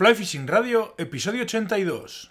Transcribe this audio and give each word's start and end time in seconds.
Fly 0.00 0.14
Fishing 0.14 0.46
Radio, 0.46 0.94
episodio 0.96 1.42
82. 1.42 2.30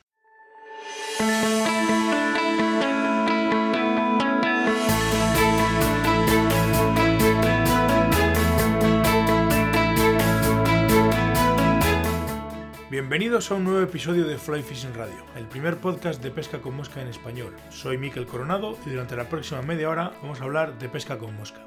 Bienvenidos 12.89 13.51
a 13.51 13.53
un 13.53 13.65
nuevo 13.65 13.81
episodio 13.81 14.25
de 14.25 14.39
Fly 14.39 14.63
Fishing 14.63 14.95
Radio, 14.95 15.13
el 15.35 15.45
primer 15.45 15.77
podcast 15.77 16.23
de 16.23 16.31
pesca 16.31 16.59
con 16.61 16.75
mosca 16.75 17.03
en 17.03 17.09
español. 17.09 17.55
Soy 17.69 17.99
Miquel 17.99 18.25
Coronado 18.25 18.79
y 18.87 18.89
durante 18.89 19.15
la 19.15 19.29
próxima 19.29 19.61
media 19.61 19.91
hora 19.91 20.13
vamos 20.23 20.41
a 20.41 20.45
hablar 20.45 20.79
de 20.79 20.89
pesca 20.89 21.19
con 21.19 21.35
mosca. 21.35 21.61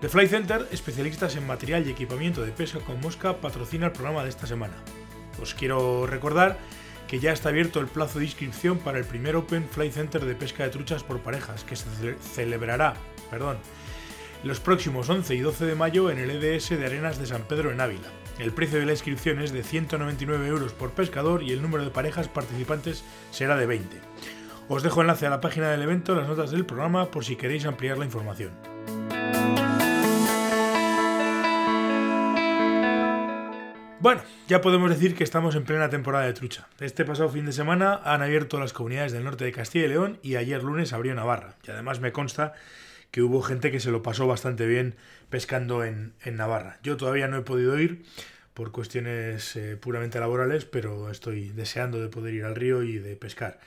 The 0.00 0.10
Fly 0.10 0.28
Center, 0.28 0.68
especialistas 0.72 1.36
en 1.36 1.46
material 1.46 1.86
y 1.86 1.90
equipamiento 1.90 2.42
de 2.42 2.52
pesca 2.52 2.80
con 2.80 3.00
mosca, 3.00 3.40
patrocina 3.40 3.86
el 3.86 3.92
programa 3.92 4.24
de 4.24 4.28
esta 4.28 4.46
semana. 4.46 4.74
Os 5.40 5.54
quiero 5.54 6.06
recordar 6.06 6.58
que 7.08 7.18
ya 7.18 7.32
está 7.32 7.48
abierto 7.48 7.80
el 7.80 7.86
plazo 7.86 8.18
de 8.18 8.26
inscripción 8.26 8.78
para 8.78 8.98
el 8.98 9.04
primer 9.04 9.36
Open 9.36 9.66
Fly 9.66 9.90
Center 9.90 10.26
de 10.26 10.34
pesca 10.34 10.64
de 10.64 10.70
truchas 10.70 11.02
por 11.02 11.20
parejas, 11.20 11.64
que 11.64 11.76
se 11.76 11.86
celebrará 12.20 12.94
perdón, 13.30 13.56
los 14.44 14.60
próximos 14.60 15.08
11 15.08 15.34
y 15.34 15.40
12 15.40 15.64
de 15.64 15.74
mayo 15.74 16.10
en 16.10 16.18
el 16.18 16.30
EDS 16.30 16.70
de 16.70 16.84
Arenas 16.84 17.18
de 17.18 17.26
San 17.26 17.44
Pedro 17.44 17.72
en 17.72 17.80
Ávila. 17.80 18.08
El 18.38 18.52
precio 18.52 18.78
de 18.78 18.84
la 18.84 18.92
inscripción 18.92 19.40
es 19.40 19.50
de 19.50 19.62
199 19.62 20.46
euros 20.46 20.74
por 20.74 20.90
pescador 20.90 21.42
y 21.42 21.52
el 21.52 21.62
número 21.62 21.84
de 21.84 21.90
parejas 21.90 22.28
participantes 22.28 23.02
será 23.30 23.56
de 23.56 23.64
20. 23.64 23.96
Os 24.68 24.82
dejo 24.82 25.00
enlace 25.00 25.26
a 25.26 25.30
la 25.30 25.40
página 25.40 25.70
del 25.70 25.82
evento 25.82 26.12
en 26.12 26.18
las 26.18 26.28
notas 26.28 26.50
del 26.50 26.66
programa 26.66 27.10
por 27.10 27.24
si 27.24 27.36
queréis 27.36 27.64
ampliar 27.64 27.96
la 27.96 28.04
información. 28.04 28.52
Bueno, 33.98 34.22
ya 34.46 34.60
podemos 34.60 34.90
decir 34.90 35.14
que 35.14 35.24
estamos 35.24 35.56
en 35.56 35.64
plena 35.64 35.88
temporada 35.88 36.26
de 36.26 36.34
trucha. 36.34 36.68
Este 36.80 37.06
pasado 37.06 37.30
fin 37.30 37.46
de 37.46 37.52
semana 37.52 37.98
han 38.04 38.20
abierto 38.20 38.60
las 38.60 38.74
comunidades 38.74 39.12
del 39.12 39.24
norte 39.24 39.46
de 39.46 39.52
Castilla 39.52 39.86
y 39.86 39.88
León 39.88 40.18
y 40.22 40.36
ayer 40.36 40.62
lunes 40.62 40.92
abrió 40.92 41.14
Navarra. 41.14 41.56
Y 41.66 41.70
además 41.70 42.00
me 42.00 42.12
consta 42.12 42.52
que 43.10 43.22
hubo 43.22 43.40
gente 43.40 43.70
que 43.70 43.80
se 43.80 43.90
lo 43.90 44.02
pasó 44.02 44.26
bastante 44.26 44.66
bien 44.66 44.96
pescando 45.30 45.82
en, 45.82 46.12
Navarra. 46.24 46.78
Yo 46.82 46.98
todavía 46.98 47.26
no 47.26 47.38
he 47.38 47.40
podido 47.40 47.78
ir 47.80 48.04
por 48.52 48.70
cuestiones 48.70 49.56
eh, 49.56 49.78
puramente 49.78 50.20
laborales, 50.20 50.66
pero 50.66 51.10
estoy 51.10 51.48
deseando 51.48 51.98
de 51.98 52.08
poder 52.08 52.34
ir 52.34 52.44
al 52.44 52.54
río 52.54 52.82
y 52.82 52.98
de 52.98 53.16
pescar. 53.16 53.58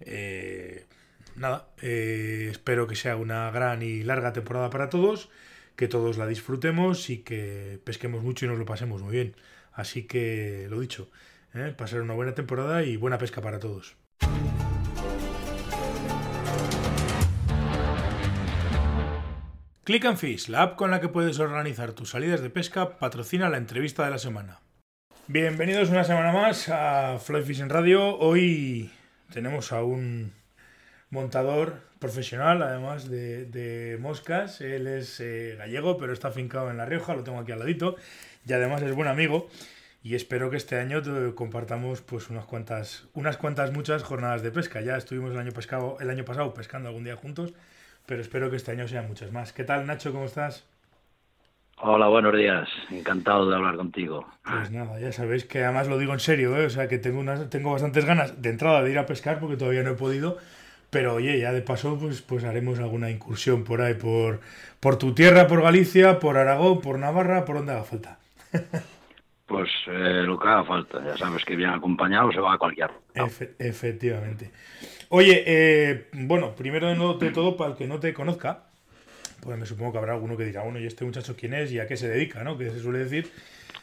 Eh, 0.00 0.86
nada, 1.34 1.66
eh, 1.80 2.48
espero 2.52 2.86
que 2.86 2.94
sea 2.94 3.16
una 3.16 3.50
gran 3.50 3.82
y 3.82 4.04
larga 4.04 4.32
temporada 4.32 4.70
para 4.70 4.88
todos, 4.88 5.28
que 5.74 5.88
todos 5.88 6.18
la 6.18 6.28
disfrutemos 6.28 7.10
y 7.10 7.18
que 7.18 7.80
pesquemos 7.82 8.22
mucho 8.22 8.44
y 8.44 8.48
nos 8.48 8.58
lo 8.58 8.64
pasemos 8.64 9.02
muy 9.02 9.12
bien. 9.12 9.34
Así 9.72 10.06
que, 10.06 10.66
lo 10.70 10.80
dicho, 10.80 11.10
¿eh? 11.54 11.74
pasar 11.76 12.02
una 12.02 12.14
buena 12.14 12.34
temporada 12.34 12.82
y 12.82 12.96
buena 12.96 13.18
pesca 13.18 13.40
para 13.40 13.58
todos. 13.58 13.96
Click 19.84 20.04
and 20.04 20.16
Fish, 20.16 20.48
la 20.48 20.62
app 20.62 20.76
con 20.76 20.92
la 20.92 21.00
que 21.00 21.08
puedes 21.08 21.40
organizar 21.40 21.92
tus 21.92 22.10
salidas 22.10 22.40
de 22.40 22.50
pesca, 22.50 22.98
patrocina 22.98 23.48
la 23.48 23.56
entrevista 23.56 24.04
de 24.04 24.12
la 24.12 24.18
semana. 24.18 24.60
Bienvenidos 25.26 25.88
una 25.88 26.04
semana 26.04 26.32
más 26.32 26.68
a 26.68 27.18
Fly 27.18 27.42
Fishing 27.42 27.68
Radio. 27.68 28.16
Hoy 28.18 28.92
tenemos 29.32 29.72
a 29.72 29.82
un 29.82 30.32
montador 31.12 31.74
profesional, 32.00 32.62
además 32.62 33.08
de, 33.08 33.96
moscas. 34.00 34.60
Él 34.60 34.88
es 34.88 35.20
eh, 35.20 35.54
gallego, 35.56 35.98
pero 35.98 36.12
está 36.12 36.28
afincado 36.28 36.70
en 36.70 36.78
La 36.78 36.86
Rioja, 36.86 37.14
lo 37.14 37.22
tengo 37.22 37.38
aquí 37.38 37.52
al 37.52 37.60
ladito 37.60 37.94
y 38.44 38.52
además 38.52 38.82
es 38.82 38.92
buen 38.94 39.06
amigo 39.06 39.48
y 40.02 40.16
espero 40.16 40.50
que 40.50 40.56
este 40.56 40.80
año 40.80 41.00
compartamos 41.36 42.00
pues 42.00 42.28
unas 42.28 42.44
cuantas 42.46 43.06
unas 43.12 43.36
cuantas 43.36 43.72
muchas 43.72 44.02
jornadas 44.02 44.42
de 44.42 44.50
pesca. 44.50 44.80
Ya 44.80 44.96
estuvimos 44.96 45.30
el 45.32 45.38
año 45.38 45.52
pescado 45.52 45.98
el 46.00 46.10
año 46.10 46.24
pasado 46.24 46.54
pescando 46.54 46.88
algún 46.88 47.04
día 47.04 47.14
juntos, 47.14 47.52
pero 48.06 48.20
espero 48.20 48.50
que 48.50 48.56
este 48.56 48.72
año 48.72 48.88
sean 48.88 49.06
muchas 49.06 49.30
más. 49.30 49.52
¿Qué 49.52 49.62
tal, 49.62 49.86
Nacho? 49.86 50.12
¿Cómo 50.12 50.24
estás? 50.24 50.66
Hola, 51.84 52.08
buenos 52.08 52.34
días. 52.34 52.68
Encantado 52.90 53.50
de 53.50 53.56
hablar 53.56 53.76
contigo. 53.76 54.26
Pues 54.44 54.70
nada, 54.70 54.98
ya 54.98 55.12
sabéis 55.12 55.44
que 55.44 55.62
además 55.62 55.88
lo 55.88 55.98
digo 55.98 56.12
en 56.12 56.20
serio, 56.20 56.56
¿eh? 56.56 56.66
o 56.66 56.70
sea 56.70 56.88
que 56.88 56.98
tengo 56.98 57.20
unas, 57.20 57.50
tengo 57.50 57.72
bastantes 57.72 58.04
ganas 58.04 58.40
de 58.40 58.50
entrada 58.50 58.82
de 58.82 58.90
ir 58.90 58.98
a 58.98 59.06
pescar 59.06 59.40
porque 59.40 59.56
todavía 59.56 59.82
no 59.82 59.90
he 59.90 59.94
podido, 59.94 60.38
pero 60.92 61.14
oye, 61.14 61.38
ya 61.38 61.52
de 61.52 61.62
paso 61.62 61.98
pues 61.98 62.20
pues 62.20 62.44
haremos 62.44 62.78
alguna 62.78 63.10
incursión 63.10 63.64
por 63.64 63.80
ahí 63.80 63.94
por 63.94 64.40
por 64.78 64.98
tu 64.98 65.14
tierra, 65.14 65.46
por 65.46 65.62
Galicia, 65.62 66.18
por 66.18 66.36
Aragón, 66.36 66.82
por 66.82 66.98
Navarra, 66.98 67.46
por 67.46 67.56
donde 67.56 67.72
haga 67.72 67.84
falta. 67.84 68.18
Pues 69.44 69.68
eh, 69.86 70.22
lo 70.24 70.38
que 70.38 70.48
haga 70.48 70.64
falta, 70.64 71.04
ya 71.04 71.14
sabes 71.18 71.44
que 71.44 71.54
bien 71.54 71.68
acompañado 71.68 72.32
se 72.32 72.40
va 72.40 72.54
a 72.54 72.58
cualquier. 72.58 72.90
efectivamente. 73.58 74.50
Oye, 75.10 75.44
eh, 75.46 76.08
bueno, 76.14 76.54
primero 76.54 76.88
de 77.18 77.30
todo, 77.32 77.54
para 77.54 77.72
el 77.72 77.76
que 77.76 77.86
no 77.86 78.00
te 78.00 78.14
conozca, 78.14 78.62
pues 79.42 79.58
me 79.58 79.66
supongo 79.66 79.92
que 79.92 79.98
habrá 79.98 80.14
alguno 80.14 80.38
que 80.38 80.46
dirá, 80.46 80.62
bueno, 80.62 80.78
¿y 80.80 80.86
este 80.86 81.04
muchacho 81.04 81.36
quién 81.36 81.52
es 81.52 81.70
y 81.70 81.80
a 81.80 81.86
qué 81.86 81.98
se 81.98 82.08
dedica? 82.08 82.42
¿no? 82.44 82.56
Que 82.56 82.70
se 82.70 82.80
suele 82.80 83.00
decir. 83.00 83.30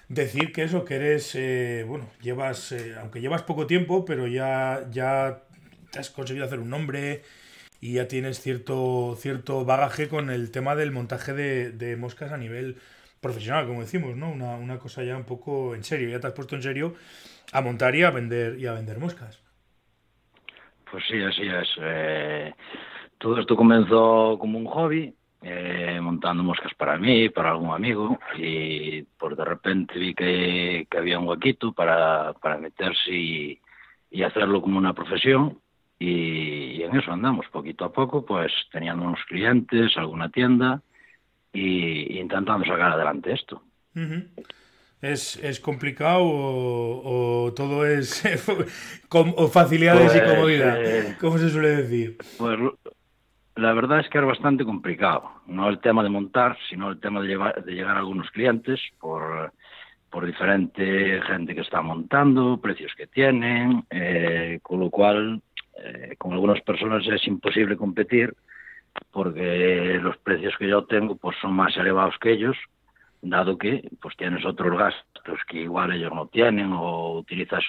Decir 0.08 0.52
que 0.54 0.64
eso, 0.64 0.86
que 0.86 0.96
eres, 0.96 1.36
eh, 1.36 1.86
bueno, 1.88 2.10
llevas, 2.20 2.74
aunque 3.00 3.22
llevas 3.22 3.44
poco 3.44 3.68
tiempo, 3.68 4.06
pero 4.06 4.26
ya, 4.26 4.88
ya 4.90 5.44
te 5.92 6.00
has 6.00 6.10
conseguido 6.10 6.46
hacer 6.46 6.60
un 6.60 6.70
nombre 6.70 7.24
y 7.82 7.94
ya 7.94 8.08
tienes 8.08 8.40
cierto, 8.42 9.16
cierto 9.18 9.66
bagaje 9.66 10.10
con 10.10 10.30
el 10.30 10.52
tema 10.52 10.76
del 10.76 10.92
montaje 10.92 11.34
de, 11.34 11.96
moscas 11.98 12.32
a 12.32 12.38
nivel 12.38 12.78
profesional, 13.22 13.68
como 13.68 13.82
decimos, 13.82 14.16
¿no? 14.16 14.30
Una, 14.30 14.56
una, 14.56 14.80
cosa 14.80 15.04
ya 15.04 15.18
un 15.18 15.26
poco 15.26 15.76
en 15.76 15.84
serio, 15.84 16.10
ya 16.10 16.20
te 16.20 16.28
has 16.28 16.34
puesto 16.34 16.56
en 16.56 16.64
serio 16.64 16.96
a 17.52 17.62
montar 17.62 17.96
y 17.96 18.04
a 18.04 18.12
vender 18.12 18.60
y 18.60 18.68
a 18.68 18.74
vender 18.74 19.00
moscas. 19.00 19.42
Pues 20.92 21.04
sí, 21.08 21.22
así 21.22 21.44
es. 21.44 21.68
Eh, 21.82 22.54
todo 23.18 23.40
esto 23.40 23.56
comenzó 23.56 24.38
como 24.40 24.58
un 24.58 24.66
hobby, 24.66 25.14
eh, 25.42 26.00
montando 26.02 26.44
moscas 26.44 26.74
para 26.76 26.98
mí, 26.98 27.30
para 27.30 27.52
algún 27.52 27.72
amigo, 27.72 28.20
y 28.38 29.04
por 29.04 29.36
de 29.36 29.46
repente 29.46 29.98
vi 29.98 30.14
que, 30.14 30.88
que 30.90 30.98
había 30.98 31.20
un 31.20 31.28
huequito 31.28 31.72
para, 31.74 32.34
para 32.34 32.58
meterse 32.58 33.12
y 33.12 34.24
hacerlo 34.24 34.62
como 34.62 34.78
una 34.78 34.94
profesión. 34.94 35.60
Y, 36.00 36.78
y, 36.78 36.84
en 36.84 36.96
eso 36.96 37.12
andamos, 37.12 37.46
poquito 37.52 37.84
a 37.84 37.92
poco, 37.92 38.26
pues 38.26 38.52
teniendo 38.72 39.04
unos 39.04 39.20
clientes, 39.28 39.98
alguna 39.98 40.30
tienda, 40.30 40.82
y, 41.52 42.20
intentando 42.20 42.66
sacar 42.66 42.94
adelante 42.94 43.34
esto. 43.34 43.62
¿Es, 45.02 45.36
¿Es, 45.38 45.60
complicado 45.60 46.22
o, 46.24 47.54
todo 47.54 47.86
es 47.86 48.24
o 49.12 49.48
facilidades 49.48 50.16
y 50.16 50.20
pues, 50.20 50.34
comodidad? 50.34 50.84
Eh, 50.84 51.18
¿Cómo 51.20 51.38
se 51.38 51.50
suele 51.50 51.70
decir? 51.70 52.18
Pues 52.38 52.60
la 53.56 53.74
verdad 53.74 54.00
es 54.00 54.10
que 54.10 54.20
es 54.20 54.26
bastante 54.26 54.64
complicado. 54.64 55.32
No 55.48 55.70
el 55.70 55.80
tema 55.80 56.04
de 56.04 56.10
montar, 56.10 56.58
sino 56.70 56.90
el 56.90 57.00
tema 57.00 57.22
de, 57.22 57.28
llevar, 57.28 57.64
de 57.64 57.74
llegar 57.74 57.96
a 57.98 58.00
algunos 58.00 58.30
clientes 58.32 58.80
por, 59.00 59.54
por 60.10 60.26
diferente 60.26 61.22
gente 61.24 61.56
que 61.56 61.62
está 61.62 61.82
montando, 61.82 62.60
precios 62.62 62.94
que 62.96 63.08
tienen, 63.08 63.86
eh, 63.90 64.60
con 64.62 64.80
lo 64.80 64.90
cual 64.90 65.42
eh, 65.84 66.16
con 66.18 66.34
algunas 66.34 66.62
personas 66.62 67.06
es 67.08 67.28
imposible 67.28 67.78
competir 67.78 68.34
porque 69.12 70.00
los 70.02 70.18
precios 70.18 70.54
que 70.58 70.68
yo 70.68 70.84
tengo 70.86 71.16
pues 71.16 71.38
son 71.42 71.54
más 71.54 71.76
elevados 71.78 72.16
que 72.20 72.32
ellos, 72.32 72.58
dado 73.22 73.58
que 73.58 73.90
pues 74.02 74.16
tienes 74.18 74.46
otros 74.46 74.78
gastos 74.78 75.40
que 75.48 75.62
igual 75.62 75.92
ellos 75.92 76.12
no 76.14 76.28
tienen 76.28 76.72
o 76.74 77.18
utilizas 77.18 77.64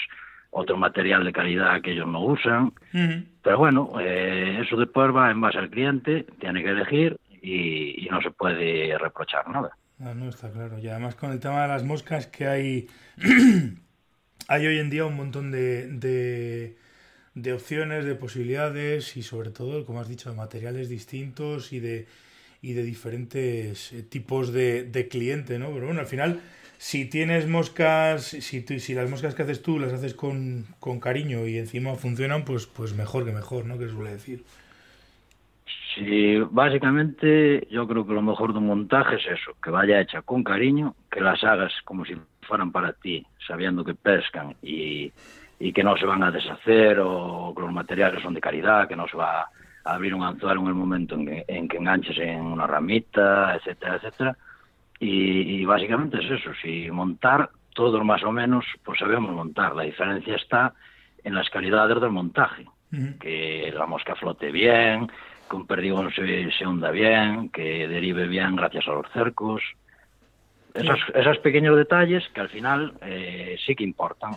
otro 0.50 0.76
material 0.76 1.24
de 1.24 1.32
calidad 1.32 1.80
que 1.80 1.92
ellos 1.92 2.08
no 2.08 2.24
usan. 2.24 2.72
Pero 3.42 3.58
bueno, 3.58 3.92
eh, 4.00 4.60
eso 4.64 4.76
después 4.76 5.14
va 5.14 5.30
en 5.30 5.40
base 5.40 5.58
al 5.58 5.70
cliente, 5.70 6.26
tiene 6.38 6.62
que 6.62 6.70
elegir 6.70 7.18
y, 7.42 8.08
no 8.10 8.20
se 8.20 8.30
puede 8.32 8.98
reprochar 8.98 9.48
nada. 9.48 9.70
Ah, 10.00 10.14
no, 10.14 10.28
está 10.28 10.50
claro. 10.50 10.78
Y 10.78 10.88
además 10.88 11.14
con 11.14 11.30
el 11.30 11.38
tema 11.38 11.62
de 11.62 11.68
las 11.68 11.84
moscas 11.84 12.26
que 12.26 12.46
hay, 12.48 12.88
hay 14.48 14.66
hoy 14.66 14.78
en 14.78 14.90
día 14.90 15.04
un 15.04 15.16
montón 15.16 15.52
de 15.52 15.86
de 15.86 16.76
opciones, 17.52 18.04
de 18.04 18.14
posibilidades 18.14 19.16
y 19.16 19.22
sobre 19.22 19.50
todo, 19.50 19.84
como 19.84 20.00
has 20.00 20.08
dicho, 20.08 20.30
de 20.30 20.36
materiales 20.36 20.88
distintos 20.88 21.72
y 21.72 21.80
de, 21.80 22.06
y 22.62 22.72
de 22.72 22.82
diferentes 22.82 23.92
eh, 23.92 24.02
tipos 24.02 24.52
de, 24.52 24.84
de 24.84 25.08
cliente, 25.08 25.58
¿no? 25.58 25.70
Pero 25.72 25.86
bueno, 25.86 26.00
al 26.00 26.06
final, 26.06 26.40
si 26.78 27.06
tienes 27.06 27.46
moscas, 27.48 28.24
si, 28.24 28.62
si 28.62 28.94
las 28.94 29.10
moscas 29.10 29.34
que 29.34 29.42
haces 29.42 29.62
tú 29.62 29.78
las 29.78 29.92
haces 29.92 30.14
con, 30.14 30.66
con 30.78 31.00
cariño 31.00 31.46
y 31.46 31.58
encima 31.58 31.94
funcionan, 31.94 32.44
pues, 32.44 32.66
pues 32.66 32.94
mejor 32.94 33.24
que 33.24 33.32
mejor, 33.32 33.64
¿no? 33.64 33.78
Que 33.78 33.88
suele 33.88 34.12
decir. 34.12 34.44
Sí, 35.94 36.38
básicamente 36.50 37.66
yo 37.70 37.86
creo 37.88 38.06
que 38.06 38.12
lo 38.12 38.22
mejor 38.22 38.52
de 38.52 38.58
un 38.58 38.66
montaje 38.66 39.16
es 39.16 39.40
eso, 39.40 39.56
que 39.62 39.70
vaya 39.70 40.00
hecha 40.00 40.22
con 40.22 40.44
cariño, 40.44 40.94
que 41.10 41.20
las 41.20 41.42
hagas 41.42 41.72
como 41.84 42.04
si 42.04 42.14
fueran 42.42 42.70
para 42.70 42.92
ti, 42.92 43.26
sabiendo 43.46 43.84
que 43.84 43.94
pescan 43.94 44.54
y, 44.62 45.12
y 45.60 45.74
que 45.74 45.84
no 45.84 45.96
se 45.98 46.06
van 46.06 46.22
a 46.22 46.30
deshacer 46.30 46.98
o 47.00 47.52
que 47.54 47.60
los 47.60 47.72
materiales 47.72 48.22
son 48.22 48.32
de 48.32 48.40
calidad, 48.40 48.88
que 48.88 48.96
no 48.96 49.06
se 49.06 49.16
va 49.16 49.42
a 49.42 49.50
abrir 49.84 50.14
un 50.14 50.22
anzuelo 50.22 50.62
en 50.62 50.68
el 50.68 50.74
momento 50.74 51.14
en 51.14 51.26
que, 51.26 51.44
en 51.46 51.68
que 51.68 51.76
enganches 51.76 52.16
en 52.18 52.40
una 52.40 52.66
ramita, 52.66 53.54
etcétera, 53.54 53.96
etcétera. 53.96 54.36
Y, 54.98 55.64
básicamente 55.64 56.18
es 56.18 56.30
eso, 56.30 56.50
si 56.62 56.90
montar 56.90 57.50
todos 57.74 58.02
más 58.04 58.22
o 58.24 58.32
menos 58.32 58.64
pues 58.82 58.98
sabemos 58.98 59.32
montar. 59.32 59.76
La 59.76 59.82
diferencia 59.82 60.34
está 60.36 60.74
en 61.22 61.34
las 61.34 61.48
calidades 61.50 62.00
del 62.00 62.10
montaje, 62.10 62.66
que 63.20 63.72
la 63.74 63.86
mosca 63.86 64.14
flote 64.14 64.50
bien, 64.50 65.08
que 65.48 65.56
un 65.56 65.66
perdigón 65.66 66.10
se, 66.12 66.50
se 66.52 66.66
hunda 66.66 66.90
bien, 66.90 67.50
que 67.50 67.86
derive 67.86 68.26
bien 68.28 68.56
gracias 68.56 68.88
a 68.88 68.92
los 68.92 69.10
cercos. 69.12 69.62
Esos, 70.72 71.00
esos 71.14 71.38
pequeños 71.38 71.76
detalles 71.76 72.26
que 72.30 72.40
al 72.40 72.48
final 72.48 72.94
eh, 73.02 73.58
sí 73.64 73.74
que 73.74 73.84
importan. 73.84 74.36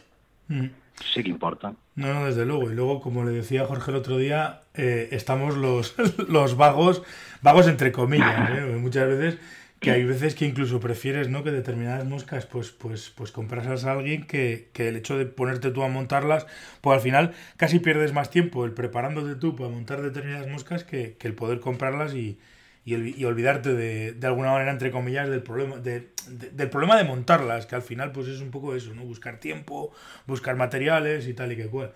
Sí 1.00 1.24
que 1.24 1.30
importan. 1.30 1.78
No, 1.96 2.14
no, 2.14 2.26
desde 2.26 2.46
luego. 2.46 2.72
Y 2.72 2.76
luego, 2.76 3.02
como 3.02 3.24
le 3.24 3.32
decía 3.32 3.66
Jorge 3.66 3.92
el 3.92 3.98
otro 3.98 4.18
día, 4.18 4.62
eh, 4.74 5.10
estamos 5.12 5.56
los, 5.56 5.96
los 6.30 6.56
vagos, 6.58 7.04
vagos 7.42 7.68
entre 7.68 7.92
comillas, 7.92 8.50
¿eh? 8.52 8.62
muchas 8.80 9.08
veces 9.08 9.38
que 9.80 9.92
hay 9.92 10.06
veces 10.06 10.34
que 10.34 10.46
incluso 10.46 10.80
prefieres 10.80 11.28
no 11.28 11.44
que 11.44 11.52
determinadas 11.52 12.06
moscas 12.06 12.46
pues 12.46 12.72
pues 12.72 13.10
pues 13.10 13.32
comprasas 13.32 13.84
a 13.84 13.92
alguien 13.92 14.26
que, 14.26 14.70
que, 14.72 14.88
el 14.88 14.96
hecho 14.96 15.18
de 15.18 15.26
ponerte 15.26 15.72
tú 15.72 15.84
a 15.84 15.90
montarlas 15.90 16.48
pues 16.80 16.96
al 16.96 17.02
final 17.02 17.34
casi 17.58 17.80
pierdes 17.80 18.14
más 18.14 18.30
tiempo 18.30 18.64
el 18.64 18.72
preparándote 18.72 19.36
tú 19.36 19.58
para 19.58 19.68
montar 19.70 20.02
determinadas 20.02 20.48
moscas 20.48 20.86
que, 20.86 21.18
que 21.20 21.28
el 21.28 21.36
poder 21.36 21.60
comprarlas 21.60 22.14
y, 22.14 22.40
y, 22.86 23.22
y 23.22 23.26
olvidarte 23.26 23.74
de, 23.74 24.14
de, 24.14 24.28
alguna 24.28 24.52
manera 24.52 24.72
entre 24.72 24.92
comillas 24.92 25.30
del 25.30 25.42
problema 25.42 25.78
de, 25.78 26.10
de, 26.30 26.50
del 26.52 26.70
problema 26.70 26.98
de 26.98 27.06
montarlas 27.06 27.66
que 27.66 27.76
al 27.76 27.82
final 27.82 28.12
pues 28.12 28.28
es 28.28 28.42
un 28.42 28.52
poco 28.52 28.76
eso 28.76 28.94
no 28.94 29.04
buscar 29.04 29.40
tiempo 29.40 29.92
buscar 30.28 30.56
materiales 30.56 31.28
y 31.28 31.34
tal 31.34 31.52
y 31.54 31.56
que 31.56 31.68
cual 31.68 31.92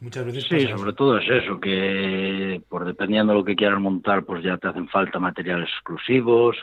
muchas 0.00 0.24
veces 0.26 0.44
sí 0.48 0.60
sobre 0.66 0.90
eso. 0.90 0.94
todo 0.94 1.18
es 1.18 1.30
eso 1.30 1.60
que 1.60 2.60
por 2.68 2.84
dependiendo 2.84 3.32
de 3.32 3.38
lo 3.38 3.44
que 3.44 3.54
quieras 3.54 3.80
montar 3.80 4.24
pues 4.24 4.42
ya 4.42 4.56
te 4.58 4.68
hacen 4.68 4.88
falta 4.88 5.18
materiales 5.18 5.68
exclusivos 5.68 6.56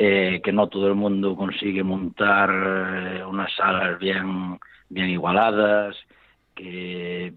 eh, 0.00 0.40
que 0.44 0.52
no 0.52 0.68
todo 0.68 0.86
el 0.86 0.94
mundo 0.94 1.34
consigue 1.34 1.82
montar 1.82 2.50
eh, 2.50 3.24
unas 3.24 3.52
salas 3.56 3.98
bien, 3.98 4.56
bien 4.88 5.10
igualadas, 5.10 5.96
que 6.54 7.34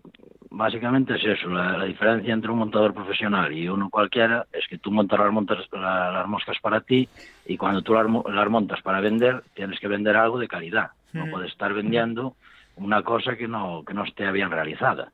básicamente 0.51 1.15
es 1.15 1.23
eso, 1.23 1.49
la, 1.49 1.77
la, 1.77 1.85
diferencia 1.85 2.33
entre 2.33 2.51
un 2.51 2.59
montador 2.59 2.93
profesional 2.93 3.51
y 3.53 3.67
uno 3.69 3.89
cualquiera 3.89 4.45
es 4.51 4.67
que 4.67 4.77
tú 4.77 4.91
montas 4.91 5.17
las, 5.17 5.31
montas, 5.31 5.59
la, 5.71 6.11
las 6.11 6.27
moscas 6.27 6.57
para 6.61 6.81
ti 6.81 7.07
y 7.45 7.57
cuando 7.57 7.81
tú 7.81 7.93
las, 7.93 8.05
las, 8.05 8.49
montas 8.49 8.81
para 8.81 8.99
vender 8.99 9.43
tienes 9.55 9.79
que 9.79 9.87
vender 9.87 10.15
algo 10.17 10.37
de 10.37 10.49
calidad, 10.49 10.91
no 11.13 11.25
puedes 11.31 11.51
estar 11.51 11.73
vendiendo 11.73 12.35
una 12.75 13.01
cosa 13.01 13.35
que 13.37 13.47
no, 13.47 13.83
que 13.85 13.93
no 13.93 14.03
esté 14.03 14.29
bien 14.31 14.51
realizada. 14.51 15.11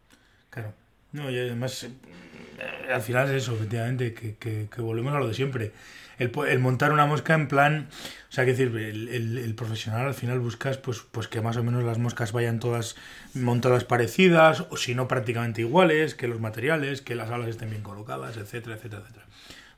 Claro, 0.49 0.73
no, 1.11 1.29
y 1.29 1.37
además 1.37 1.83
eh, 1.83 2.91
al 2.91 3.01
final 3.01 3.27
es 3.27 3.43
eso, 3.43 3.53
efectivamente, 3.53 4.13
que, 4.13 4.35
que, 4.37 4.67
que 4.73 4.81
volvemos 4.81 5.13
a 5.13 5.19
lo 5.19 5.27
de 5.27 5.33
siempre 5.35 5.71
el, 6.17 6.59
montar 6.59 6.91
una 6.91 7.05
mosca 7.05 7.33
en 7.33 7.47
plan, 7.47 7.87
o 8.29 8.31
sea, 8.31 8.45
que 8.45 8.51
decir, 8.51 8.75
el, 8.75 9.37
el, 9.37 9.55
profesional 9.55 10.07
al 10.07 10.13
final 10.13 10.39
buscas 10.39 10.77
pues, 10.77 11.05
pues 11.11 11.27
que 11.27 11.41
más 11.41 11.57
o 11.57 11.63
menos 11.63 11.83
las 11.83 11.99
moscas 11.99 12.31
vayan 12.31 12.59
todas 12.59 12.95
montadas 13.33 13.83
parecidas, 13.83 14.65
o 14.69 14.77
si 14.77 14.95
no 14.95 15.07
prácticamente 15.07 15.61
iguales, 15.61 16.15
que 16.15 16.27
los 16.27 16.39
materiales, 16.39 17.01
que 17.01 17.15
las 17.15 17.29
alas 17.29 17.49
estén 17.49 17.69
bien 17.69 17.83
colocadas, 17.83 18.37
etcétera, 18.37 18.75
etcétera, 18.75 19.03
etcétera. 19.03 19.25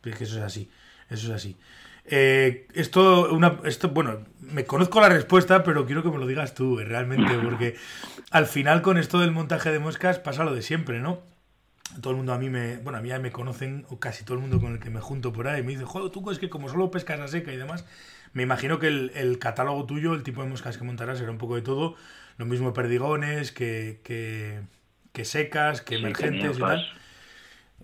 Pues 0.01 0.15
que 0.15 0.23
eso 0.23 0.37
es 0.37 0.43
así, 0.43 0.69
eso 1.09 1.27
es 1.27 1.33
así. 1.33 1.57
Eh, 2.11 2.67
esto, 2.73 3.31
una, 3.31 3.59
esto, 3.65 3.89
bueno, 3.89 4.25
me 4.39 4.65
conozco 4.65 4.99
la 4.99 5.09
respuesta, 5.09 5.63
pero 5.63 5.85
quiero 5.85 6.01
que 6.01 6.09
me 6.09 6.17
lo 6.17 6.25
digas 6.25 6.55
tú, 6.55 6.79
eh, 6.79 6.85
realmente, 6.85 7.37
porque 7.43 7.75
al 8.31 8.47
final 8.47 8.81
con 8.81 8.97
esto 8.97 9.19
del 9.19 9.31
montaje 9.31 9.71
de 9.71 9.79
moscas 9.79 10.17
pasa 10.17 10.43
lo 10.43 10.53
de 10.53 10.63
siempre, 10.63 10.99
¿no? 10.99 11.21
Todo 12.01 12.11
el 12.11 12.17
mundo 12.17 12.33
a 12.33 12.37
mí 12.37 12.49
me, 12.49 12.77
bueno, 12.77 12.99
a 12.99 13.01
mí 13.01 13.09
ya 13.09 13.19
me 13.19 13.31
conocen, 13.31 13.85
o 13.89 13.99
casi 13.99 14.23
todo 14.23 14.35
el 14.35 14.41
mundo 14.41 14.59
con 14.59 14.73
el 14.73 14.79
que 14.79 14.89
me 14.89 14.99
junto 14.99 15.33
por 15.33 15.47
ahí, 15.47 15.63
me 15.63 15.71
dice, 15.71 15.85
joder, 15.85 16.11
tú 16.11 16.29
es 16.31 16.39
que 16.39 16.49
como 16.49 16.69
solo 16.69 16.91
pescas 16.91 17.19
a 17.19 17.27
seca 17.27 17.51
y 17.51 17.57
demás, 17.57 17.85
me 18.33 18.43
imagino 18.43 18.79
que 18.79 18.87
el, 18.87 19.11
el, 19.15 19.39
catálogo 19.39 19.85
tuyo, 19.85 20.13
el 20.13 20.23
tipo 20.23 20.43
de 20.43 20.49
moscas 20.49 20.77
que 20.77 20.83
montarás, 20.83 21.17
será 21.17 21.31
un 21.31 21.37
poco 21.37 21.55
de 21.55 21.61
todo, 21.61 21.95
lo 22.37 22.45
mismo 22.45 22.73
perdigones, 22.73 23.51
que, 23.51 24.01
que, 24.03 24.61
que 25.13 25.25
secas, 25.25 25.81
que 25.81 25.95
sí, 25.95 26.01
emergentes 26.01 26.57
y 26.57 26.59
tal. 26.59 26.87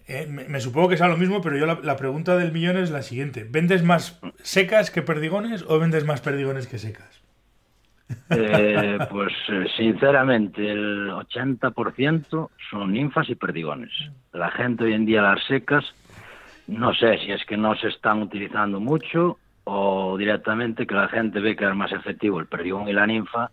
Eh, 0.08 0.28
me, 0.30 0.44
me, 0.46 0.60
supongo 0.60 0.90
que 0.90 0.98
sea 0.98 1.08
lo 1.08 1.18
mismo, 1.18 1.42
pero 1.42 1.58
yo 1.58 1.66
la, 1.66 1.80
la, 1.82 1.96
pregunta 1.96 2.38
del 2.38 2.52
millón 2.52 2.78
es 2.78 2.92
la 2.92 3.02
siguiente. 3.02 3.44
¿Vendes 3.44 3.82
más 3.82 4.20
secas 4.44 4.92
que 4.92 5.02
perdigones 5.02 5.64
o 5.68 5.80
vendes 5.80 6.06
más 6.06 6.22
perdigones 6.22 6.68
que 6.68 6.78
secas? 6.78 7.25
Eh, 8.30 9.00
pues 9.10 9.34
eh, 9.50 9.66
sinceramente 9.76 10.72
el 10.72 11.10
80% 11.10 12.50
son 12.70 12.92
ninfas 12.92 13.30
y 13.30 13.36
perdigones. 13.36 13.92
La 14.34 14.52
gente 14.52 14.84
hoy 14.84 14.94
en 14.94 15.06
día 15.06 15.22
las 15.22 15.44
secas, 15.46 15.84
no 16.68 16.94
sé 16.94 17.18
si 17.20 17.32
es 17.32 17.44
que 17.46 17.58
no 17.58 17.76
se 17.76 17.88
están 17.88 18.22
utilizando 18.22 18.80
mucho 18.80 19.38
o 19.64 20.18
directamente 20.18 20.86
que 20.86 20.94
la 20.94 21.08
gente 21.08 21.40
ve 21.40 21.56
que 21.56 21.66
es 21.66 21.76
más 21.76 21.92
efectivo 21.92 22.40
el 22.40 22.46
perdigón 22.46 22.88
y 22.88 22.94
la 22.94 23.08
ninfa 23.08 23.50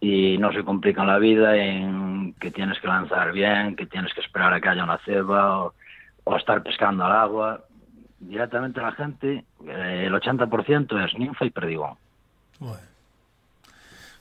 y 0.00 0.38
no 0.38 0.52
se 0.52 0.64
complican 0.64 1.06
la 1.06 1.18
vida 1.18 1.56
en 1.56 2.34
que 2.34 2.50
tienes 2.50 2.78
que 2.80 2.86
lanzar 2.86 3.32
bien, 3.32 3.76
que 3.76 3.86
tienes 3.86 4.14
que 4.14 4.20
esperar 4.20 4.52
a 4.54 4.60
que 4.60 4.68
haya 4.68 4.84
una 4.84 4.98
ceba 4.98 5.64
o, 5.64 5.74
estar 6.36 6.62
pescando 6.62 7.04
al 7.04 7.12
agua. 7.12 7.64
Directamente 8.20 8.80
la 8.80 8.92
gente, 8.92 9.44
eh, 9.66 10.04
el 10.06 10.14
80% 10.14 11.04
es 11.04 11.18
ninfa 11.18 11.44
y 11.44 11.50
perdigón. 11.50 11.94
Bueno. 12.60 12.89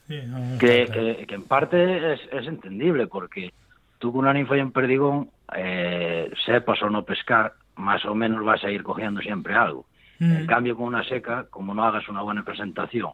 Sí, 0.09 0.19
no, 0.25 0.57
que, 0.57 0.87
que, 0.87 1.27
que, 1.27 1.35
en 1.35 1.43
parte 1.43 2.13
es, 2.13 2.19
es, 2.31 2.47
entendible, 2.47 3.05
porque 3.05 3.53
tú 3.99 4.11
con 4.11 4.21
una 4.21 4.33
ninfa 4.33 4.57
y 4.57 4.61
un 4.61 4.71
perdigón, 4.71 5.29
eh, 5.55 6.31
sepas 6.47 6.81
o 6.81 6.89
no 6.89 7.05
pescar, 7.05 7.53
más 7.75 8.03
o 8.05 8.15
menos 8.15 8.43
vas 8.43 8.63
a 8.63 8.71
ir 8.71 8.81
cogiendo 8.81 9.21
siempre 9.21 9.53
algo. 9.53 9.85
Mm. 10.17 10.35
En 10.37 10.47
cambio, 10.47 10.75
con 10.75 10.87
una 10.87 11.03
seca, 11.03 11.45
como 11.51 11.75
no 11.75 11.83
hagas 11.83 12.09
una 12.09 12.23
buena 12.23 12.43
presentación, 12.43 13.11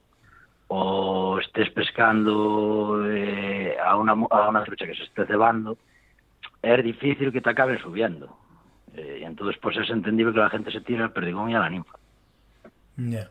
o 0.68 1.38
estés 1.40 1.70
pescando 1.72 3.06
eh, 3.12 3.76
a, 3.78 3.98
una, 3.98 4.14
a 4.14 4.48
una 4.48 4.64
trucha 4.64 4.86
que 4.86 4.96
se 4.96 5.04
esté 5.04 5.26
cebando, 5.26 5.78
es 6.62 6.82
difícil 6.82 7.34
que 7.34 7.42
te 7.42 7.50
acaben 7.50 7.78
subiendo. 7.80 8.38
Eh, 8.96 9.20
y 9.20 9.24
entonces, 9.26 9.60
pues 9.62 9.76
es 9.76 9.90
entendible 9.90 10.32
que 10.32 10.40
la 10.40 10.50
gente 10.50 10.72
se 10.72 10.80
tire 10.80 11.04
al 11.04 11.12
perdigón 11.12 11.50
y 11.50 11.56
a 11.56 11.60
la 11.60 11.70
ninfa. 11.70 11.98
Yeah. 12.96 13.30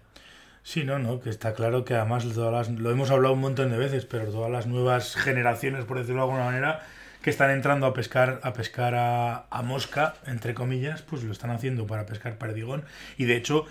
Sí, 0.65 0.83
no, 0.83 0.99
no, 0.99 1.21
que 1.21 1.29
está 1.29 1.53
claro 1.53 1.85
que 1.85 1.95
además 1.95 2.25
todas 2.33 2.51
las, 2.51 2.79
lo 2.81 2.91
hemos 2.91 3.11
hablado 3.11 3.35
un 3.35 3.41
montón 3.41 3.71
de 3.71 3.77
veces, 3.77 4.07
pero 4.07 4.33
todas 4.33 4.51
las 4.51 4.67
nuevas 4.67 5.15
generaciones, 5.15 5.85
por 5.85 5.99
decirlo 5.99 6.23
de 6.23 6.31
alguna 6.31 6.47
manera, 6.47 6.83
que 7.23 7.29
están 7.29 7.51
entrando 7.51 7.87
a 7.87 7.93
pescar 7.93 8.41
a 8.43 8.55
pescar 8.55 8.95
a, 8.97 9.63
mosca, 9.63 10.15
entre 10.27 10.55
comillas, 10.55 11.03
pues 11.03 11.23
lo 11.23 11.33
están 11.33 11.51
haciendo 11.51 11.87
para 11.87 12.07
pescar 12.07 12.39
perdigón. 12.39 12.85
Y 13.19 13.27
de 13.27 13.37
hecho, 13.37 13.67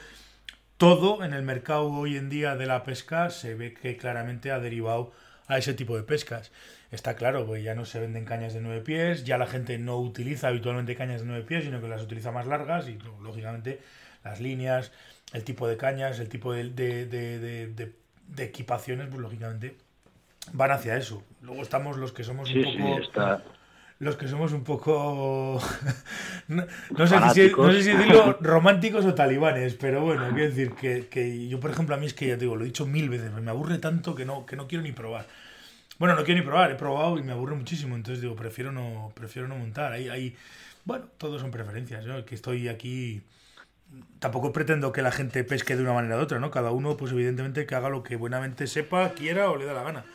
todo 0.78 1.24
en 1.24 1.34
el 1.34 1.42
mercado 1.42 1.92
hoy 1.92 2.16
en 2.16 2.30
día 2.30 2.56
de 2.56 2.68
la 2.68 2.84
pesca 2.84 3.32
se 3.32 3.56
ve 3.56 3.74
que 3.74 3.98
claramente 3.98 4.52
ha 4.52 4.60
derivado 4.60 5.14
a 5.48 5.58
ese 5.58 5.74
tipo 5.74 5.98
de 5.98 6.04
pescas. 6.04 6.52
Está 6.92 7.16
claro, 7.16 7.48
pues 7.48 7.64
ya 7.64 7.74
no 7.74 7.86
se 7.86 8.00
venden 8.00 8.24
cañas 8.26 8.54
de 8.54 8.62
nueve 8.62 8.82
pies, 8.82 9.24
ya 9.24 9.40
la 9.40 9.48
gente 9.48 9.80
no 9.80 9.98
utiliza 9.98 10.50
habitualmente 10.50 10.96
cañas 10.96 11.22
de 11.22 11.28
nueve 11.28 11.44
pies, 11.44 11.64
sino 11.64 11.82
que 11.82 11.88
las 11.88 12.04
utiliza 12.04 12.32
más 12.32 12.46
largas 12.46 12.88
y 12.88 13.00
lógicamente 13.22 13.82
las 14.24 14.40
líneas, 14.40 14.92
el 15.34 15.44
tipo 15.44 15.68
de 15.68 15.78
cañas, 15.78 16.20
el 16.20 16.30
tipo 16.30 16.54
de, 16.54 16.70
de, 16.70 17.06
de, 17.08 17.92
de, 18.28 18.44
equipaciones, 18.44 19.08
pues 19.10 19.20
lógicamente 19.20 19.76
van 20.54 20.72
hacia 20.72 20.96
eso. 20.96 21.24
Luego 21.42 21.62
estamos 21.62 21.98
los 21.98 22.14
que 22.14 22.24
somos 22.24 22.48
sí, 22.50 22.60
un 22.60 22.78
poco... 22.78 22.96
Sí, 22.98 23.04
está... 23.04 23.44
Los 24.00 24.16
que 24.16 24.28
somos 24.28 24.52
un 24.52 24.64
poco... 24.64 25.62
no, 26.48 26.66
no, 26.98 27.08
sé 27.08 27.16
si, 27.34 27.52
no, 27.52 27.72
sé 27.72 27.84
si, 27.84 27.92
decirlo 27.92 28.38
románticos 28.42 29.06
o 29.06 29.14
talibanes, 29.14 29.76
pero 29.76 30.02
bueno, 30.02 30.28
quiero 30.30 30.50
decir 30.50 30.72
que, 30.74 31.08
que, 31.08 31.48
yo, 31.48 31.60
por 31.60 31.72
ejemplo, 31.72 31.96
a 31.96 31.98
mí 31.98 32.06
es 32.06 32.14
que 32.14 32.28
ya 32.28 32.36
te 32.36 32.42
digo, 32.42 32.56
lo 32.56 32.64
he 32.64 32.68
dicho 32.68 32.86
mil 32.86 33.10
veces, 33.10 33.32
me 33.32 33.50
aburre 33.50 33.78
tanto 33.78 34.14
que 34.14 34.26
no, 34.26 34.46
que 34.46 34.56
no 34.56 34.68
quiero 34.68 34.84
ni 34.84 34.92
probar. 34.92 35.26
Bueno, 36.00 36.16
no 36.16 36.24
quiero 36.24 36.42
ni 36.42 36.46
probar, 36.46 36.72
he 36.72 36.76
probado 36.76 37.18
y 37.18 37.24
me 37.24 37.32
aburre 37.32 37.56
muchísimo, 37.56 37.96
entonces 37.96 38.22
digo, 38.22 38.36
prefiero 38.36 38.72
no, 38.72 39.14
prefiero 39.16 39.48
no 39.48 39.56
montar. 39.56 39.94
Hay, 39.94 40.10
hay, 40.10 40.36
bueno, 40.86 41.06
todos 41.18 41.40
son 41.40 41.52
preferencias, 41.52 42.06
¿no? 42.06 42.26
Que 42.26 42.36
estoy 42.36 42.68
aquí 42.68 43.22
tampoco 44.20 44.54
pretendo 44.54 44.92
que 44.92 45.02
la 45.02 45.12
gente 45.12 45.44
pesque 45.44 45.76
de 45.76 45.84
una 45.84 45.94
manera 45.94 46.18
u 46.18 46.22
otra, 46.22 46.40
¿no? 46.40 46.50
Cada 46.50 46.72
uno, 46.72 46.96
pues 46.98 47.12
evidentemente, 47.12 47.66
que 47.66 47.76
haga 47.76 47.90
lo 47.90 48.04
que 48.04 48.16
buenamente 48.16 48.68
sepa, 48.68 49.14
quiera 49.14 49.52
o 49.52 49.58
le 49.58 49.66
da 49.66 49.74
la 49.74 49.84
gana. 49.84 50.06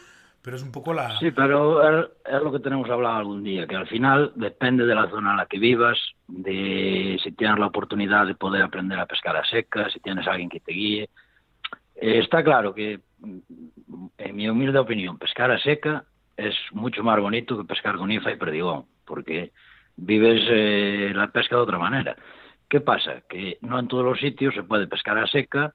Pero 0.42 0.56
es 0.56 0.62
un 0.62 0.72
poco 0.72 0.94
la... 0.94 1.18
Sí, 1.18 1.30
pero 1.30 1.82
es, 2.02 2.42
lo 2.42 2.52
que 2.52 2.60
tenemos 2.60 2.88
hablado 2.88 3.16
algún 3.16 3.42
día, 3.42 3.66
que 3.66 3.76
al 3.76 3.86
final 3.86 4.32
depende 4.34 4.86
de 4.86 4.94
la 4.94 5.10
zona 5.10 5.32
en 5.32 5.36
la 5.36 5.46
que 5.46 5.58
vivas, 5.58 5.98
de 6.26 7.18
si 7.22 7.32
tienes 7.32 7.58
la 7.58 7.66
oportunidad 7.66 8.26
de 8.26 8.34
poder 8.34 8.62
aprender 8.62 8.98
a 8.98 9.06
pescar 9.06 9.36
a 9.36 9.44
seca, 9.44 9.90
si 9.90 10.00
tienes 10.00 10.26
alguien 10.26 10.48
que 10.48 10.60
te 10.60 10.72
guíe. 10.72 11.10
Eh, 11.96 12.20
está 12.20 12.42
claro 12.42 12.72
que, 12.72 13.00
en 13.22 14.36
mi 14.36 14.48
humilde 14.48 14.78
opinión, 14.78 15.18
pescar 15.18 15.50
a 15.50 15.58
seca 15.58 16.04
es 16.36 16.54
mucho 16.70 17.02
más 17.02 17.20
bonito 17.20 17.58
que 17.58 17.64
pescar 17.64 17.96
con 17.96 18.10
IFA 18.10 18.32
y 18.32 18.36
perdigón, 18.36 18.86
porque 19.04 19.52
vives 19.96 20.40
eh, 20.48 21.12
la 21.14 21.28
pesca 21.28 21.56
de 21.56 21.62
otra 21.62 21.78
manera. 21.78 22.16
¿Qué 22.68 22.80
pasa? 22.80 23.22
Que 23.28 23.58
no 23.62 23.78
en 23.78 23.88
todos 23.88 24.04
los 24.04 24.20
sitios 24.20 24.54
se 24.54 24.62
puede 24.62 24.86
pescar 24.86 25.18
a 25.18 25.26
seca 25.26 25.72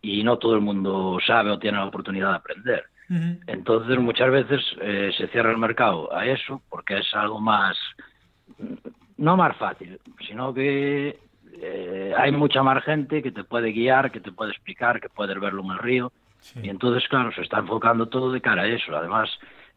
y 0.00 0.22
no 0.22 0.38
todo 0.38 0.54
el 0.54 0.60
mundo 0.60 1.18
sabe 1.24 1.50
o 1.50 1.58
tiene 1.58 1.78
la 1.78 1.86
oportunidad 1.86 2.30
de 2.30 2.36
aprender. 2.36 2.84
Uh 3.10 3.14
-huh. 3.14 3.40
Entonces, 3.46 3.98
muchas 3.98 4.30
veces 4.30 4.60
eh, 4.80 5.10
se 5.16 5.28
cierra 5.28 5.50
el 5.50 5.58
mercado 5.58 6.14
a 6.14 6.26
eso 6.26 6.62
porque 6.68 6.98
es 6.98 7.14
algo 7.14 7.40
más, 7.40 7.76
no 9.16 9.36
más 9.36 9.56
fácil, 9.56 9.98
sino 10.26 10.54
que 10.54 11.18
eh, 11.60 12.14
hay 12.16 12.32
mucha 12.32 12.62
más 12.62 12.84
gente 12.84 13.22
que 13.22 13.32
te 13.32 13.44
puede 13.44 13.72
guiar, 13.72 14.10
que 14.12 14.20
te 14.20 14.32
puede 14.32 14.52
explicar, 14.52 15.00
que 15.00 15.08
puedes 15.08 15.38
verlo 15.40 15.62
en 15.64 15.70
el 15.72 15.78
río 15.78 16.12
Y 16.62 16.68
entonces, 16.68 17.08
claro, 17.08 17.32
se 17.32 17.42
está 17.42 17.58
enfocando 17.58 18.06
todo 18.06 18.32
de 18.32 18.40
cara 18.40 18.62
a 18.62 18.66
eso. 18.66 18.96
Además, 18.96 19.28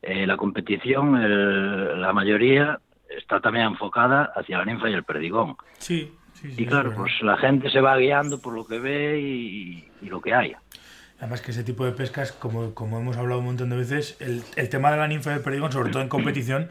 eh, 0.01 0.25
la 0.25 0.37
competición, 0.37 2.01
la 2.01 2.13
mayoría 2.13 2.79
está 3.09 3.39
también 3.39 3.65
enfocada 3.65 4.31
hacia 4.35 4.59
la 4.59 4.65
ninfa 4.65 4.89
y 4.89 4.93
el 4.93 5.03
perdigón. 5.03 5.57
Sí, 5.77 6.11
y 6.44 6.65
claro, 6.65 6.94
pues 6.96 7.12
la 7.22 7.38
gente 7.38 7.70
se 7.70 7.82
va 7.82 7.98
guiando 7.98 8.39
por 8.39 8.54
lo 8.54 8.65
que 8.65 8.80
ve 8.80 9.20
y, 9.20 9.88
lo 10.08 10.22
que 10.22 10.34
haya. 10.34 10.60
Además 11.20 11.42
que 11.42 11.51
ese 11.51 11.63
tipo 11.63 11.86
de 11.86 11.92
pescas, 11.94 12.32
como, 12.32 12.74
como 12.74 13.00
hemos 13.00 13.18
hablado 13.18 13.39
un 13.39 13.46
montón 13.46 13.70
de 13.70 13.77
veces, 13.77 14.18
el, 14.20 14.44
el 14.56 14.70
tema 14.70 14.92
de 14.92 14.98
la 14.98 15.08
ninfa 15.08 15.32
y 15.32 15.36
el 15.36 15.42
perdigón, 15.42 15.72
sobre 15.72 15.92
todo 15.92 16.01
en 16.01 16.10
competición, 16.10 16.70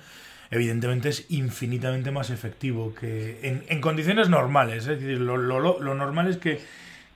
evidentemente 0.50 1.08
es 1.08 1.26
infinitamente 1.30 2.10
más 2.10 2.30
efectivo 2.30 2.94
que 2.94 3.40
en, 3.42 3.64
en 3.68 3.80
condiciones 3.80 4.28
normales. 4.28 4.86
Es 4.86 5.00
decir, 5.00 5.18
lo, 5.18 5.36
lo, 5.36 5.80
lo, 5.80 5.94
normal 5.94 6.28
es 6.28 6.36
que, 6.36 6.60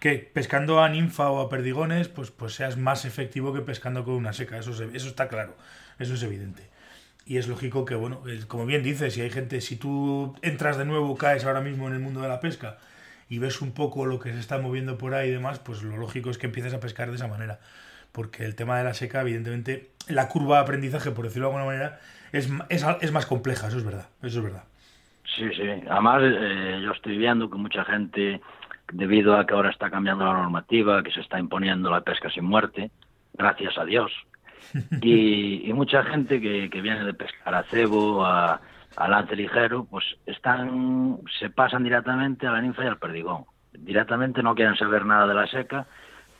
que, 0.00 0.14
pescando 0.18 0.82
a 0.82 0.88
ninfa 0.88 1.30
o 1.30 1.40
a 1.40 1.48
perdigones, 1.48 2.08
pues, 2.08 2.30
pues 2.30 2.54
seas 2.54 2.76
más 2.76 3.04
efectivo 3.04 3.52
que 3.52 3.60
pescando 3.60 4.04
con 4.04 4.14
una 4.14 4.32
seca. 4.32 4.58
Eso, 4.58 4.72
eso 4.72 5.08
está 5.08 5.28
claro, 5.28 5.54
eso 5.98 6.14
es 6.14 6.22
evidente. 6.22 6.62
Y 7.28 7.36
es 7.36 7.46
lógico 7.46 7.84
que, 7.84 7.94
bueno, 7.94 8.22
como 8.46 8.64
bien 8.64 8.82
dices, 8.82 9.12
si 9.12 9.20
hay 9.20 9.28
gente, 9.28 9.60
si 9.60 9.76
tú 9.76 10.34
entras 10.40 10.78
de 10.78 10.86
nuevo, 10.86 11.14
caes 11.18 11.44
ahora 11.44 11.60
mismo 11.60 11.86
en 11.86 11.92
el 11.92 12.00
mundo 12.00 12.22
de 12.22 12.28
la 12.28 12.40
pesca 12.40 12.78
y 13.28 13.38
ves 13.38 13.60
un 13.60 13.72
poco 13.72 14.06
lo 14.06 14.18
que 14.18 14.32
se 14.32 14.40
está 14.40 14.56
moviendo 14.58 14.96
por 14.96 15.12
ahí 15.12 15.28
y 15.28 15.32
demás, 15.32 15.58
pues 15.58 15.82
lo 15.82 15.98
lógico 15.98 16.30
es 16.30 16.38
que 16.38 16.46
empieces 16.46 16.72
a 16.72 16.80
pescar 16.80 17.10
de 17.10 17.16
esa 17.16 17.28
manera. 17.28 17.60
Porque 18.12 18.46
el 18.46 18.54
tema 18.54 18.78
de 18.78 18.84
la 18.84 18.94
seca, 18.94 19.20
evidentemente, 19.20 19.90
la 20.08 20.26
curva 20.28 20.56
de 20.56 20.62
aprendizaje, 20.62 21.10
por 21.10 21.26
decirlo 21.26 21.48
de 21.48 21.56
alguna 21.56 21.70
manera, 21.70 22.00
es, 22.32 22.48
es, 22.70 22.86
es 23.02 23.12
más 23.12 23.26
compleja, 23.26 23.68
eso 23.68 23.76
es 23.76 23.84
verdad, 23.84 24.08
eso 24.22 24.38
es 24.38 24.44
verdad. 24.44 24.64
Sí, 25.24 25.50
sí. 25.54 25.68
Además, 25.86 26.22
eh, 26.24 26.80
yo 26.82 26.92
estoy 26.92 27.18
viendo 27.18 27.50
que 27.50 27.58
mucha 27.58 27.84
gente, 27.84 28.40
debido 28.90 29.36
a 29.36 29.46
que 29.46 29.52
ahora 29.52 29.68
está 29.68 29.90
cambiando 29.90 30.24
la 30.24 30.32
normativa, 30.32 31.02
que 31.02 31.10
se 31.10 31.20
está 31.20 31.38
imponiendo 31.38 31.90
la 31.90 32.00
pesca 32.00 32.30
sin 32.30 32.46
muerte, 32.46 32.90
gracias 33.34 33.76
a 33.76 33.84
Dios, 33.84 34.10
y, 35.02 35.70
mucha 35.72 36.02
gente 36.04 36.40
que, 36.40 36.68
que, 36.70 36.80
viene 36.80 37.04
de 37.04 37.14
pescar 37.14 37.54
a 37.54 37.62
cebo, 37.64 38.24
a, 38.24 38.60
a 38.96 39.08
lance 39.08 39.36
ligero, 39.36 39.84
pues 39.84 40.04
están, 40.26 41.18
se 41.38 41.50
pasan 41.50 41.84
directamente 41.84 42.46
a 42.46 42.52
la 42.52 42.60
ninfa 42.60 42.84
y 42.84 42.88
al 42.88 42.98
perdigón. 42.98 43.44
Directamente 43.72 44.42
no 44.42 44.54
quieren 44.54 44.76
saber 44.76 45.06
nada 45.06 45.26
de 45.26 45.34
la 45.34 45.46
seca 45.46 45.86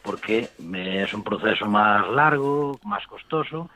porque 0.03 0.49
es 0.75 1.15
un 1.15 1.23
proceso 1.23 1.67
más 1.67 2.09
largo, 2.09 2.81
más 2.85 3.07
costoso 3.07 3.71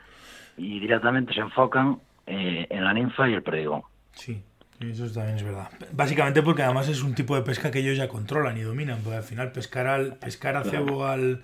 y 0.57 0.79
directamente 0.79 1.33
se 1.33 1.41
enfocan 1.41 1.99
eh, 2.25 2.67
en 2.69 2.83
la 2.83 2.93
ninfa 2.93 3.29
y 3.29 3.33
el 3.33 3.43
perdigón. 3.43 3.83
Sí, 4.13 4.43
eso 4.79 5.11
también 5.11 5.37
es 5.37 5.43
verdad. 5.43 5.69
Básicamente 5.91 6.41
porque 6.41 6.63
además 6.63 6.89
es 6.89 7.03
un 7.03 7.15
tipo 7.15 7.35
de 7.35 7.41
pesca 7.43 7.71
que 7.71 7.79
ellos 7.79 7.97
ya 7.97 8.07
controlan 8.07 8.57
y 8.57 8.61
dominan, 8.61 8.99
porque 9.03 9.17
al 9.17 9.23
final 9.23 9.51
pescar 9.51 9.87
al 9.87 10.15
pescar 10.17 10.55
a 10.55 10.63
cebo 10.63 11.05
al, 11.05 11.43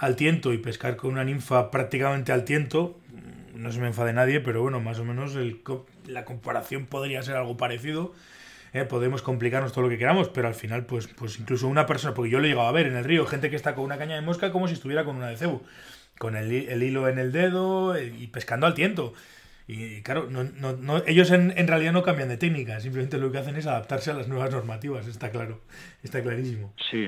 al 0.00 0.16
tiento 0.16 0.52
y 0.52 0.58
pescar 0.58 0.96
con 0.96 1.12
una 1.12 1.24
ninfa 1.24 1.70
prácticamente 1.70 2.32
al 2.32 2.44
tiento, 2.44 2.98
no 3.54 3.70
se 3.70 3.80
me 3.80 3.86
enfade 3.86 4.12
nadie, 4.12 4.40
pero 4.40 4.62
bueno, 4.62 4.80
más 4.80 4.98
o 4.98 5.04
menos 5.04 5.36
el, 5.36 5.60
la 6.06 6.24
comparación 6.24 6.86
podría 6.86 7.22
ser 7.22 7.36
algo 7.36 7.56
parecido. 7.56 8.14
Eh, 8.72 8.84
podemos 8.84 9.20
complicarnos 9.20 9.72
todo 9.72 9.84
lo 9.84 9.90
que 9.90 9.98
queramos, 9.98 10.28
pero 10.28 10.48
al 10.48 10.54
final, 10.54 10.86
pues, 10.86 11.08
pues 11.08 11.38
incluso 11.38 11.68
una 11.68 11.86
persona, 11.86 12.14
porque 12.14 12.30
yo 12.30 12.38
lo 12.38 12.46
he 12.46 12.48
llegado 12.48 12.68
a 12.68 12.72
ver 12.72 12.86
en 12.86 12.96
el 12.96 13.04
río, 13.04 13.26
gente 13.26 13.50
que 13.50 13.56
está 13.56 13.74
con 13.74 13.84
una 13.84 13.98
caña 13.98 14.14
de 14.14 14.22
mosca 14.22 14.52
como 14.52 14.68
si 14.68 14.74
estuviera 14.74 15.04
con 15.04 15.16
una 15.16 15.28
de 15.28 15.36
cebo 15.36 15.62
con 16.20 16.36
el, 16.36 16.52
hilo 16.52 17.08
en 17.08 17.18
el 17.18 17.32
dedo 17.32 17.96
eh, 17.96 18.12
y 18.18 18.26
pescando 18.26 18.66
al 18.66 18.74
tiento. 18.74 19.14
Y 19.66 20.02
claro, 20.02 20.28
no, 20.30 20.44
no, 20.44 21.02
ellos 21.06 21.30
en, 21.30 21.54
en, 21.56 21.66
realidad 21.66 21.92
no 21.92 22.02
cambian 22.02 22.28
de 22.28 22.36
técnica, 22.36 22.78
simplemente 22.80 23.16
lo 23.16 23.32
que 23.32 23.38
hacen 23.38 23.56
es 23.56 23.66
adaptarse 23.66 24.10
a 24.10 24.14
las 24.14 24.28
nuevas 24.28 24.50
normativas, 24.50 25.06
está 25.06 25.30
claro, 25.30 25.62
está 26.02 26.22
clarísimo. 26.22 26.74
Sí, 26.90 27.06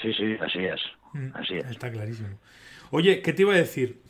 sí, 0.00 0.12
sí, 0.14 0.36
así 0.40 0.64
es. 0.64 0.80
Mm, 1.12 1.28
así 1.34 1.56
es. 1.56 1.66
Está 1.66 1.90
clarísimo. 1.90 2.38
Oye, 2.90 3.22
¿qué 3.22 3.32
te 3.32 3.42
iba 3.42 3.54
a 3.54 3.56
decir? 3.56 4.02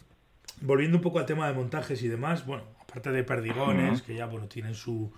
Volviendo 0.60 0.98
un 0.98 1.02
poco 1.02 1.18
al 1.18 1.26
tema 1.26 1.48
de 1.48 1.54
montajes 1.54 2.02
y 2.02 2.08
demás, 2.08 2.46
bueno, 2.46 2.64
aparte 2.80 3.10
de 3.10 3.24
perdigones, 3.24 4.02
que 4.02 4.14
ya 4.14 4.26
bueno, 4.26 4.46
tienen 4.48 4.74
su, 4.74 5.12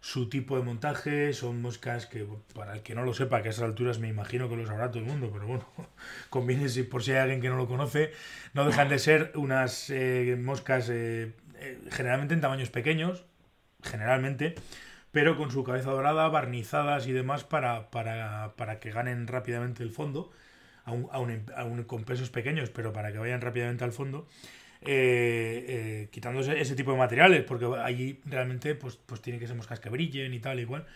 su 0.00 0.28
tipo 0.28 0.56
de 0.56 0.62
montaje, 0.62 1.32
son 1.32 1.60
moscas 1.60 2.06
que, 2.06 2.26
para 2.54 2.74
el 2.74 2.82
que 2.82 2.94
no 2.94 3.02
lo 3.02 3.12
sepa, 3.12 3.42
que 3.42 3.48
a 3.48 3.50
esas 3.50 3.64
alturas 3.64 3.98
me 3.98 4.08
imagino 4.08 4.48
que 4.48 4.56
lo 4.56 4.66
sabrá 4.66 4.90
todo 4.90 5.00
el 5.00 5.06
mundo, 5.06 5.30
pero 5.32 5.46
bueno, 5.46 5.66
conviene 6.30 6.68
si 6.68 6.84
por 6.84 7.02
si 7.02 7.12
hay 7.12 7.18
alguien 7.18 7.40
que 7.40 7.48
no 7.48 7.56
lo 7.56 7.66
conoce, 7.66 8.12
no 8.54 8.64
dejan 8.64 8.88
de 8.88 8.98
ser 9.00 9.32
unas 9.34 9.90
eh, 9.90 10.36
moscas 10.40 10.88
eh, 10.90 11.34
eh, 11.58 11.80
generalmente 11.90 12.34
en 12.34 12.40
tamaños 12.40 12.70
pequeños, 12.70 13.24
generalmente, 13.82 14.54
pero 15.10 15.36
con 15.36 15.50
su 15.50 15.64
cabeza 15.64 15.90
dorada, 15.90 16.28
barnizadas 16.28 17.06
y 17.08 17.12
demás 17.12 17.44
para, 17.44 17.90
para, 17.90 18.54
para 18.56 18.78
que 18.78 18.90
ganen 18.90 19.26
rápidamente 19.26 19.82
el 19.82 19.90
fondo, 19.90 20.30
aún, 20.86 21.44
aún 21.54 21.84
con 21.84 22.04
pesos 22.04 22.30
pequeños, 22.30 22.70
pero 22.70 22.92
para 22.92 23.12
que 23.12 23.18
vayan 23.18 23.40
rápidamente 23.40 23.84
al 23.84 23.92
fondo. 23.92 24.26
Eh, 24.82 25.64
eh, 25.68 26.08
quitándose 26.12 26.60
ese 26.60 26.76
tipo 26.76 26.92
de 26.92 26.98
materiales, 26.98 27.42
porque 27.42 27.66
allí 27.82 28.20
realmente 28.24 28.74
pues, 28.74 28.96
pues 28.96 29.20
tiene 29.20 29.38
que 29.38 29.46
ser 29.46 29.56
moscas 29.56 29.80
que 29.80 29.90
brillen 29.90 30.32
y 30.32 30.38
tal, 30.38 30.60
igual. 30.60 30.86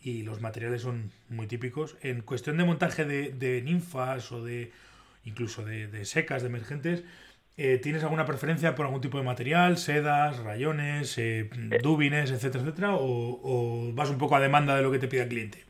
Y 0.00 0.22
los 0.22 0.40
materiales 0.40 0.82
son 0.82 1.12
muy 1.28 1.46
típicos. 1.46 1.96
En 2.02 2.22
cuestión 2.22 2.56
de 2.56 2.64
montaje 2.64 3.04
de, 3.04 3.62
ninfas 3.62 4.32
o 4.32 4.44
de 4.44 4.72
incluso 5.24 5.64
de, 5.64 6.04
secas, 6.04 6.42
de 6.42 6.48
emergentes, 6.48 7.04
eh, 7.56 7.78
¿tienes 7.78 8.02
alguna 8.02 8.24
preferencia 8.24 8.74
por 8.74 8.86
algún 8.86 9.00
tipo 9.00 9.18
de 9.18 9.24
material? 9.24 9.78
¿Sedas, 9.78 10.38
rayones, 10.38 11.20
dúbines, 11.82 12.30
etcétera, 12.30 12.64
etcétera? 12.64 12.94
O, 12.96 13.40
¿O 13.42 13.92
vas 13.92 14.10
un 14.10 14.18
poco 14.18 14.36
a 14.36 14.40
demanda 14.40 14.76
de 14.76 14.82
lo 14.82 14.90
que 14.90 14.98
te 14.98 15.08
pida 15.08 15.24
el 15.24 15.28
cliente? 15.28 15.67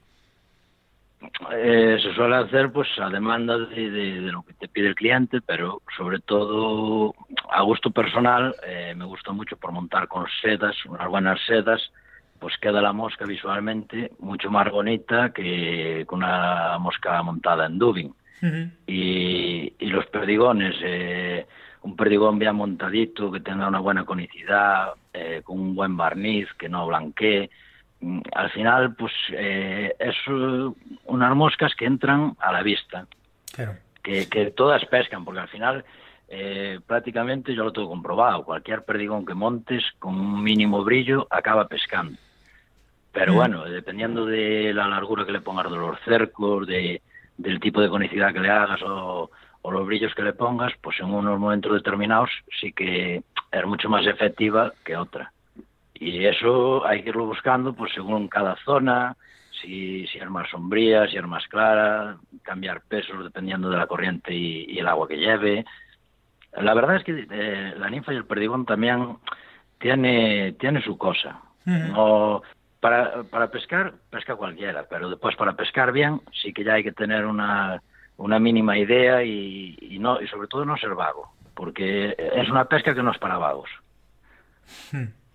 Eh, 1.53 1.99
se 2.01 2.15
suele 2.15 2.37
hacer 2.37 2.71
pues 2.71 2.89
a 2.99 3.09
demanda 3.09 3.59
de, 3.59 4.21
lo 4.31 4.43
que 4.43 4.55
te 4.55 4.69
pide 4.69 4.89
el 4.89 4.95
cliente, 4.95 5.41
pero 5.41 5.83
sobre 5.97 6.21
todo 6.21 7.15
a 7.51 7.63
gusto 7.63 7.91
personal 7.91 8.55
eh, 8.65 8.95
me 8.97 9.05
gusta 9.05 9.33
mucho 9.33 9.57
por 9.57 9.73
montar 9.73 10.07
con 10.07 10.27
sedas, 10.41 10.77
unas 10.87 11.09
buenas 11.09 11.41
sedas, 11.45 11.83
pues 12.39 12.57
queda 12.59 12.81
la 12.81 12.93
mosca 12.93 13.25
visualmente 13.25 14.13
mucho 14.21 14.49
más 14.51 14.71
bonita 14.71 15.33
que 15.33 16.05
con 16.07 16.23
una 16.23 16.79
mosca 16.79 17.21
montada 17.23 17.67
en 17.67 17.79
dubbing. 17.79 18.15
y, 18.87 19.73
y, 19.77 19.87
los 19.87 20.07
perdigones, 20.07 20.77
eh, 20.85 21.45
un 21.83 21.97
perdigón 21.97 22.39
bien 22.39 22.55
montadito, 22.55 23.33
que 23.33 23.41
tenga 23.41 23.67
una 23.67 23.81
buena 23.81 24.05
conicidad, 24.05 24.95
con 25.43 25.59
un 25.59 25.75
buen 25.75 25.97
barniz, 25.97 26.47
que 26.57 26.69
no 26.69 26.87
blanquee, 26.87 27.51
al 28.33 28.51
final, 28.51 28.95
pues 28.95 29.13
eh, 29.33 29.95
es 29.99 30.17
unas 31.05 31.35
moscas 31.35 31.75
que 31.75 31.85
entran 31.85 32.37
a 32.39 32.53
la 32.53 32.63
vista, 32.63 33.07
que, 34.03 34.29
que, 34.29 34.51
todas 34.53 34.85
pescan, 34.87 35.25
porque 35.25 35.41
al 35.41 35.49
final 35.49 35.85
eh, 36.29 36.79
prácticamente 36.87 37.55
yo 37.55 37.65
lo 37.65 37.73
tengo 37.73 37.89
comprobado, 37.89 38.45
cualquier 38.45 38.85
perdigón 38.85 39.27
que 39.27 39.35
montes 39.35 39.85
con 39.99 40.15
un 40.15 40.43
mínimo 40.43 40.85
brillo 40.85 41.27
acaba 41.31 41.67
pescando. 41.67 42.19
Pero 43.13 43.33
mm. 43.33 43.37
bueno, 43.37 43.65
dependiendo 43.65 44.27
de 44.27 44.73
la 44.73 44.87
largura 44.87 45.27
que 45.27 45.33
le 45.33 45.41
pongas 45.41 45.71
de 45.71 45.77
los 45.77 45.99
cercos, 46.05 46.67
de, 46.67 47.03
del 47.37 47.59
tipo 47.59 47.81
de 47.81 47.89
conicidad 47.89 48.33
que 48.33 48.41
le 48.41 48.51
hagas 48.51 48.81
o, 48.83 49.31
o 49.63 49.71
los 49.73 49.87
brillos 49.87 50.15
que 50.15 50.23
le 50.23 50.35
pongas, 50.35 50.73
pues 50.81 51.01
en 51.01 51.07
unos 51.07 51.39
momentos 51.39 51.73
determinados 51.73 52.31
sí 52.61 52.73
que 52.73 53.23
es 53.51 53.67
mucho 53.67 53.89
más 53.89 54.07
efectiva 54.07 54.73
que 54.85 54.97
otra. 54.97 55.33
Y 56.01 56.25
eso 56.25 56.87
hay 56.87 57.03
que 57.03 57.11
irlo 57.11 57.27
buscando 57.27 57.73
pues 57.73 57.93
según 57.93 58.29
cada 58.29 58.57
zona, 58.65 59.17
si, 59.61 60.07
si 60.07 60.19
es 60.19 60.31
más 60.31 60.49
sombría, 60.51 61.09
si 61.09 61.17
es 61.17 61.27
más 61.27 61.47
clara, 61.49 62.17
cambiar 62.43 62.83
pesos 62.83 63.23
dependiendo 63.25 63.69
de 63.69 63.77
la 63.77 63.87
corriente 63.87 64.33
y, 64.35 64.79
el 64.79 64.87
agua 64.87 65.09
que 65.09 65.17
lleve. 65.17 65.65
La 66.53 66.75
verdad 66.75 66.97
es 66.97 67.05
que 67.05 67.27
eh, 67.31 67.75
la 67.77 67.91
ninfa 67.91 68.13
y 68.13 68.17
el 68.17 68.27
perdigón 68.27 68.65
también 68.65 69.17
tiene, 69.79 70.53
tiene 70.53 70.83
su 70.83 70.97
cosa. 70.97 71.41
no, 71.65 72.43
para, 72.81 73.25
para 73.25 73.51
pescar, 73.51 73.95
pesca 74.11 74.37
cualquiera, 74.37 74.87
pero 74.89 75.11
después 75.11 75.35
para 75.37 75.55
pescar 75.55 75.93
bien 75.93 76.21
sí 76.33 76.53
que 76.53 76.65
ya 76.65 76.75
hay 76.75 76.85
que 76.85 76.93
tener 76.93 77.27
una, 77.27 77.83
una 78.17 78.39
mínima 78.39 78.79
idea 78.79 79.23
y, 79.25 79.77
y, 79.81 79.99
no, 79.99 80.21
y 80.21 80.29
sobre 80.29 80.49
todo 80.49 80.65
no 80.65 80.77
ser 80.77 80.95
vago, 80.95 81.33
porque 81.55 82.15
es 82.17 82.49
una 82.49 82.67
pesca 82.67 82.95
que 82.95 83.03
no 83.03 83.11
es 83.11 83.19
para 83.19 83.37
vagos. 83.37 83.69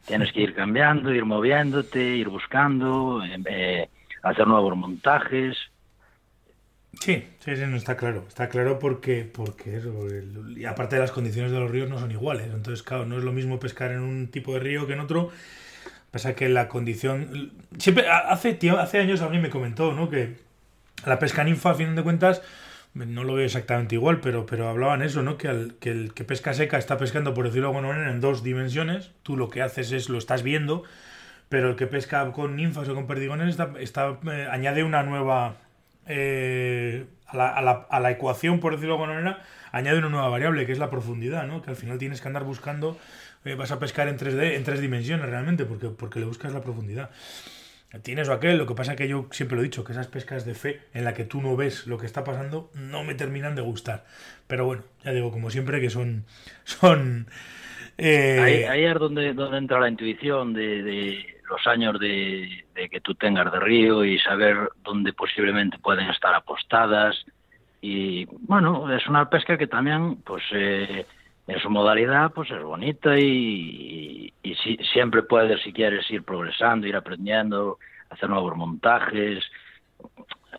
Tienes 0.05 0.31
que 0.33 0.41
ir 0.41 0.53
cambiando, 0.53 1.13
ir 1.13 1.25
moviéndote, 1.25 2.01
ir 2.03 2.29
buscando, 2.29 3.21
eh, 3.25 3.89
hacer 4.21 4.47
nuevos 4.47 4.75
montajes. 4.75 5.57
Sí, 6.99 7.23
sí, 7.39 7.55
sí, 7.55 7.63
no 7.67 7.77
está 7.77 7.97
claro. 7.97 8.25
Está 8.27 8.49
claro 8.49 8.79
porque, 8.79 9.23
porque 9.23 9.81
y 10.55 10.65
aparte 10.65 10.95
de 10.95 11.01
las 11.01 11.11
condiciones 11.11 11.51
de 11.51 11.59
los 11.59 11.71
ríos 11.71 11.89
no 11.89 11.99
son 11.99 12.11
iguales. 12.11 12.47
Entonces, 12.47 12.83
claro, 12.83 13.05
no 13.05 13.17
es 13.17 13.23
lo 13.23 13.31
mismo 13.31 13.59
pescar 13.59 13.91
en 13.91 14.01
un 14.01 14.27
tipo 14.27 14.53
de 14.53 14.59
río 14.59 14.85
que 14.87 14.93
en 14.93 14.99
otro. 14.99 15.31
Pasa 16.11 16.35
que 16.35 16.47
la 16.49 16.67
condición. 16.67 17.53
Siempre, 17.79 18.07
hace, 18.07 18.59
hace 18.77 18.99
años 18.99 19.21
alguien 19.21 19.41
me 19.41 19.49
comentó, 19.49 19.93
¿no? 19.93 20.09
Que 20.09 20.35
la 21.05 21.17
pesca 21.17 21.43
ninfa, 21.43 21.71
a 21.71 21.75
fin 21.75 21.95
de 21.95 22.03
cuentas, 22.03 22.41
no 22.93 23.23
lo 23.23 23.33
veo 23.33 23.45
exactamente 23.45 23.95
igual, 23.95 24.19
pero, 24.19 24.45
pero 24.45 24.69
hablaban 24.69 25.01
eso, 25.01 25.23
¿no? 25.23 25.37
Que, 25.37 25.47
el 25.47 26.13
que 26.13 26.23
pesca 26.23 26.53
seca 26.53 26.77
está 26.77 26.97
pescando, 26.97 27.33
por 27.33 27.45
decirlo 27.45 27.69
de 27.69 27.75
alguna 27.75 27.93
manera, 27.93 28.11
en 28.11 28.21
dos 28.21 28.43
dimensiones. 28.43 29.11
Tú 29.23 29.35
lo 29.35 29.49
que 29.49 29.61
haces 29.61 29.91
es 29.91 30.09
lo 30.09 30.17
estás 30.17 30.43
viendo, 30.43 30.83
pero 31.49 31.69
el 31.69 31.75
que 31.75 31.87
pesca 31.87 32.31
con 32.31 32.55
ninfas 32.55 32.87
o 32.89 32.95
con 32.95 33.07
perdigones 33.07 33.49
está, 33.49 33.73
está 33.79 34.19
eh, 34.31 34.47
añade 34.51 34.83
una 34.83 35.03
nueva 35.03 35.55
eh, 36.05 37.05
a, 37.27 37.37
la, 37.37 37.49
a, 37.49 37.61
la, 37.61 37.87
a, 37.89 37.99
la, 37.99 38.11
ecuación, 38.11 38.59
por 38.59 38.73
decirlo 38.73 38.95
de 38.95 39.01
alguna 39.01 39.19
manera, 39.19 39.43
añade 39.71 39.97
una 39.97 40.09
nueva 40.09 40.29
variable, 40.29 40.65
que 40.67 40.71
es 40.71 40.79
la 40.79 40.91
profundidad, 40.91 41.47
¿no? 41.47 41.63
Que 41.63 41.71
al 41.71 41.75
final 41.75 41.97
tienes 41.97 42.21
que 42.21 42.27
andar 42.27 42.43
buscando, 42.43 42.97
eh, 43.43 43.55
vas 43.55 43.71
a 43.71 43.79
pescar 43.79 44.07
en 44.07 44.19
3D, 44.19 44.55
en 44.55 44.63
tres 44.63 44.81
dimensiones 44.81 45.27
realmente, 45.27 45.65
porque, 45.65 45.89
porque 45.89 46.19
le 46.19 46.27
buscas 46.27 46.53
la 46.53 46.61
profundidad. 46.61 47.09
Tienes 48.01 48.27
o 48.27 48.33
aquel, 48.33 48.57
lo 48.57 48.65
que 48.65 48.73
pasa 48.73 48.95
que 48.95 49.07
yo 49.07 49.27
siempre 49.29 49.55
lo 49.55 49.61
he 49.61 49.65
dicho, 49.65 49.83
que 49.83 49.91
esas 49.91 50.07
pescas 50.07 50.45
de 50.45 50.55
fe 50.55 50.81
en 50.95 51.05
la 51.05 51.13
que 51.13 51.25
tú 51.25 51.41
no 51.41 51.55
ves 51.55 51.85
lo 51.85 51.99
que 51.99 52.07
está 52.07 52.23
pasando, 52.23 52.71
no 52.73 53.03
me 53.03 53.13
terminan 53.13 53.53
de 53.53 53.61
gustar. 53.61 54.05
Pero 54.47 54.65
bueno, 54.65 54.83
ya 55.03 55.11
digo, 55.11 55.31
como 55.31 55.51
siempre, 55.51 55.79
que 55.79 55.91
son... 55.91 56.25
son 56.63 57.27
eh... 57.99 58.67
ahí, 58.67 58.83
es 58.85 58.95
donde, 58.95 59.33
donde 59.33 59.59
entra 59.59 59.79
la 59.79 59.89
intuición 59.89 60.53
de, 60.53 60.81
de 60.81 61.39
los 61.47 61.67
años 61.67 61.99
de, 61.99 62.65
de, 62.73 62.89
que 62.89 62.99
tú 62.99 63.13
tengas 63.13 63.51
de 63.51 63.59
río 63.59 64.03
y 64.03 64.17
saber 64.17 64.69
dónde 64.83 65.13
posiblemente 65.13 65.77
pueden 65.77 66.09
estar 66.09 66.33
apostadas. 66.33 67.15
Y 67.79 68.25
bueno, 68.25 68.91
es 68.91 69.05
una 69.07 69.29
pesca 69.29 69.57
que 69.57 69.67
también, 69.67 70.15
pues... 70.23 70.43
Eh, 70.51 71.05
en 71.47 71.59
su 71.59 71.69
modalidad 71.69 72.31
pues 72.31 72.49
es 72.51 72.61
bonita 72.61 73.17
y, 73.19 74.33
y, 74.41 74.55
si, 74.55 74.77
siempre 74.93 75.23
puedes 75.23 75.61
si 75.61 75.73
quieres 75.73 76.09
ir 76.09 76.23
progresando 76.23 76.87
ir 76.87 76.95
aprendiendo 76.95 77.79
hacer 78.09 78.29
nuevos 78.29 78.55
montajes. 78.55 79.43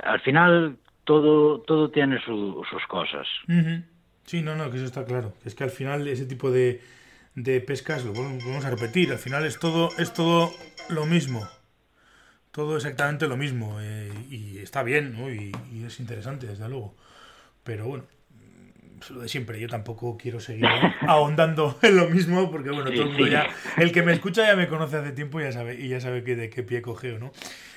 Al 0.02 0.20
final 0.20 0.76
todo 1.04 1.60
todo 1.60 1.90
tiene 1.90 2.20
su, 2.24 2.62
sus 2.70 2.86
cosas. 2.86 3.26
Uh 3.48 3.82
sí 4.24 4.40
no 4.40 4.54
no 4.56 4.70
que 4.70 4.76
eso 4.76 4.86
está 4.86 5.04
claro. 5.04 5.34
Es 5.44 5.54
que 5.54 5.64
al 5.64 5.70
final 5.70 6.08
ese 6.08 6.24
tipo 6.24 6.50
de, 6.50 6.80
de 7.34 7.60
pescas 7.60 8.04
lo 8.04 8.12
vamos 8.14 8.64
a 8.64 8.70
repetir. 8.70 9.12
Al 9.12 9.18
final 9.18 9.44
es 9.44 9.58
todo 9.58 9.90
es 9.98 10.12
todo 10.12 10.50
lo 10.88 11.06
mismo. 11.06 11.46
Todo 12.50 12.76
exactamente 12.76 13.26
lo 13.26 13.36
mismo 13.36 13.78
eh, 13.80 14.12
y 14.30 14.58
está 14.58 14.82
bien 14.82 15.18
¿no? 15.18 15.28
y, 15.30 15.50
y 15.72 15.84
es 15.84 15.98
interesante 15.98 16.46
desde 16.46 16.68
luego. 16.68 16.94
Pero 17.64 17.86
bueno 17.86 18.04
lo 19.10 19.20
de 19.20 19.28
siempre. 19.28 19.60
Yo 19.60 19.68
tampoco 19.68 20.16
quiero 20.16 20.40
seguir 20.40 20.66
ahondando 21.06 21.78
en 21.82 21.96
lo 21.96 22.08
mismo, 22.08 22.50
porque 22.50 22.70
bueno, 22.70 22.90
todo 22.90 23.02
el 23.02 23.08
mundo 23.08 23.26
ya, 23.26 23.48
el 23.76 23.92
que 23.92 24.02
me 24.02 24.12
escucha 24.12 24.46
ya 24.46 24.56
me 24.56 24.68
conoce 24.68 24.96
hace 24.96 25.12
tiempo 25.12 25.40
y 25.40 25.44
ya 25.44 25.52
sabe, 25.52 25.74
y 25.80 25.88
ya 25.88 26.00
sabe 26.00 26.24
que 26.24 26.36
de 26.36 26.50
qué 26.50 26.62
pie 26.62 26.82
cogeo, 26.82 27.18
¿no? 27.18 27.32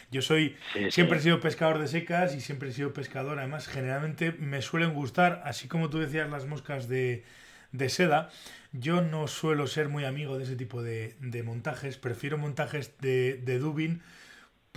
Yo 0.09 0.21
soy, 0.21 0.55
sí, 0.73 0.91
siempre 0.91 1.17
sí. 1.17 1.21
he 1.21 1.23
sido 1.23 1.41
pescador 1.41 1.79
de 1.79 1.87
secas 1.87 2.33
y 2.33 2.41
siempre 2.41 2.69
he 2.69 2.71
sido 2.71 2.93
pescador. 2.93 3.39
Además, 3.39 3.67
generalmente 3.67 4.31
me 4.31 4.61
suelen 4.61 4.93
gustar, 4.93 5.41
así 5.43 5.67
como 5.67 5.89
tú 5.89 5.99
decías, 5.99 6.29
las 6.29 6.45
moscas 6.45 6.87
de, 6.87 7.25
de 7.71 7.89
seda. 7.89 8.29
Yo 8.71 9.01
no 9.01 9.27
suelo 9.27 9.67
ser 9.67 9.89
muy 9.89 10.05
amigo 10.05 10.37
de 10.37 10.45
ese 10.45 10.55
tipo 10.55 10.81
de, 10.81 11.15
de 11.19 11.43
montajes. 11.43 11.97
Prefiero 11.97 12.37
montajes 12.37 12.97
de, 12.99 13.41
de 13.43 13.59
dubin 13.59 14.01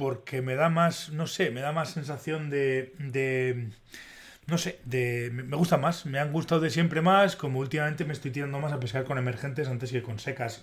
porque 0.00 0.40
me 0.40 0.54
da 0.54 0.70
más, 0.70 1.10
no 1.10 1.26
sé, 1.26 1.50
me 1.50 1.60
da 1.60 1.72
más 1.72 1.90
sensación 1.90 2.48
de, 2.48 2.94
de 2.98 3.68
no 4.50 4.58
sé, 4.58 4.80
de, 4.84 5.30
me 5.32 5.56
gusta 5.56 5.76
más, 5.78 6.04
me 6.04 6.18
han 6.18 6.32
gustado 6.32 6.60
de 6.60 6.70
siempre 6.70 7.00
más, 7.00 7.36
como 7.36 7.60
últimamente 7.60 8.04
me 8.04 8.12
estoy 8.12 8.32
tirando 8.32 8.58
más 8.58 8.72
a 8.72 8.80
pescar 8.80 9.04
con 9.04 9.16
emergentes 9.16 9.68
antes 9.68 9.92
que 9.92 10.02
con 10.02 10.18
secas 10.18 10.62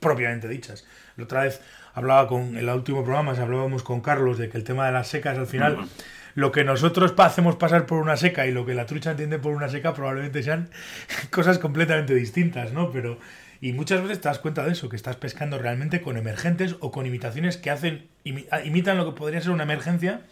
propiamente 0.00 0.48
dichas. 0.48 0.84
La 1.16 1.24
otra 1.24 1.44
vez 1.44 1.60
hablaba 1.94 2.26
con, 2.26 2.56
en 2.56 2.56
el 2.56 2.68
último 2.68 3.04
programa 3.04 3.32
hablábamos 3.32 3.82
con 3.82 4.00
Carlos 4.00 4.38
de 4.38 4.48
que 4.48 4.58
el 4.58 4.64
tema 4.64 4.86
de 4.86 4.92
las 4.92 5.08
secas 5.08 5.38
al 5.38 5.46
final, 5.46 5.74
uh 5.74 5.82
-huh. 5.82 5.88
lo 6.34 6.52
que 6.52 6.64
nosotros 6.64 7.14
hacemos 7.18 7.56
pasar 7.56 7.86
por 7.86 7.98
una 7.98 8.16
seca 8.16 8.46
y 8.46 8.52
lo 8.52 8.66
que 8.66 8.74
la 8.74 8.86
trucha 8.86 9.12
entiende 9.12 9.38
por 9.38 9.54
una 9.54 9.68
seca 9.68 9.94
probablemente 9.94 10.42
sean 10.42 10.70
cosas 11.30 11.58
completamente 11.58 12.14
distintas, 12.14 12.72
¿no? 12.72 12.90
Pero, 12.90 13.18
y 13.60 13.72
muchas 13.72 14.02
veces 14.02 14.20
te 14.20 14.28
das 14.28 14.38
cuenta 14.38 14.64
de 14.64 14.72
eso, 14.72 14.88
que 14.88 14.96
estás 14.96 15.16
pescando 15.16 15.58
realmente 15.58 16.00
con 16.00 16.16
emergentes 16.16 16.76
o 16.80 16.90
con 16.90 17.06
imitaciones 17.06 17.56
que 17.56 17.70
hacen, 17.70 18.08
imitan 18.24 18.96
lo 18.96 19.04
que 19.04 19.18
podría 19.18 19.40
ser 19.40 19.50
una 19.50 19.64
emergencia, 19.64 20.22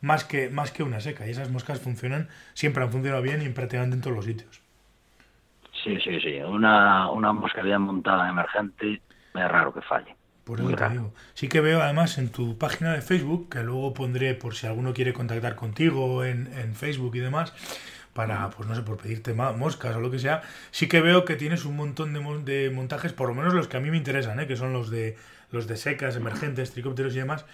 más 0.00 0.24
que, 0.24 0.50
más 0.50 0.70
que 0.70 0.82
una 0.82 1.00
seca. 1.00 1.26
Y 1.26 1.30
esas 1.30 1.50
moscas 1.50 1.80
funcionan, 1.80 2.28
siempre 2.54 2.82
han 2.82 2.90
funcionado 2.90 3.22
bien 3.22 3.42
y 3.42 3.48
prácticamente 3.48 3.96
en 3.96 4.02
todos 4.02 4.16
los 4.16 4.24
sitios. 4.24 4.60
Sí, 5.84 5.98
sí, 6.02 6.20
sí. 6.20 6.40
Una, 6.40 7.10
una 7.10 7.32
mosca 7.32 7.62
bien 7.62 7.82
montada 7.82 8.28
emergente 8.28 9.00
es 9.34 9.48
raro 9.48 9.72
que 9.72 9.82
falle. 9.82 10.16
Por 10.44 10.60
eso 10.60 10.74
te 10.74 10.88
digo. 10.88 11.12
Sí 11.34 11.48
que 11.48 11.60
veo 11.60 11.82
además 11.82 12.16
en 12.16 12.30
tu 12.30 12.56
página 12.56 12.94
de 12.94 13.02
Facebook, 13.02 13.50
que 13.50 13.62
luego 13.62 13.92
pondré 13.92 14.34
por 14.34 14.54
si 14.54 14.66
alguno 14.66 14.94
quiere 14.94 15.12
contactar 15.12 15.56
contigo 15.56 16.24
en, 16.24 16.50
en 16.58 16.74
Facebook 16.74 17.14
y 17.16 17.18
demás, 17.18 17.52
para, 18.14 18.48
pues 18.50 18.66
no 18.66 18.74
sé, 18.74 18.82
por 18.82 18.96
pedirte 18.96 19.34
moscas 19.34 19.94
o 19.94 20.00
lo 20.00 20.10
que 20.10 20.18
sea, 20.18 20.42
sí 20.70 20.88
que 20.88 21.02
veo 21.02 21.26
que 21.26 21.36
tienes 21.36 21.66
un 21.66 21.76
montón 21.76 22.14
de, 22.14 22.20
de 22.50 22.70
montajes, 22.70 23.12
por 23.12 23.28
lo 23.28 23.34
menos 23.34 23.52
los 23.52 23.68
que 23.68 23.76
a 23.76 23.80
mí 23.80 23.90
me 23.90 23.98
interesan, 23.98 24.40
¿eh? 24.40 24.46
que 24.46 24.56
son 24.56 24.72
los 24.72 24.90
de 24.90 25.16
los 25.50 25.66
de 25.66 25.76
secas, 25.76 26.16
emergentes, 26.16 26.72
tricópteros 26.72 27.14
y 27.14 27.18
demás, 27.18 27.46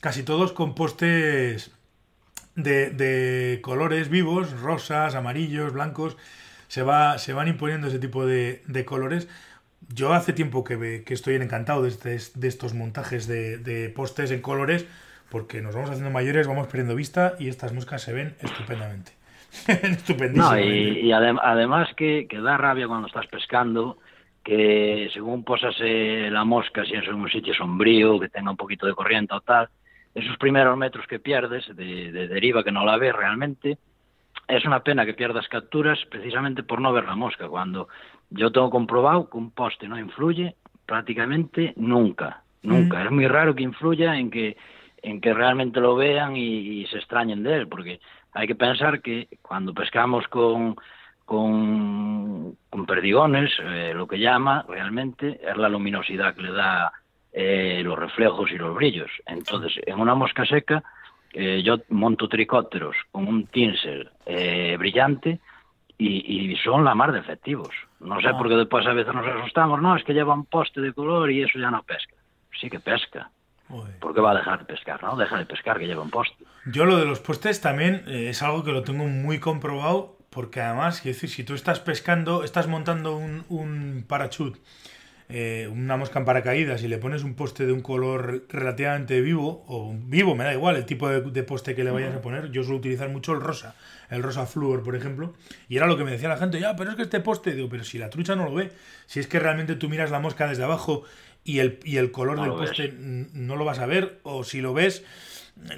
casi 0.00 0.22
todos 0.22 0.52
con 0.52 0.74
postes 0.74 1.72
de, 2.54 3.58
colores 3.62 4.08
vivos, 4.08 4.60
rosas, 4.60 5.14
amarillos, 5.14 5.72
blancos, 5.72 6.16
se, 6.68 6.82
va, 6.82 7.18
se 7.18 7.32
van 7.32 7.48
imponiendo 7.48 7.88
ese 7.88 7.98
tipo 7.98 8.26
de, 8.26 8.62
de 8.66 8.84
colores. 8.84 9.28
Yo 9.92 10.12
hace 10.12 10.32
tiempo 10.32 10.62
que, 10.62 11.02
que 11.04 11.14
estoy 11.14 11.34
encantado 11.34 11.82
de, 11.82 11.88
este, 11.88 12.18
de 12.34 12.48
estos 12.48 12.74
montajes 12.74 13.26
de, 13.26 13.58
de, 13.58 13.88
postes 13.88 14.30
en 14.30 14.40
colores, 14.40 14.86
porque 15.30 15.62
nos 15.62 15.74
vamos 15.74 15.90
haciendo 15.90 16.10
mayores, 16.10 16.46
vamos 16.46 16.66
perdiendo 16.66 16.94
vista 16.94 17.34
y 17.38 17.48
estas 17.48 17.72
moscas 17.72 18.02
se 18.02 18.12
ven 18.12 18.36
estupendamente. 18.40 19.12
no, 20.34 20.58
y, 20.60 21.00
y 21.00 21.12
adem 21.12 21.36
además 21.42 21.88
que, 21.96 22.28
que, 22.28 22.40
da 22.40 22.56
rabia 22.56 22.86
cuando 22.86 23.08
estás 23.08 23.26
pescando, 23.26 23.98
que 24.44 25.10
según 25.12 25.42
posas 25.42 25.74
la 25.80 26.44
mosca, 26.44 26.84
si 26.84 26.94
es 26.94 27.04
en 27.08 27.14
un 27.14 27.28
sitio 27.28 27.52
sombrío, 27.54 28.20
que 28.20 28.28
tenga 28.28 28.52
un 28.52 28.56
poquito 28.56 28.86
de 28.86 28.94
corriente 28.94 29.34
o 29.34 29.40
tal, 29.40 29.68
esos 30.14 30.36
primeros 30.38 30.76
metros 30.76 31.06
que 31.06 31.18
pierdes 31.18 31.64
de, 31.74 32.10
de, 32.12 32.28
deriva 32.28 32.64
que 32.64 32.72
no 32.72 32.84
la 32.84 32.96
ves 32.96 33.14
realmente, 33.14 33.78
es 34.48 34.64
una 34.64 34.80
pena 34.80 35.06
que 35.06 35.14
pierdas 35.14 35.48
capturas 35.48 35.98
precisamente 36.10 36.62
por 36.62 36.80
no 36.80 36.92
ver 36.92 37.04
la 37.04 37.14
mosca. 37.14 37.48
Cuando 37.48 37.88
yo 38.30 38.50
tengo 38.50 38.70
comprobado 38.70 39.28
que 39.30 39.36
un 39.36 39.50
poste 39.50 39.88
no 39.88 39.98
influye 39.98 40.56
prácticamente 40.86 41.72
nunca, 41.76 42.42
nunca. 42.62 42.98
Mm. 42.98 43.06
Es 43.06 43.10
muy 43.12 43.28
raro 43.28 43.54
que 43.54 43.62
influya 43.62 44.16
en 44.16 44.30
que, 44.30 44.56
en 45.02 45.20
que 45.20 45.32
realmente 45.32 45.80
lo 45.80 45.94
vean 45.94 46.36
y, 46.36 46.80
y, 46.80 46.86
se 46.86 46.98
extrañen 46.98 47.42
de 47.42 47.54
él, 47.54 47.68
porque 47.68 48.00
hay 48.32 48.46
que 48.46 48.56
pensar 48.56 49.00
que 49.00 49.28
cuando 49.40 49.72
pescamos 49.72 50.26
con, 50.28 50.76
con, 51.24 52.56
con 52.68 52.86
perdigones, 52.86 53.52
eh, 53.62 53.92
lo 53.94 54.08
que 54.08 54.18
llama 54.18 54.64
realmente 54.68 55.40
es 55.42 55.56
la 55.56 55.68
luminosidad 55.68 56.34
que 56.34 56.42
le 56.42 56.52
da 56.52 56.92
eh, 57.32 57.82
los 57.84 57.98
reflejos 57.98 58.50
y 58.50 58.58
los 58.58 58.74
brillos. 58.74 59.10
Entonces, 59.26 59.72
en 59.86 60.00
una 60.00 60.14
mosca 60.14 60.44
seca, 60.44 60.82
eh, 61.32 61.62
yo 61.62 61.78
monto 61.90 62.28
tricópteros 62.28 62.96
con 63.12 63.28
un 63.28 63.46
tinsel 63.46 64.10
eh, 64.26 64.76
brillante 64.76 65.38
y, 65.96 66.50
y, 66.50 66.56
son 66.56 66.84
la 66.84 66.94
mar 66.94 67.12
de 67.12 67.20
efectivos. 67.20 67.70
No 68.00 68.20
sé 68.20 68.28
ah. 68.28 68.36
por 68.36 68.48
qué 68.48 68.56
después 68.56 68.84
a 68.86 68.94
veces 68.94 69.14
nos 69.14 69.26
asustamos, 69.26 69.80
no, 69.80 69.94
es 69.94 70.02
que 70.02 70.14
lleva 70.14 70.34
un 70.34 70.46
poste 70.46 70.80
de 70.80 70.92
color 70.92 71.30
y 71.30 71.42
eso 71.42 71.58
ya 71.58 71.70
no 71.70 71.82
pesca. 71.82 72.14
Sí 72.60 72.68
que 72.68 72.80
pesca. 72.80 73.30
¿Por 74.00 74.12
qué 74.12 74.20
va 74.20 74.32
a 74.32 74.34
dejar 74.34 74.58
de 74.58 74.64
pescar? 74.64 75.00
¿no? 75.00 75.14
Deja 75.14 75.38
de 75.38 75.46
pescar 75.46 75.78
que 75.78 75.86
lleva 75.86 76.02
un 76.02 76.10
poste. 76.10 76.44
Yo 76.66 76.84
lo 76.84 76.96
de 76.96 77.04
los 77.04 77.20
postes 77.20 77.60
también 77.60 78.02
es 78.08 78.42
algo 78.42 78.64
que 78.64 78.72
lo 78.72 78.82
tengo 78.82 79.04
muy 79.04 79.38
comprobado 79.38 80.16
porque 80.30 80.60
además, 80.60 81.00
quiero 81.00 81.14
decir, 81.14 81.30
si 81.30 81.44
tú 81.44 81.54
estás 81.54 81.78
pescando, 81.78 82.42
estás 82.42 82.66
montando 82.66 83.16
un, 83.16 83.44
un 83.48 84.04
parachute 84.08 84.58
eh, 85.32 85.68
una 85.70 85.96
mosca 85.96 86.18
en 86.18 86.24
paracaídas 86.24 86.82
y 86.82 86.88
le 86.88 86.98
pones 86.98 87.22
un 87.22 87.34
poste 87.34 87.64
de 87.64 87.72
un 87.72 87.80
color 87.80 88.46
relativamente 88.48 89.20
vivo, 89.20 89.64
o 89.68 89.94
vivo, 89.94 90.34
me 90.34 90.42
da 90.42 90.52
igual 90.52 90.76
el 90.76 90.84
tipo 90.84 91.08
de, 91.08 91.20
de 91.20 91.42
poste 91.44 91.76
que 91.76 91.84
le 91.84 91.92
vayas 91.92 92.14
a 92.14 92.20
poner, 92.20 92.50
yo 92.50 92.64
suelo 92.64 92.78
utilizar 92.78 93.08
mucho 93.08 93.32
el 93.32 93.40
rosa, 93.40 93.76
el 94.10 94.22
rosa 94.22 94.46
flúor, 94.46 94.82
por 94.82 94.96
ejemplo, 94.96 95.34
y 95.68 95.76
era 95.76 95.86
lo 95.86 95.96
que 95.96 96.04
me 96.04 96.10
decía 96.10 96.28
la 96.28 96.36
gente, 96.36 96.58
ya, 96.58 96.74
pero 96.74 96.90
es 96.90 96.96
que 96.96 97.02
este 97.02 97.20
poste, 97.20 97.54
digo, 97.54 97.68
pero 97.68 97.84
si 97.84 97.98
la 97.98 98.10
trucha 98.10 98.34
no 98.34 98.44
lo 98.44 98.54
ve, 98.54 98.72
si 99.06 99.20
es 99.20 99.28
que 99.28 99.38
realmente 99.38 99.76
tú 99.76 99.88
miras 99.88 100.10
la 100.10 100.18
mosca 100.18 100.48
desde 100.48 100.64
abajo 100.64 101.04
y 101.44 101.60
el, 101.60 101.78
y 101.84 101.98
el 101.98 102.10
color 102.10 102.36
no 102.36 102.42
del 102.42 102.52
poste 102.52 102.88
ves. 102.88 102.94
no 102.98 103.54
lo 103.54 103.64
vas 103.64 103.78
a 103.78 103.86
ver, 103.86 104.18
o 104.24 104.42
si 104.42 104.60
lo 104.60 104.74
ves, 104.74 105.04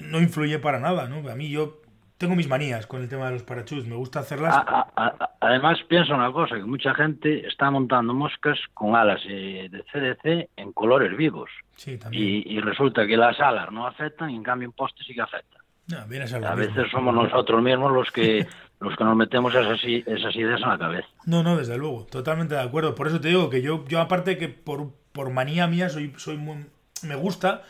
no 0.01 0.21
influye 0.21 0.59
para 0.61 0.81
nada, 0.81 1.09
¿no? 1.09 1.29
A 1.29 1.35
mí 1.35 1.51
yo 1.51 1.82
tengo 2.23 2.37
mis 2.37 2.49
manías 2.49 2.87
con 2.87 3.03
el 3.03 3.09
tema 3.09 3.27
de 3.27 3.33
los 3.33 3.43
parachutes, 3.43 3.85
me 3.85 3.97
gusta 3.97 4.21
hacerlas. 4.21 4.55
A, 4.55 4.87
a, 4.95 5.31
además, 5.41 5.81
pienso 5.89 6.15
una 6.15 6.31
cosa, 6.31 6.55
que 6.55 6.63
mucha 6.63 6.95
gente 6.95 7.45
está 7.49 7.69
montando 7.69 8.15
moscas 8.15 8.61
con 8.75 8.95
alas 8.95 9.21
eh, 9.29 9.69
de 9.69 9.83
CDC 9.83 10.51
en 10.57 10.73
colores 10.73 11.17
vivos. 11.17 11.51
Sí, 11.75 11.99
y, 12.13 12.57
y, 12.57 12.61
resulta 12.61 13.09
que 13.09 13.17
las 13.17 13.41
alas 13.41 13.73
no 13.73 13.89
afectan 13.89 14.31
y 14.31 14.37
en 14.37 14.45
cambio 14.45 14.67
en 14.67 14.73
poste 14.73 15.03
sí 15.05 15.15
que 15.15 15.21
afectan. 15.21 15.63
No, 15.89 15.97
a, 15.97 16.03
a 16.53 16.55
veces 16.55 16.89
somos 16.93 17.13
nosotros 17.13 17.61
mismos 17.61 17.91
los 17.91 18.09
que 18.13 18.47
los 18.79 18.97
que 18.97 19.03
nos 19.03 19.17
metemos 19.17 19.53
esas, 19.53 19.83
esas 19.83 20.37
ideas 20.37 20.61
en 20.63 20.69
la 20.69 20.79
cabeza. 20.79 21.09
No, 21.27 21.43
no, 21.43 21.57
desde 21.57 21.77
luego, 21.77 22.07
totalmente 22.09 22.55
de 22.55 22.61
acuerdo. 22.61 22.95
Por 22.95 23.09
eso 23.09 23.21
te 23.21 23.29
digo 23.29 23.51
que 23.51 23.63
yo, 23.63 23.85
yo 23.89 24.01
aparte 24.01 24.39
que 24.39 24.49
por, 24.49 24.93
por 25.11 25.31
manía 25.31 25.67
mía 25.67 25.89
soy, 25.89 26.13
soy 26.19 26.37
muy, 26.37 26.67
me 27.03 27.17
gusta 27.17 27.65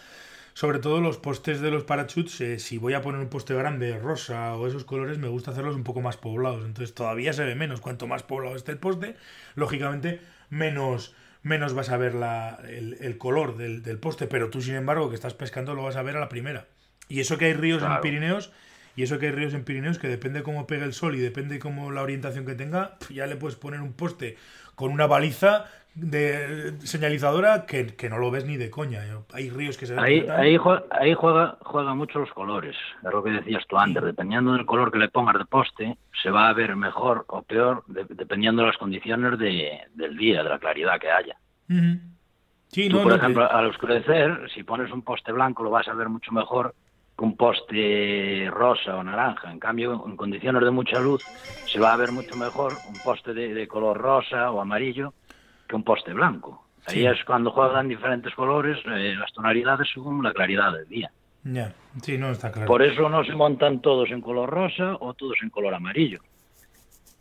sobre 0.55 0.79
todo 0.79 1.01
los 1.01 1.17
postes 1.17 1.61
de 1.61 1.71
los 1.71 1.85
parachutes, 1.85 2.41
eh, 2.41 2.59
si 2.59 2.79
voy 2.79 2.95
a 2.95 3.03
poner 3.03 3.21
un 3.21 3.29
poste 3.29 3.55
grande, 3.55 3.99
rosa 3.99 4.55
o 4.57 4.67
esos 4.67 4.85
colores, 4.85 5.19
me 5.19 5.29
gusta 5.29 5.53
hacerlos 5.53 5.77
un 5.77 5.85
poco 5.85 6.01
más 6.01 6.17
poblados. 6.17 6.65
Entonces 6.65 6.95
todavía 6.95 7.33
se 7.33 7.45
ve 7.45 7.55
menos. 7.55 7.81
Cuanto 7.81 8.07
más 8.07 8.23
poblado 8.23 8.57
esté 8.57 8.73
el 8.73 8.79
poste, 8.79 9.17
lógicamente 9.55 10.21
menos, 10.51 11.15
menos 11.43 11.75
vas 11.75 11.89
a 11.91 11.97
ver 11.97 12.15
la, 12.15 12.61
el, 12.69 12.99
el, 13.01 13.17
color 13.17 13.57
del, 13.57 13.83
del, 13.83 13.99
poste. 13.99 14.27
Pero 14.27 14.51
tú, 14.51 14.61
sin 14.61 14.75
embargo, 14.75 15.09
que 15.09 15.15
estás 15.15 15.35
pescando, 15.35 15.75
lo 15.75 15.83
vas 15.85 15.97
a 15.97 16.03
ver 16.03 16.17
a 16.17 16.21
la 16.21 16.29
primera. 16.29 16.67
Y 17.09 17.21
eso 17.21 17.39
que 17.39 17.47
hay 17.47 17.55
ríos 17.55 17.81
claro. 17.81 17.97
en 17.97 18.01
Pirineos 18.01 18.53
Y 18.95 19.03
eso 19.03 19.19
que 19.19 19.27
hay 19.27 19.33
ríos 19.33 19.55
en 19.55 19.65
Pirineos 19.65 19.99
que 19.99 20.09
depende 20.09 20.43
cómo 20.43 20.67
pegue 20.67 20.85
el 20.85 20.93
sol 20.93 21.17
y 21.17 21.21
depende 21.21 21.59
cómo 21.59 21.91
la 21.91 22.03
orientación 22.03 22.45
que 22.45 22.55
tenga, 22.55 22.99
ya 23.11 23.27
le 23.27 23.37
puedes 23.37 23.57
poner 23.57 23.81
un 23.81 23.93
poste 23.93 24.37
con 24.75 24.93
una 24.93 25.07
baliza 25.07 25.67
de 25.95 26.73
señalizadora 26.81 27.67
que, 27.67 27.95
que, 27.95 28.09
no 28.09 28.17
lo 28.19 28.31
ves 28.31 28.47
ni 28.47 28.57
de 28.57 28.71
coña. 28.71 29.01
Hay 29.35 29.51
ríos 29.51 29.77
que 29.77 29.85
se 29.87 29.95
ven. 29.95 30.03
Ahí, 30.03 30.27
ahí, 30.31 30.57
juega, 30.57 30.85
ahí 30.91 31.13
juega, 31.15 31.59
juega 31.61 31.95
mucho 31.95 32.19
los 32.19 32.31
colores, 32.33 32.75
es 33.05 33.13
lo 33.13 33.23
que 33.23 33.31
decías 33.31 33.63
tú 33.69 33.77
antes. 33.77 34.03
Dependiendo 34.03 34.55
del 34.55 34.65
color 34.65 34.91
que 34.91 34.99
le 34.99 35.09
pongas 35.11 35.37
de 35.39 35.45
poste, 35.45 35.99
se 36.23 36.31
va 36.31 36.49
a 36.49 36.53
ver 36.55 36.77
mejor 36.77 37.25
o 37.29 37.43
peor 37.43 37.85
de, 37.89 38.07
dependiendo 38.09 38.63
de 38.63 38.69
las 38.69 38.79
condiciones 38.79 39.39
de, 39.39 39.81
del 39.95 40.17
día, 40.17 40.43
de 40.43 40.49
la 40.49 40.59
claridad 40.59 40.99
que 40.99 41.11
haya. 41.11 41.37
Uh 41.69 41.75
-huh. 41.75 42.01
sí, 42.69 42.89
tú, 42.89 42.97
no, 42.97 43.03
por 43.03 43.13
no, 43.13 43.19
ejemplo, 43.19 43.47
que- 43.47 43.55
al 43.55 43.67
oscurecer, 43.67 44.51
si 44.55 44.63
pones 44.63 44.91
un 44.91 45.03
poste 45.03 45.31
blanco, 45.33 45.63
lo 45.63 45.71
vas 45.71 45.89
a 45.89 45.95
ver 45.95 46.09
mucho 46.09 46.33
mejor 46.33 46.75
un 47.19 47.37
poste 47.37 48.49
rosa 48.51 48.97
o 48.97 49.03
naranja. 49.05 49.51
En 49.53 49.61
cambio, 49.61 50.05
en 50.07 50.17
condiciones 50.17 50.63
de 50.63 50.71
mucha 50.71 50.99
luz, 50.99 51.23
se 51.65 51.79
va 51.79 51.93
a 51.93 51.97
ver 51.97 52.11
mucho 52.11 52.37
mejor 52.37 52.81
un 52.85 53.01
poste 53.01 53.33
de, 53.33 53.55
de 53.55 53.69
color 53.69 53.97
rosa 53.97 54.51
o 54.51 54.61
amarillo 54.61 55.15
que 55.69 55.77
un 55.77 55.85
poste 55.85 56.13
blanco. 56.13 56.67
Ahí 56.87 57.01
Sí. 57.01 57.07
es 57.07 57.25
cuando 57.25 57.53
juegan 57.53 57.87
diferentes 57.87 58.35
colores, 58.35 58.77
eh, 58.87 59.15
las 59.17 59.33
tonalidades 59.33 59.89
según 59.95 60.23
la 60.25 60.33
claridad 60.33 60.73
del 60.73 60.89
día. 60.89 61.13
Ya, 61.45 61.73
sí, 62.03 62.19
no 62.19 62.31
está 62.31 62.51
claro. 62.51 62.67
Por 62.67 62.83
eso 62.83 63.09
no 63.09 63.23
se 63.25 63.35
montan 63.35 63.81
todos 63.81 64.11
en 64.11 64.21
color 64.21 64.51
rosa 64.51 64.97
o 64.99 65.15
todos 65.15 65.37
en 65.43 65.51
color 65.51 65.75
amarillo, 65.75 66.21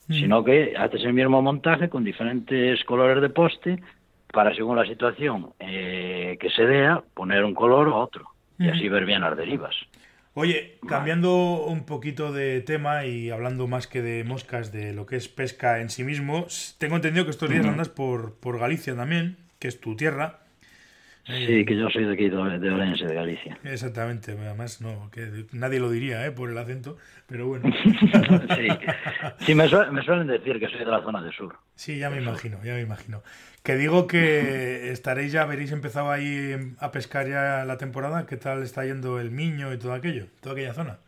Mm. 0.07 0.13
sino 0.13 0.43
que 0.43 0.73
haces 0.75 1.03
el 1.03 1.13
mismo 1.13 1.41
montaje 1.43 1.89
con 1.89 2.03
diferentes 2.03 2.83
colores 2.85 3.21
de 3.21 3.29
poste 3.29 3.81
para, 4.33 4.53
según 4.55 4.77
la 4.77 4.85
situación 4.85 5.53
eh, 5.59 6.37
que 6.39 6.49
se 6.49 6.65
vea, 6.65 7.03
poner 7.13 7.43
un 7.45 7.53
color 7.53 7.87
o 7.89 7.97
otro 7.97 8.30
y 8.61 8.69
así 8.69 8.89
ver 8.89 9.05
bien 9.05 9.21
las 9.21 9.35
derivas. 9.35 9.75
Oye, 10.33 10.77
cambiando 10.87 11.65
un 11.65 11.85
poquito 11.85 12.31
de 12.31 12.61
tema 12.61 13.05
y 13.05 13.31
hablando 13.31 13.67
más 13.67 13.87
que 13.87 14.01
de 14.01 14.23
moscas, 14.23 14.71
de 14.71 14.93
lo 14.93 15.05
que 15.05 15.17
es 15.17 15.27
pesca 15.27 15.81
en 15.81 15.89
sí 15.89 16.05
mismo, 16.05 16.47
tengo 16.77 16.95
entendido 16.95 17.25
que 17.25 17.31
estos 17.31 17.49
días 17.49 17.65
andas 17.65 17.89
por, 17.89 18.35
por 18.35 18.57
Galicia 18.57 18.95
también, 18.95 19.37
que 19.59 19.67
es 19.67 19.81
tu 19.81 19.97
tierra. 19.97 20.39
Sí, 21.25 21.65
que 21.65 21.77
yo 21.77 21.89
soy 21.89 22.05
de 22.05 22.13
aquí, 22.13 22.29
de 22.29 22.37
Orense, 22.37 23.05
de 23.05 23.13
Galicia. 23.13 23.57
Exactamente, 23.63 24.31
además 24.31 24.81
no, 24.81 25.09
que 25.11 25.45
nadie 25.53 25.79
lo 25.79 25.89
diría, 25.91 26.25
¿eh? 26.25 26.31
por 26.31 26.49
el 26.49 26.57
acento, 26.57 26.97
pero 27.27 27.47
bueno. 27.47 27.71
sí, 28.55 28.67
sí 29.39 29.55
me 29.55 29.69
suelen 29.69 30.27
decir 30.27 30.59
que 30.59 30.67
soy 30.67 30.79
de 30.79 30.85
la 30.85 31.01
zona 31.03 31.21
de 31.21 31.31
sur. 31.31 31.55
Sí, 31.75 31.99
ya 31.99 32.09
me 32.09 32.21
imagino, 32.21 32.57
ya 32.63 32.73
me 32.73 32.81
imagino. 32.81 33.21
Que 33.63 33.75
digo 33.75 34.07
que 34.07 34.91
estaréis 34.91 35.31
ya, 35.31 35.43
habréis 35.43 35.71
empezado 35.71 36.09
ahí 36.09 36.55
a 36.79 36.91
pescar 36.91 37.27
ya 37.27 37.63
la 37.65 37.77
temporada, 37.77 38.25
¿qué 38.25 38.37
tal 38.37 38.63
está 38.63 38.83
yendo 38.85 39.19
el 39.19 39.29
Miño 39.29 39.71
y 39.71 39.77
todo 39.77 39.93
aquello, 39.93 40.25
toda 40.41 40.53
aquella 40.53 40.73
zona? 40.73 40.99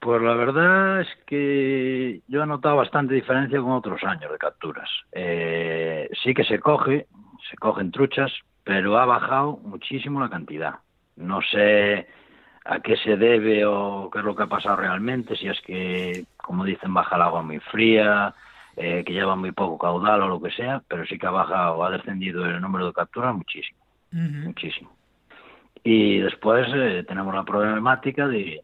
Pues 0.00 0.22
la 0.22 0.34
verdad 0.34 1.00
es 1.00 1.08
que 1.26 2.20
yo 2.28 2.42
he 2.42 2.46
notado 2.46 2.76
bastante 2.76 3.14
diferencia 3.14 3.60
con 3.60 3.72
otros 3.72 4.02
años 4.04 4.30
de 4.30 4.38
capturas. 4.38 4.88
Eh, 5.12 6.08
sí 6.22 6.34
que 6.34 6.44
se 6.44 6.60
coge, 6.60 7.06
se 7.50 7.56
cogen 7.56 7.90
truchas, 7.90 8.30
pero 8.68 8.98
ha 8.98 9.06
bajado 9.06 9.56
muchísimo 9.64 10.20
la 10.20 10.28
cantidad. 10.28 10.74
No 11.16 11.40
sé 11.40 12.06
a 12.66 12.80
qué 12.80 12.98
se 12.98 13.16
debe 13.16 13.64
o 13.64 14.10
qué 14.12 14.18
es 14.18 14.24
lo 14.26 14.36
que 14.36 14.42
ha 14.42 14.46
pasado 14.46 14.76
realmente, 14.76 15.36
si 15.36 15.48
es 15.48 15.58
que, 15.62 16.26
como 16.36 16.66
dicen, 16.66 16.92
baja 16.92 17.16
el 17.16 17.22
agua 17.22 17.40
muy 17.40 17.60
fría, 17.60 18.34
eh, 18.76 19.04
que 19.06 19.14
lleva 19.14 19.36
muy 19.36 19.52
poco 19.52 19.78
caudal 19.78 20.20
o 20.20 20.28
lo 20.28 20.42
que 20.42 20.50
sea, 20.50 20.82
pero 20.86 21.06
sí 21.06 21.18
que 21.18 21.26
ha 21.26 21.30
bajado, 21.30 21.82
ha 21.82 21.90
descendido 21.90 22.44
el 22.44 22.60
número 22.60 22.88
de 22.88 22.92
capturas 22.92 23.34
muchísimo 23.34 23.78
muchísimo. 24.12 24.90
Y 25.82 26.18
después 26.18 26.68
eh, 26.74 27.04
tenemos 27.08 27.34
la 27.34 27.44
problemática 27.44 28.28
de, 28.28 28.60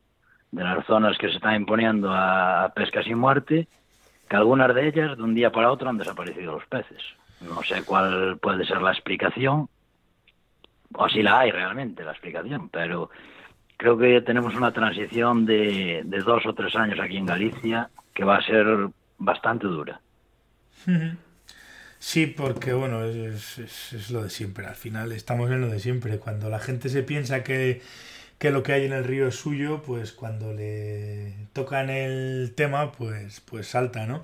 de 0.53 0.65
las 0.65 0.85
zonas 0.85 1.17
que 1.17 1.29
se 1.31 1.37
están 1.37 1.55
imponiendo 1.55 2.13
a, 2.13 2.65
a 2.65 2.75
pesca 2.75 3.03
sin 3.03 3.17
muerte, 3.17 3.69
que 4.29 4.37
algunas 4.37 4.75
de 4.75 4.87
ellas 4.87 5.17
de 5.17 5.23
un 5.23 5.35
día 5.35 5.51
para 5.51 5.73
otro 5.73 5.89
han 5.89 5.97
desaparecido 5.97 6.53
los 6.53 6.67
peces. 6.67 7.03
No 7.41 7.63
sé 7.63 7.83
cuál 7.85 8.37
puede 8.39 8.67
ser 8.67 8.83
la 8.83 8.93
explicación, 8.93 9.69
o 10.95 11.09
si 11.09 11.23
la 11.23 11.41
hay 11.41 11.51
realmente 11.51 12.05
la 12.05 12.13
explicación, 12.13 12.69
pero 12.69 13.11
creo 13.77 13.99
que 13.99 14.21
tenemos 14.21 14.55
una 14.55 14.73
transición 14.73 15.45
de, 15.47 16.03
dos 16.25 16.45
o 16.47 16.55
tres 16.55 16.75
años 16.77 16.99
aquí 17.01 17.17
en 17.17 17.27
Galicia 17.27 17.91
que 18.15 18.25
va 18.25 18.37
a 18.37 18.43
ser 18.43 18.67
bastante 19.19 19.67
dura. 19.67 20.01
Sí, 21.99 22.27
porque 22.27 22.73
bueno, 22.75 23.03
es 23.05 24.11
lo 24.11 24.23
de 24.23 24.31
siempre. 24.31 24.67
Al 24.67 24.77
final 24.77 25.13
estamos 25.13 25.51
en 25.51 25.61
lo 25.61 25.69
de 25.69 25.81
siempre. 25.81 26.19
Cuando 26.19 26.49
la 26.51 26.59
gente 26.59 26.89
se 26.89 27.03
piensa 27.03 27.43
que, 27.43 27.83
que 28.39 28.51
lo 28.51 28.63
que 28.63 28.73
hay 28.73 28.85
en 28.85 28.93
el 28.93 29.05
río 29.05 29.29
es 29.29 29.37
suyo, 29.37 29.83
pues 29.83 30.13
cuando 30.13 30.53
le 30.53 31.35
tocan 31.53 31.91
el 31.91 32.53
tema, 32.57 32.93
pues, 32.93 33.41
pues 33.41 33.69
salta, 33.69 34.07
¿no? 34.07 34.23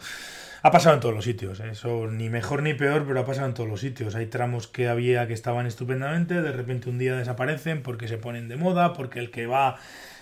Ha 0.62 0.70
pasado 0.70 0.94
en 0.94 1.01
todos 1.01 1.14
los 1.14 1.25
sitios, 1.25 1.61
¿eh? 1.61 1.70
eso 1.70 2.07
ni 2.07 2.29
mejor 2.29 2.62
ni 2.62 2.75
peor, 2.75 3.07
pero 3.07 3.20
ha 3.20 3.25
pasado 3.25 3.46
en 3.46 3.55
todos 3.55 3.68
los 3.68 3.81
sitios. 3.81 4.14
Hay 4.14 4.27
tramos 4.27 4.66
que 4.66 4.88
había 4.88 5.27
que 5.27 5.33
estaban 5.33 5.66
estupendamente, 5.66 6.42
de 6.42 6.53
repente 6.53 6.90
un 6.90 6.99
día 6.99 7.16
desaparecen 7.16 7.83
porque 7.83 8.09
se 8.09 8.18
ponen 8.18 8.49
de 8.49 8.57
moda, 8.57 8.92
porque 8.92 9.20
el 9.20 9.31
que 9.31 9.46
va 9.46 9.79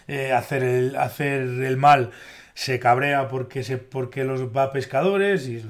eh, 0.06 0.32
a 0.32 0.38
hacer 0.38 0.62
el, 0.62 0.96
a 0.96 1.02
hacer 1.02 1.42
el 1.42 1.76
mal 1.76 2.10
se 2.54 2.78
cabrea 2.78 3.28
porque 3.28 3.62
se 3.62 3.78
porque 3.78 4.24
los 4.24 4.56
va 4.56 4.64
a 4.64 4.72
pescadores 4.72 5.48
y 5.48 5.64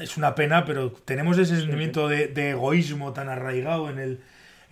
es 0.00 0.16
una 0.16 0.34
pena, 0.34 0.64
pero 0.64 0.92
tenemos 0.92 1.38
ese 1.38 1.56
sentimiento 1.56 2.08
de, 2.08 2.28
de 2.28 2.50
egoísmo 2.50 3.12
tan 3.12 3.28
arraigado 3.28 3.90
en 3.90 3.98
el, 3.98 4.20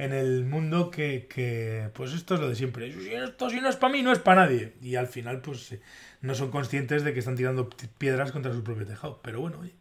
en 0.05 0.13
el 0.13 0.45
mundo 0.45 0.91
que, 0.91 1.27
que, 1.33 1.89
pues 1.95 2.13
esto 2.13 2.35
es 2.35 2.41
lo 2.41 2.49
de 2.49 2.55
siempre. 2.55 2.91
Si 2.93 3.13
esto 3.15 3.51
si 3.51 3.61
no 3.61 3.69
es 3.69 3.77
para 3.77 3.93
mí, 3.93 4.03
no 4.03 4.13
es 4.13 4.19
para 4.19 4.43
nadie. 4.43 4.73
Y 4.83 4.97
al 4.97 5.07
final, 5.07 5.41
pues 5.41 5.73
eh, 5.73 5.81
no 6.23 6.35
son 6.35 6.51
conscientes 6.51 7.05
de 7.05 7.13
que 7.13 7.21
están 7.21 7.37
tirando 7.37 7.69
pi- 7.69 7.87
piedras 7.99 8.33
contra 8.33 8.53
su 8.53 8.65
propio 8.65 8.87
tejado. 8.87 9.21
Pero 9.23 9.41
bueno, 9.41 9.59
oye, 9.61 9.73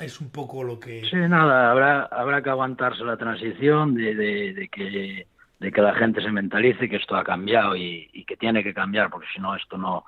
es 0.00 0.20
un 0.20 0.30
poco 0.30 0.62
lo 0.62 0.78
que... 0.78 1.02
Sí, 1.10 1.16
nada, 1.16 1.70
habrá, 1.70 2.02
habrá 2.04 2.42
que 2.42 2.50
aguantarse 2.50 3.02
la 3.04 3.16
transición 3.16 3.94
de, 3.94 4.14
de, 4.14 4.52
de 4.54 4.68
que, 4.68 5.26
de 5.58 5.72
que 5.72 5.80
la 5.82 5.94
gente 5.94 6.22
se 6.22 6.30
mentalice 6.30 6.88
que 6.88 6.96
esto 6.96 7.16
ha 7.16 7.24
cambiado 7.24 7.74
y, 7.76 8.08
y 8.12 8.24
que 8.24 8.36
tiene 8.36 8.62
que 8.62 8.74
cambiar, 8.74 9.10
porque 9.10 9.26
si 9.34 9.40
no, 9.40 9.56
esto 9.56 9.76
no, 9.78 10.04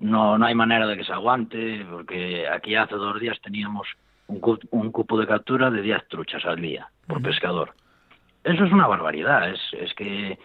no, 0.00 0.36
no 0.36 0.44
hay 0.46 0.54
manera 0.54 0.86
de 0.86 0.96
que 0.96 1.04
se 1.04 1.12
aguante, 1.12 1.86
porque 1.90 2.46
aquí 2.48 2.74
hace 2.74 2.96
dos 2.96 3.20
días 3.20 3.38
teníamos 3.42 3.86
un, 4.26 4.58
un 4.70 4.90
cupo 4.92 5.18
de 5.18 5.26
captura 5.26 5.70
de 5.70 5.80
10 5.82 6.08
truchas 6.08 6.44
al 6.44 6.60
día 6.60 6.88
por 7.06 7.22
pescador. 7.22 7.74
Eso 8.44 8.64
es 8.64 8.72
una 8.72 8.86
barbaridad, 8.86 9.50
es, 9.50 9.60
es 9.72 9.94
que... 9.94 10.38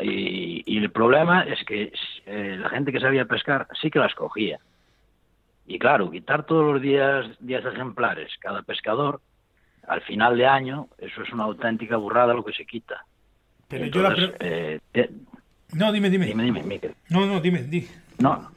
Y, 0.00 0.64
y 0.66 0.78
el 0.78 0.90
problema 0.90 1.42
es 1.42 1.62
que 1.64 1.92
eh, 2.26 2.56
la 2.58 2.68
gente 2.70 2.90
que 2.90 2.98
sabía 2.98 3.26
pescar 3.26 3.68
sí 3.80 3.90
que 3.90 4.00
las 4.00 4.14
cogía. 4.14 4.58
Y 5.66 5.78
claro, 5.78 6.10
quitar 6.10 6.44
todos 6.46 6.72
los 6.72 6.82
días 6.82 7.26
10 7.40 7.64
ejemplares 7.66 8.32
cada 8.40 8.62
pescador, 8.62 9.20
al 9.86 10.00
final 10.02 10.36
de 10.36 10.46
año, 10.46 10.88
eso 10.98 11.22
es 11.22 11.32
una 11.32 11.44
auténtica 11.44 11.96
burrada 11.96 12.34
lo 12.34 12.44
que 12.44 12.52
se 12.52 12.66
quita. 12.66 13.04
Pero 13.68 13.86
yo 13.86 14.02
la... 14.02 14.14
Eh, 14.40 14.80
te- 14.90 15.10
No, 15.74 15.92
dime, 15.92 16.10
dime. 16.10 16.26
dime, 16.26 16.42
dime, 16.42 16.62
Miquel. 16.64 16.94
No, 17.10 17.24
no, 17.26 17.40
dime, 17.40 17.62
di. 17.62 17.86
No, 18.18 18.50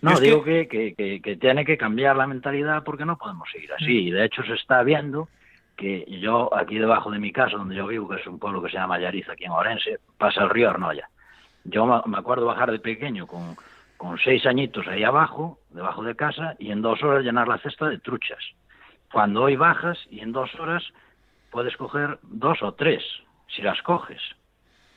no 0.00 0.20
digo 0.20 0.42
que... 0.42 0.68
Que, 0.68 0.94
que, 0.94 1.20
que 1.20 1.36
tiene 1.36 1.64
que 1.66 1.76
cambiar 1.76 2.16
la 2.16 2.26
mentalidad 2.26 2.82
porque 2.82 3.04
no 3.04 3.18
podemos 3.18 3.48
seguir 3.52 3.72
así. 3.74 3.84
Mm. 3.84 4.06
Y 4.06 4.10
de 4.12 4.24
hecho 4.24 4.42
se 4.44 4.54
está 4.54 4.82
viendo 4.82 5.28
que 5.76 6.04
yo, 6.20 6.54
aquí 6.54 6.78
debajo 6.78 7.10
de 7.10 7.18
mi 7.18 7.32
casa, 7.32 7.56
donde 7.56 7.74
yo 7.74 7.86
vivo, 7.86 8.08
que 8.08 8.20
es 8.20 8.26
un 8.26 8.38
pueblo 8.38 8.62
que 8.62 8.70
se 8.70 8.76
llama 8.76 8.98
Yariza, 8.98 9.32
aquí 9.32 9.44
en 9.44 9.52
Orense, 9.52 9.98
pasa 10.18 10.42
el 10.42 10.50
río 10.50 10.70
Arnoya. 10.70 11.08
Yo 11.64 11.86
me- 12.06 12.16
acuerdo 12.18 12.46
bajar 12.46 12.70
de 12.70 12.78
pequeño 12.78 13.26
con, 13.26 13.56
con 13.96 14.18
seis 14.18 14.44
añitos 14.46 14.86
ahí 14.88 15.02
abajo, 15.04 15.58
debajo 15.70 16.02
de 16.02 16.14
casa, 16.16 16.54
y 16.58 16.70
en 16.72 16.82
dos 16.82 17.02
horas 17.02 17.24
llenar 17.24 17.48
la 17.48 17.58
cesta 17.58 17.88
de 17.88 17.98
truchas. 17.98 18.38
Cuando 19.12 19.42
hoy 19.42 19.56
bajas 19.56 19.98
y 20.10 20.20
en 20.20 20.32
dos 20.32 20.54
horas 20.58 20.82
puedes 21.50 21.76
coger 21.76 22.18
dos 22.22 22.62
o 22.62 22.72
tres, 22.74 23.02
si 23.48 23.62
las 23.62 23.80
coges. 23.82 24.20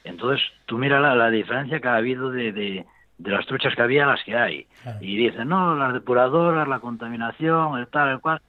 Entonces, 0.04 0.42
tú 0.66 0.78
mira 0.78 1.00
la, 1.00 1.16
la 1.16 1.30
diferencia 1.30 1.80
que 1.80 1.88
ha 1.88 1.96
habido 1.96 2.30
de, 2.30 2.52
de, 2.52 2.86
de 3.18 3.32
las 3.32 3.46
truchas 3.46 3.76
que 3.76 3.82
había 3.82 4.04
a 4.06 4.08
las 4.12 4.24
que 4.24 4.36
hay. 4.38 4.68
Y 5.02 5.18
dicen, 5.18 5.50
no, 5.50 5.76
las 5.76 5.94
depuradoras, 5.94 6.68
la 6.68 6.80
contaminación, 6.80 7.78
el 7.80 7.88
tal, 7.88 8.10
el 8.10 8.20
cual. 8.20 8.42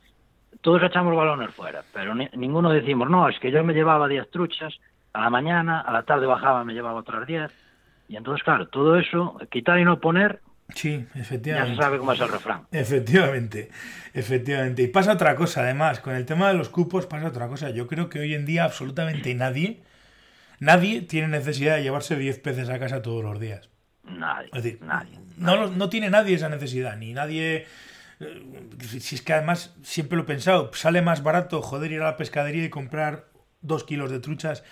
Todos 0.61 0.83
echamos 0.83 1.15
balones 1.17 1.55
fuera, 1.55 1.83
pero 1.93 2.15
ni- 2.15 2.29
ninguno 2.35 2.71
decimos, 2.71 3.09
no, 3.11 3.29
es 3.29 3.39
que 3.41 3.51
yo 3.51 3.63
me 3.65 3.75
llevaba 3.75 4.09
10 4.09 4.31
truchas, 4.31 4.75
a 5.13 5.21
la 5.21 5.31
mañana, 5.31 5.81
a 5.81 5.93
la 5.93 6.03
tarde 6.05 6.27
bajaba, 6.27 6.65
me 6.65 6.75
llevaba 6.75 7.01
otras 7.01 7.27
10. 7.27 7.51
Y 8.09 8.17
entonces, 8.17 8.43
claro, 8.45 8.69
todo 8.69 8.99
eso, 8.99 9.39
quitar 9.51 9.79
y 9.79 9.85
no 9.85 9.99
poner, 10.01 10.41
Sí, 10.75 11.07
ya 11.07 11.13
se 11.13 11.21
efectivamente. 11.21 11.77
sabe 11.81 11.99
cómo 11.99 12.13
es 12.13 12.21
el 12.21 12.29
refrán. 12.29 12.63
Efectivamente, 12.73 13.71
efectivamente. 14.15 14.83
Y 14.83 14.89
pasa 14.89 15.13
otra 15.13 15.37
cosa, 15.37 15.61
además, 15.63 16.01
con 16.01 16.15
el 16.17 16.27
tema 16.27 16.49
de 16.49 16.55
los 16.55 16.69
cupos 16.69 17.07
pasa 17.07 17.29
otra 17.29 17.47
cosa. 17.47 17.71
Yo 17.71 17.87
creo 17.87 18.09
que 18.09 18.19
hoy 18.19 18.35
en 18.35 18.47
día 18.47 18.65
absolutamente 18.65 19.33
nadie, 19.35 19.83
nadie 20.59 21.03
tiene 21.03 21.29
necesidad 21.29 21.77
de 21.77 21.83
llevarse 21.85 22.17
10 22.17 22.39
peces 22.41 22.69
a 22.69 22.79
casa 22.79 23.01
todos 23.03 23.23
los 23.23 23.39
días. 23.39 23.71
Nadie, 24.05 24.49
Es 24.53 24.63
decir, 24.63 24.83
nadie. 24.83 25.19
no, 25.37 25.57
lo- 25.57 25.71
no 25.71 25.89
tiene 25.89 26.11
nadie 26.11 26.35
esa 26.35 26.49
necesidad, 26.49 26.97
ni 26.97 27.13
nadie... 27.13 27.67
eh, 28.21 28.43
Si 29.01 29.15
es 29.15 29.23
que 29.23 29.33
además, 29.33 29.77
siempre 29.83 30.17
lo 30.17 30.25
he 30.25 30.27
pensado, 30.27 30.71
sale 30.75 31.03
más 31.03 31.23
barato 31.23 31.63
joder 31.63 31.93
ir 31.93 32.03
a 32.03 32.07
la 32.07 32.17
pescadería 32.17 32.65
y 32.65 32.71
comprar 32.71 33.27
dos 33.61 33.85
kilos 33.85 34.11
de 34.11 34.21
truchas 34.21 34.65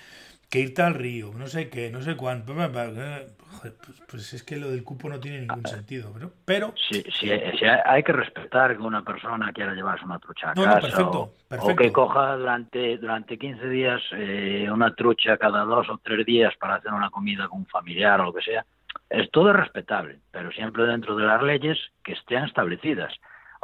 que 0.54 0.60
irte 0.60 0.82
al 0.82 0.94
río, 0.94 1.32
no 1.36 1.48
sé 1.48 1.68
qué, 1.68 1.90
no 1.90 2.00
sé 2.00 2.16
cuánto. 2.16 2.54
Pues, 2.54 3.74
pues, 4.08 4.32
es 4.34 4.44
que 4.44 4.56
lo 4.56 4.70
del 4.70 4.84
cupo 4.84 5.08
no 5.08 5.18
tiene 5.18 5.40
ningún 5.40 5.66
sentido, 5.66 6.12
pero... 6.14 6.30
pero... 6.44 6.74
Sí, 6.76 7.04
sí, 7.18 7.28
hay 7.28 8.02
que 8.04 8.12
respetar 8.12 8.76
que 8.76 8.82
una 8.82 9.02
persona 9.02 9.52
quiera 9.52 9.74
llevarse 9.74 10.04
una 10.04 10.20
trucha 10.20 10.50
a 10.50 10.54
casa 10.54 11.08
o, 11.08 11.32
que 11.76 11.90
coja 11.90 12.36
durante, 12.36 12.98
durante 12.98 13.36
15 13.36 13.68
días 13.68 14.00
eh, 14.12 14.68
una 14.70 14.94
trucha 14.94 15.38
cada 15.38 15.64
dos 15.64 15.88
o 15.88 15.98
tres 15.98 16.24
días 16.24 16.54
para 16.56 16.76
hacer 16.76 16.92
una 16.92 17.10
comida 17.10 17.48
con 17.48 17.60
un 17.60 17.66
familiar 17.66 18.20
o 18.20 18.26
lo 18.26 18.32
que 18.32 18.42
sea. 18.42 18.64
Es 19.10 19.30
todo 19.32 19.52
respetable, 19.52 20.20
pero 20.30 20.52
siempre 20.52 20.84
dentro 20.84 21.16
de 21.16 21.24
las 21.24 21.42
leyes 21.42 21.78
que 22.04 22.12
estén 22.12 22.44
establecidas. 22.44 23.12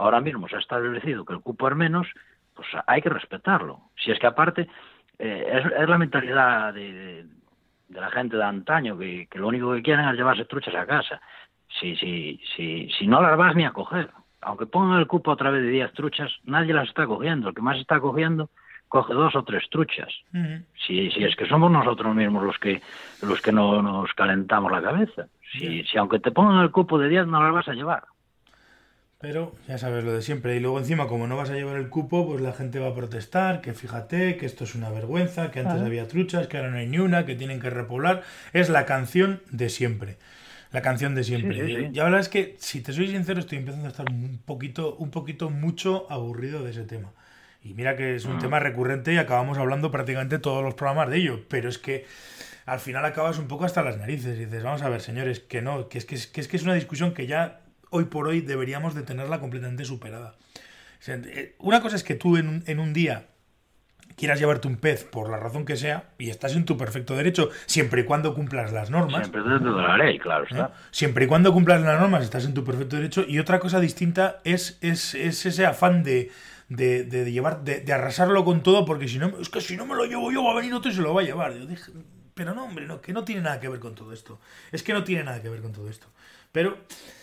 Ahora 0.00 0.20
mismo 0.20 0.48
se 0.48 0.56
ha 0.56 0.60
establecido 0.60 1.26
que 1.26 1.34
el 1.34 1.40
cupo 1.40 1.68
es 1.68 1.76
menos, 1.76 2.06
pues 2.54 2.66
hay 2.86 3.02
que 3.02 3.10
respetarlo. 3.10 3.80
Si 4.02 4.10
es 4.10 4.18
que 4.18 4.26
aparte 4.26 4.66
eh, 5.18 5.62
es, 5.78 5.88
la 5.88 5.98
mentalidad 5.98 6.72
de, 6.72 7.26
de 7.86 8.00
la 8.00 8.10
gente 8.10 8.38
de 8.38 8.44
antaño, 8.44 8.96
que, 8.96 9.28
lo 9.34 9.48
único 9.48 9.74
que 9.74 9.82
quieren 9.82 10.08
es 10.08 10.16
llevarse 10.16 10.46
truchas 10.46 10.74
a 10.74 10.86
casa. 10.86 11.20
Si, 11.78 11.96
si, 11.96 12.40
si, 12.56 12.88
si 12.98 13.06
no 13.06 13.20
las 13.20 13.36
vas 13.36 13.54
ni 13.54 13.66
a 13.66 13.72
coger, 13.72 14.08
aunque 14.40 14.64
pongan 14.64 14.98
el 15.00 15.06
cupo 15.06 15.32
a 15.32 15.36
través 15.36 15.62
de 15.62 15.68
10 15.68 15.92
truchas, 15.92 16.32
nadie 16.44 16.72
las 16.72 16.88
está 16.88 17.06
cogiendo. 17.06 17.50
El 17.50 17.54
que 17.54 17.60
más 17.60 17.78
está 17.78 18.00
cogiendo 18.00 18.48
coge 18.88 19.12
dos 19.12 19.36
o 19.36 19.44
tres 19.44 19.68
truchas. 19.70 20.08
si, 20.86 21.10
si 21.10 21.24
es 21.24 21.36
que 21.36 21.46
somos 21.46 21.70
nosotros 21.70 22.14
mismos 22.14 22.42
los 22.42 22.58
que 22.58 22.80
los 23.22 23.40
que 23.42 23.52
no 23.52 23.82
nos 23.82 24.14
calentamos 24.14 24.72
la 24.72 24.80
cabeza. 24.80 25.26
Si, 25.52 25.84
si 25.84 25.98
aunque 25.98 26.20
te 26.20 26.32
pongan 26.32 26.62
el 26.62 26.70
cupo 26.70 26.98
de 26.98 27.10
10 27.10 27.26
no 27.26 27.42
las 27.42 27.52
vas 27.52 27.68
a 27.68 27.74
llevar. 27.74 28.04
Pero 29.20 29.54
ya 29.68 29.76
sabes 29.76 30.02
lo 30.02 30.14
de 30.14 30.22
siempre. 30.22 30.56
Y 30.56 30.60
luego 30.60 30.78
encima, 30.78 31.06
como 31.06 31.26
no 31.26 31.36
vas 31.36 31.50
a 31.50 31.54
llevar 31.54 31.76
el 31.76 31.90
cupo, 31.90 32.26
pues 32.26 32.40
la 32.40 32.54
gente 32.54 32.78
va 32.78 32.88
a 32.88 32.94
protestar, 32.94 33.60
que 33.60 33.74
fíjate, 33.74 34.38
que 34.38 34.46
esto 34.46 34.64
es 34.64 34.74
una 34.74 34.88
vergüenza, 34.88 35.50
que 35.50 35.60
antes 35.60 35.82
había 35.82 36.08
truchas, 36.08 36.46
que 36.46 36.56
ahora 36.56 36.70
no 36.70 36.78
hay 36.78 36.86
ni 36.86 36.98
una, 36.98 37.26
que 37.26 37.34
tienen 37.34 37.60
que 37.60 37.68
repoblar. 37.68 38.22
Es 38.54 38.70
la 38.70 38.86
canción 38.86 39.42
de 39.50 39.68
siempre. 39.68 40.16
La 40.72 40.80
canción 40.80 41.14
de 41.14 41.24
siempre. 41.24 41.58
Y 41.70 41.94
la 41.94 42.04
verdad 42.04 42.20
es 42.20 42.30
que, 42.30 42.56
si 42.60 42.80
te 42.80 42.94
soy 42.94 43.08
sincero, 43.08 43.40
estoy 43.40 43.58
empezando 43.58 43.88
a 43.88 43.90
estar 43.90 44.08
un 44.08 44.40
poquito, 44.42 44.96
un 44.96 45.10
poquito 45.10 45.50
mucho 45.50 46.10
aburrido 46.10 46.64
de 46.64 46.70
ese 46.70 46.84
tema. 46.84 47.12
Y 47.62 47.74
mira 47.74 47.96
que 47.96 48.14
es 48.14 48.24
un 48.24 48.38
tema 48.38 48.58
recurrente 48.58 49.12
y 49.12 49.18
acabamos 49.18 49.58
hablando 49.58 49.90
prácticamente 49.90 50.38
todos 50.38 50.64
los 50.64 50.72
programas 50.72 51.10
de 51.10 51.18
ello. 51.18 51.44
Pero 51.48 51.68
es 51.68 51.76
que 51.76 52.06
al 52.64 52.80
final 52.80 53.04
acabas 53.04 53.38
un 53.38 53.48
poco 53.48 53.66
hasta 53.66 53.82
las 53.82 53.98
narices 53.98 54.38
y 54.38 54.46
dices, 54.46 54.62
vamos 54.62 54.80
a 54.80 54.88
ver, 54.88 55.02
señores, 55.02 55.40
que 55.40 55.60
no, 55.60 55.90
que 55.90 55.98
es 55.98 56.06
que 56.06 56.14
es, 56.14 56.26
que 56.26 56.40
es, 56.40 56.48
que 56.48 56.56
es 56.56 56.62
una 56.62 56.72
discusión 56.72 57.12
que 57.12 57.26
ya 57.26 57.60
hoy 57.90 58.06
por 58.06 58.28
hoy 58.28 58.40
deberíamos 58.40 58.94
de 58.94 59.02
tenerla 59.02 59.40
completamente 59.40 59.84
superada. 59.84 60.36
Eh, 61.06 61.56
una 61.58 61.80
cosa 61.80 61.96
es 61.96 62.04
que 62.04 62.14
tú 62.14 62.36
en 62.36 62.48
un, 62.48 62.64
en 62.66 62.80
un 62.80 62.92
día 62.92 63.26
quieras 64.20 64.38
llevarte 64.38 64.68
un 64.68 64.76
pez 64.76 65.04
por 65.04 65.30
la 65.30 65.38
razón 65.38 65.64
que 65.64 65.76
sea 65.76 66.10
y 66.18 66.28
estás 66.28 66.54
en 66.54 66.66
tu 66.66 66.76
perfecto 66.76 67.16
derecho 67.16 67.48
siempre 67.64 68.02
y 68.02 68.04
cuando 68.04 68.34
cumplas 68.34 68.70
las 68.70 68.90
normas. 68.90 69.22
Siempre 69.22 69.42
dentro 69.50 69.74
de 69.74 69.82
la 69.82 69.96
ley, 69.96 70.18
claro 70.18 70.44
está. 70.44 70.66
¿Eh? 70.66 70.68
Siempre 70.90 71.24
y 71.24 71.28
cuando 71.28 71.52
cumplas 71.54 71.80
las 71.80 71.98
normas 71.98 72.22
estás 72.22 72.44
en 72.44 72.52
tu 72.52 72.62
perfecto 72.62 72.96
derecho 72.96 73.24
y 73.26 73.38
otra 73.38 73.58
cosa 73.58 73.80
distinta 73.80 74.40
es, 74.44 74.78
es, 74.82 75.14
ese 75.14 75.64
afán 75.64 76.02
de, 76.02 76.30
de, 76.68 77.32
llevar, 77.32 77.64
de, 77.64 77.90
arrasarlo 77.90 78.44
con 78.44 78.62
todo 78.62 78.84
porque 78.84 79.08
si 79.08 79.18
no, 79.18 79.32
es 79.40 79.48
que 79.48 79.62
si 79.62 79.78
no 79.78 79.86
me 79.86 79.94
lo 79.94 80.04
llevo 80.04 80.30
yo 80.30 80.44
va 80.44 80.52
a 80.52 80.56
venir 80.56 80.74
otro 80.74 80.90
y 80.90 80.94
se 80.94 81.00
lo 81.00 81.14
va 81.14 81.22
a 81.22 81.24
llevar. 81.24 81.54
pero 82.34 82.54
no, 82.54 82.64
hombre, 82.64 82.86
no, 82.86 83.00
que 83.00 83.14
no 83.14 83.24
tiene 83.24 83.40
nada 83.40 83.58
que 83.58 83.70
ver 83.70 83.80
con 83.80 83.94
todo 83.94 84.12
esto. 84.12 84.38
Es 84.70 84.82
que 84.82 84.92
no 84.92 85.02
tiene 85.02 85.24
nada 85.24 85.40
que 85.40 85.48
ver 85.48 85.62
con 85.62 85.72
todo 85.72 85.88
esto. 85.88 86.08
Pero. 86.52 86.76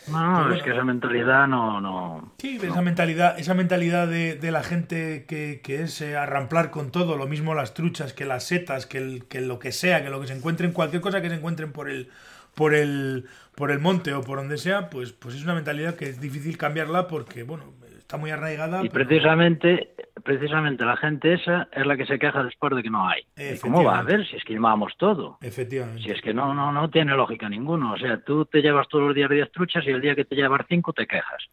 No, 0.08 0.54
es 0.54 0.63
que 0.63 0.72
esa 0.72 0.86
mentalidad 0.86 1.48
no. 1.48 1.82
no 1.82 2.34
sí, 2.38 2.58
esa 2.62 2.82
mentalidad, 2.82 3.38
esa 3.38 3.54
mentalidad 3.54 4.08
de, 4.08 4.36
de 4.36 4.52
la 4.52 4.63
gente 4.63 5.26
que, 5.28 5.60
que 5.62 5.82
es 5.82 6.00
eh, 6.00 6.16
arramplar 6.16 6.72
con 6.72 6.92
todo, 6.92 7.18
lo 7.18 7.28
mismo 7.28 7.54
las 7.54 7.74
truchas, 7.74 8.13
que 8.13 8.24
las 8.24 8.46
setas, 8.46 8.86
que, 8.86 9.00
el, 9.00 9.26
que 9.26 9.42
lo 9.42 9.60
que 9.60 9.74
sea, 9.74 10.04
que 10.04 10.10
lo 10.10 10.22
que 10.22 10.28
se 10.28 10.34
encuentren, 10.34 10.72
cualquier 10.72 11.02
cosa 11.02 11.22
que 11.22 11.28
se 11.28 11.36
encuentren 11.36 11.74
por 11.74 11.90
el, 11.90 12.10
por 12.56 12.74
el, 12.74 13.26
por 13.54 13.70
el 13.70 13.80
monte 13.80 14.13
o 14.13 14.22
por 14.22 14.38
donde 14.38 14.58
sea, 14.58 14.90
pues, 14.90 15.12
pues 15.12 15.36
es 15.36 15.44
una 15.44 15.56
mentalidad 15.56 15.96
que 15.96 16.08
es 16.08 16.22
difícil 16.22 16.58
cambiarla 16.58 17.08
porque, 17.10 17.44
bueno, 17.44 17.74
está 18.08 18.15
muy 18.15 18.32
arraigada. 18.32 18.86
Y 18.86 18.89
precisamente, 18.89 19.93
precisamente 20.24 20.86
la 20.86 20.96
gente 20.96 21.34
esa 21.34 21.67
es 21.74 21.86
la 21.86 21.98
que 21.98 22.06
se 22.06 22.17
queja 22.17 22.41
después 22.41 22.74
de 22.74 22.82
que 22.82 22.89
no 22.89 23.06
hay. 23.06 23.24
¿Cómo 23.62 23.84
va 23.84 24.00
a 24.00 24.04
ver 24.04 24.26
si 24.26 24.38
es 24.38 24.46
que 24.46 24.54
llevamos 24.54 24.96
todo? 24.98 25.38
Efectivamente. 25.41 26.04
Si 26.04 26.12
es 26.12 26.22
que 26.22 26.34
no, 26.34 26.54
no, 26.54 26.72
no 26.72 26.89
tiene 26.89 27.13
lógica 27.15 27.50
ninguno. 27.50 27.93
O 27.93 27.98
sea, 27.98 28.17
tú 28.22 28.46
te 28.46 28.62
llevas 28.62 28.88
todos 28.88 29.08
los 29.08 29.15
días 29.15 29.30
10 29.30 29.52
truchas 29.52 29.86
y 29.86 29.89
el 29.89 30.00
día 30.00 30.15
que 30.15 30.24
te 30.24 30.36
llevas 30.36 30.62
5 30.70 30.93
te 30.93 31.06
quejas. 31.06 31.43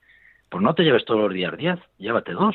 Pues 0.48 0.62
no 0.62 0.76
te 0.76 0.84
lleves 0.84 1.04
todos 1.04 1.22
los 1.22 1.32
días 1.32 1.56
10, 1.56 1.76
llévate 1.98 2.32
dos. 2.32 2.54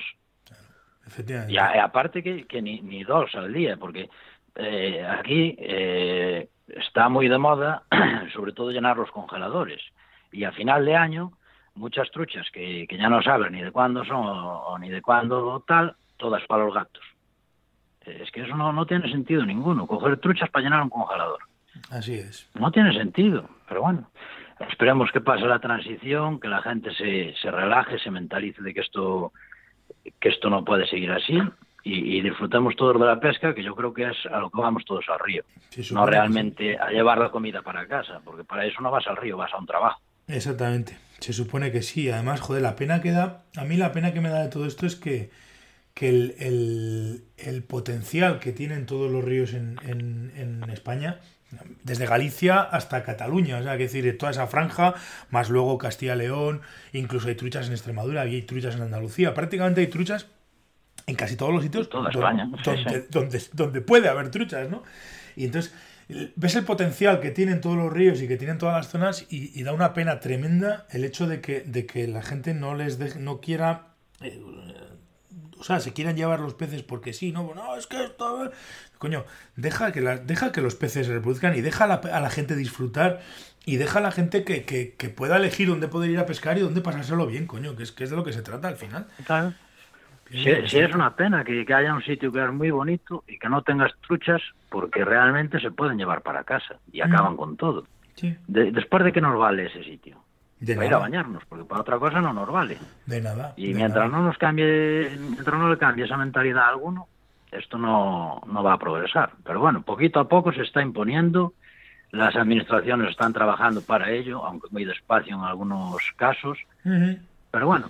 efectivamente. 1.05 1.53
Y 1.53 1.57
aparte 1.57 2.23
que, 2.23 2.47
que 2.47 2.61
ni, 2.61 2.79
ni, 2.79 3.03
dos 3.03 3.35
al 3.35 3.51
día, 3.51 3.75
porque 3.75 4.09
eh, 4.55 5.05
aquí 5.05 5.57
eh, 5.59 6.47
está 6.67 7.09
muy 7.09 7.27
de 7.27 7.37
moda, 7.37 7.83
sobre 8.33 8.53
todo 8.53 8.71
llenar 8.71 8.95
los 8.95 9.11
congeladores. 9.11 9.81
Y 10.31 10.45
a 10.45 10.53
final 10.53 10.85
de 10.85 10.95
año 10.95 11.33
muchas 11.75 12.09
truchas 12.11 12.47
que, 12.51 12.85
que 12.87 12.97
ya 12.97 13.09
no 13.09 13.21
saben 13.21 13.53
ni 13.53 13.61
de 13.61 13.71
cuándo 13.71 14.03
son 14.05 14.25
o, 14.25 14.77
ni 14.79 14.89
de 14.89 15.01
cuándo 15.01 15.63
tal, 15.67 15.95
todas 16.17 16.45
para 16.47 16.65
los 16.65 16.73
gatos. 16.73 17.03
Es 18.05 18.31
que 18.31 18.41
eso 18.41 18.55
no, 18.55 18.73
no 18.73 18.85
tiene 18.85 19.09
sentido 19.11 19.45
ninguno, 19.45 19.85
coger 19.85 20.17
truchas 20.17 20.49
para 20.49 20.63
llenar 20.63 20.81
un 20.81 20.89
congelador. 20.89 21.39
Así 21.91 22.15
es. 22.15 22.49
No 22.55 22.71
tiene 22.71 22.93
sentido, 22.93 23.47
pero 23.67 23.81
bueno, 23.81 24.09
esperemos 24.69 25.11
que 25.11 25.21
pase 25.21 25.45
la 25.45 25.59
transición, 25.59 26.39
que 26.39 26.47
la 26.47 26.61
gente 26.61 26.93
se, 26.93 27.35
se 27.39 27.51
relaje, 27.51 27.99
se 27.99 28.09
mentalice 28.09 28.61
de 28.61 28.73
que 28.73 28.81
esto, 28.81 29.31
que 30.19 30.29
esto 30.29 30.49
no 30.49 30.65
puede 30.65 30.87
seguir 30.87 31.11
así 31.11 31.39
y, 31.83 32.21
disfrutemos 32.21 32.75
todos 32.75 32.99
de 32.99 33.05
la 33.05 33.19
pesca, 33.19 33.53
que 33.53 33.63
yo 33.63 33.75
creo 33.75 33.93
que 33.93 34.09
es 34.09 34.25
a 34.31 34.39
lo 34.39 34.49
que 34.49 34.61
vamos 34.61 34.83
todos 34.85 35.05
al 35.09 35.19
río. 35.19 35.43
no 35.91 36.05
realmente 36.05 36.77
a 36.77 36.89
llevar 36.89 37.17
la 37.17 37.29
comida 37.29 37.61
para 37.61 37.87
casa, 37.87 38.21
porque 38.23 38.43
para 38.43 38.65
eso 38.65 38.81
no 38.81 38.91
vas 38.91 39.07
al 39.07 39.17
río, 39.17 39.37
vas 39.37 39.53
a 39.53 39.57
un 39.57 39.65
trabajo. 39.65 40.01
Exactamente. 40.29 40.97
Se 41.19 41.33
supone 41.33 41.71
que 41.71 41.81
sí. 41.81 42.09
Además, 42.09 42.39
joder, 42.39 42.61
la 42.61 42.75
pena 42.75 43.01
que 43.01 43.11
da. 43.11 43.43
A 43.55 43.65
mí 43.65 43.75
la 43.75 43.91
pena 43.91 44.13
que 44.13 44.21
me 44.21 44.29
da 44.29 44.41
de 44.41 44.49
todo 44.49 44.65
esto 44.65 44.85
es 44.85 44.95
que, 44.95 45.31
que 45.93 46.09
el, 46.09 47.25
el, 47.37 47.63
potencial 47.63 48.39
que 48.39 48.53
tienen 48.53 48.85
todos 48.85 49.11
los 49.11 49.23
ríos 49.23 49.53
en, 49.53 49.77
en, 49.83 50.63
España, 50.69 51.19
desde 51.83 52.05
Galicia 52.05 52.61
hasta 52.61 53.03
Cataluña, 53.03 53.57
o 53.57 53.63
sea, 53.63 53.75
que 53.75 53.83
decir, 53.83 54.17
toda 54.17 54.31
esa 54.31 54.47
franja, 54.47 54.93
más 55.31 55.49
luego 55.49 55.77
Castilla-León, 55.77 56.61
incluso 56.93 57.27
hay 57.27 57.35
truchas 57.35 57.67
en 57.67 57.73
Extremadura, 57.73 58.25
y 58.27 58.35
hay 58.35 58.41
truchas 58.43 58.75
en 58.75 58.83
Andalucía, 58.83 59.33
prácticamente 59.33 59.81
hay 59.81 59.87
truchas 59.87 60.27
en 61.07 61.15
casi 61.15 61.35
todos 61.35 61.51
los 61.51 61.63
sitios 61.63 61.89
Toda 61.89 62.11
España, 62.11 62.49
donde, 62.63 63.07
donde, 63.09 63.41
donde, 63.53 63.81
puede 63.81 64.07
haber 64.07 64.29
truchas, 64.29 64.69
¿no? 64.69 64.83
Y 65.35 65.45
entonces 65.45 65.73
ves 66.35 66.55
el 66.55 66.65
potencial 66.65 67.19
que 67.19 67.31
tienen 67.31 67.61
todos 67.61 67.77
los 67.77 67.93
ríos 67.93 68.21
y 68.21 68.27
que 68.27 68.37
tienen 68.37 68.57
todas 68.57 68.75
las 68.75 68.89
zonas 68.89 69.25
y, 69.29 69.61
da 69.63 69.73
una 69.73 69.93
pena 69.93 70.19
tremenda 70.19 70.87
el 70.89 71.05
hecho 71.05 71.27
de 71.27 71.39
que, 71.41 71.61
de 71.61 71.85
que 71.85 72.07
la 72.07 72.23
gente 72.23 72.53
no 72.53 72.75
les 72.75 73.15
no 73.17 73.39
quiera 73.39 73.93
eh, 74.21 74.41
o 75.59 75.63
sea, 75.63 75.79
se 75.79 75.93
quieran 75.93 76.15
llevar 76.15 76.39
los 76.39 76.53
peces 76.53 76.83
porque 76.83 77.13
sí, 77.13 77.31
no, 77.31 77.53
no, 77.53 77.75
es 77.75 77.85
que 77.85 78.03
esto... 78.03 78.51
Coño, 78.97 79.25
deja 79.55 79.91
que, 79.91 80.01
la, 80.01 80.17
deja 80.17 80.51
que 80.51 80.61
los 80.61 80.75
peces 80.75 81.07
se 81.07 81.13
reproduzcan 81.13 81.55
y 81.55 81.61
deja 81.61 81.83
a 81.83 81.87
la, 81.87 81.95
a 81.95 82.19
la 82.19 82.29
gente 82.29 82.55
disfrutar 82.55 83.21
y 83.65 83.77
deja 83.77 83.99
a 83.99 84.01
la 84.01 84.11
gente 84.11 84.43
que, 84.43 84.63
que, 84.63 84.95
que, 84.95 85.09
pueda 85.09 85.37
elegir 85.37 85.67
dónde 85.67 85.87
poder 85.87 86.09
ir 86.09 86.19
a 86.19 86.25
pescar 86.25 86.57
y 86.57 86.61
dónde 86.61 86.81
pasárselo 86.81 87.25
bien, 87.27 87.45
coño, 87.45 87.75
que 87.75 87.83
es, 87.83 87.91
que 87.91 88.05
es 88.05 88.09
de 88.09 88.15
lo 88.15 88.23
que 88.23 88.33
se 88.33 88.41
trata 88.41 88.67
al 88.67 88.77
final. 88.77 89.07
Claro. 89.25 89.53
Si, 90.31 90.49
es 90.49 90.93
una 90.93 91.15
pena 91.15 91.43
que, 91.43 91.65
haya 91.73 91.93
un 91.93 92.03
sitio 92.03 92.31
que 92.31 92.43
es 92.43 92.51
muy 92.51 92.69
bonito 92.69 93.23
y 93.27 93.39
que 93.39 93.49
no 93.49 93.63
tengas 93.63 93.91
truchas 94.01 94.41
porque 94.69 95.03
realmente 95.03 95.59
se 95.59 95.71
pueden 95.71 95.97
llevar 95.97 96.21
para 96.21 96.43
casa 96.43 96.75
y 96.91 97.01
acaban 97.01 97.35
con 97.35 97.57
todo. 97.57 97.85
después 98.47 99.03
de 99.03 99.11
qué 99.11 99.21
nos 99.21 99.37
vale 99.37 99.65
ese 99.65 99.83
sitio. 99.83 100.23
De 100.59 100.75
para 100.75 100.87
ir 100.87 100.93
a 100.93 100.97
bañarnos, 100.97 101.43
porque 101.45 101.63
para 101.63 101.81
otra 101.81 101.97
cosa 101.97 102.19
no 102.19 102.33
nos 102.33 102.51
vale. 102.51 102.77
De 103.05 103.21
nada. 103.21 103.53
Y 103.55 103.73
mientras 103.73 104.11
no 104.11 104.21
nos 104.21 104.37
cambie, 104.37 105.09
mientras 105.17 105.57
no 105.57 105.69
le 105.69 105.77
cambie 105.77 106.03
esa 106.03 106.17
mentalidad 106.17 106.65
a 106.65 106.69
alguno, 106.69 107.07
esto 107.51 107.77
no, 107.77 108.41
no 108.45 108.63
va 108.63 108.73
a 108.73 108.77
progresar. 108.77 109.31
Pero 109.43 109.61
bueno, 109.61 109.81
poquito 109.81 110.19
a 110.19 110.27
poco 110.27 110.51
se 110.51 110.63
está 110.63 110.81
imponiendo, 110.81 111.53
las 112.11 112.35
administraciones 112.35 113.11
están 113.11 113.33
trabajando 113.33 113.81
para 113.81 114.11
ello, 114.11 114.45
aunque 114.45 114.67
muy 114.71 114.83
despacio 114.83 115.35
en 115.35 115.41
algunos 115.41 115.95
casos. 116.17 116.57
Pero 116.83 117.65
bueno, 117.65 117.89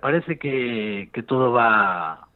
parece 0.00 0.38
que, 0.38 1.08
que, 1.12 1.22
todo 1.22 1.52
va, 1.52 2.26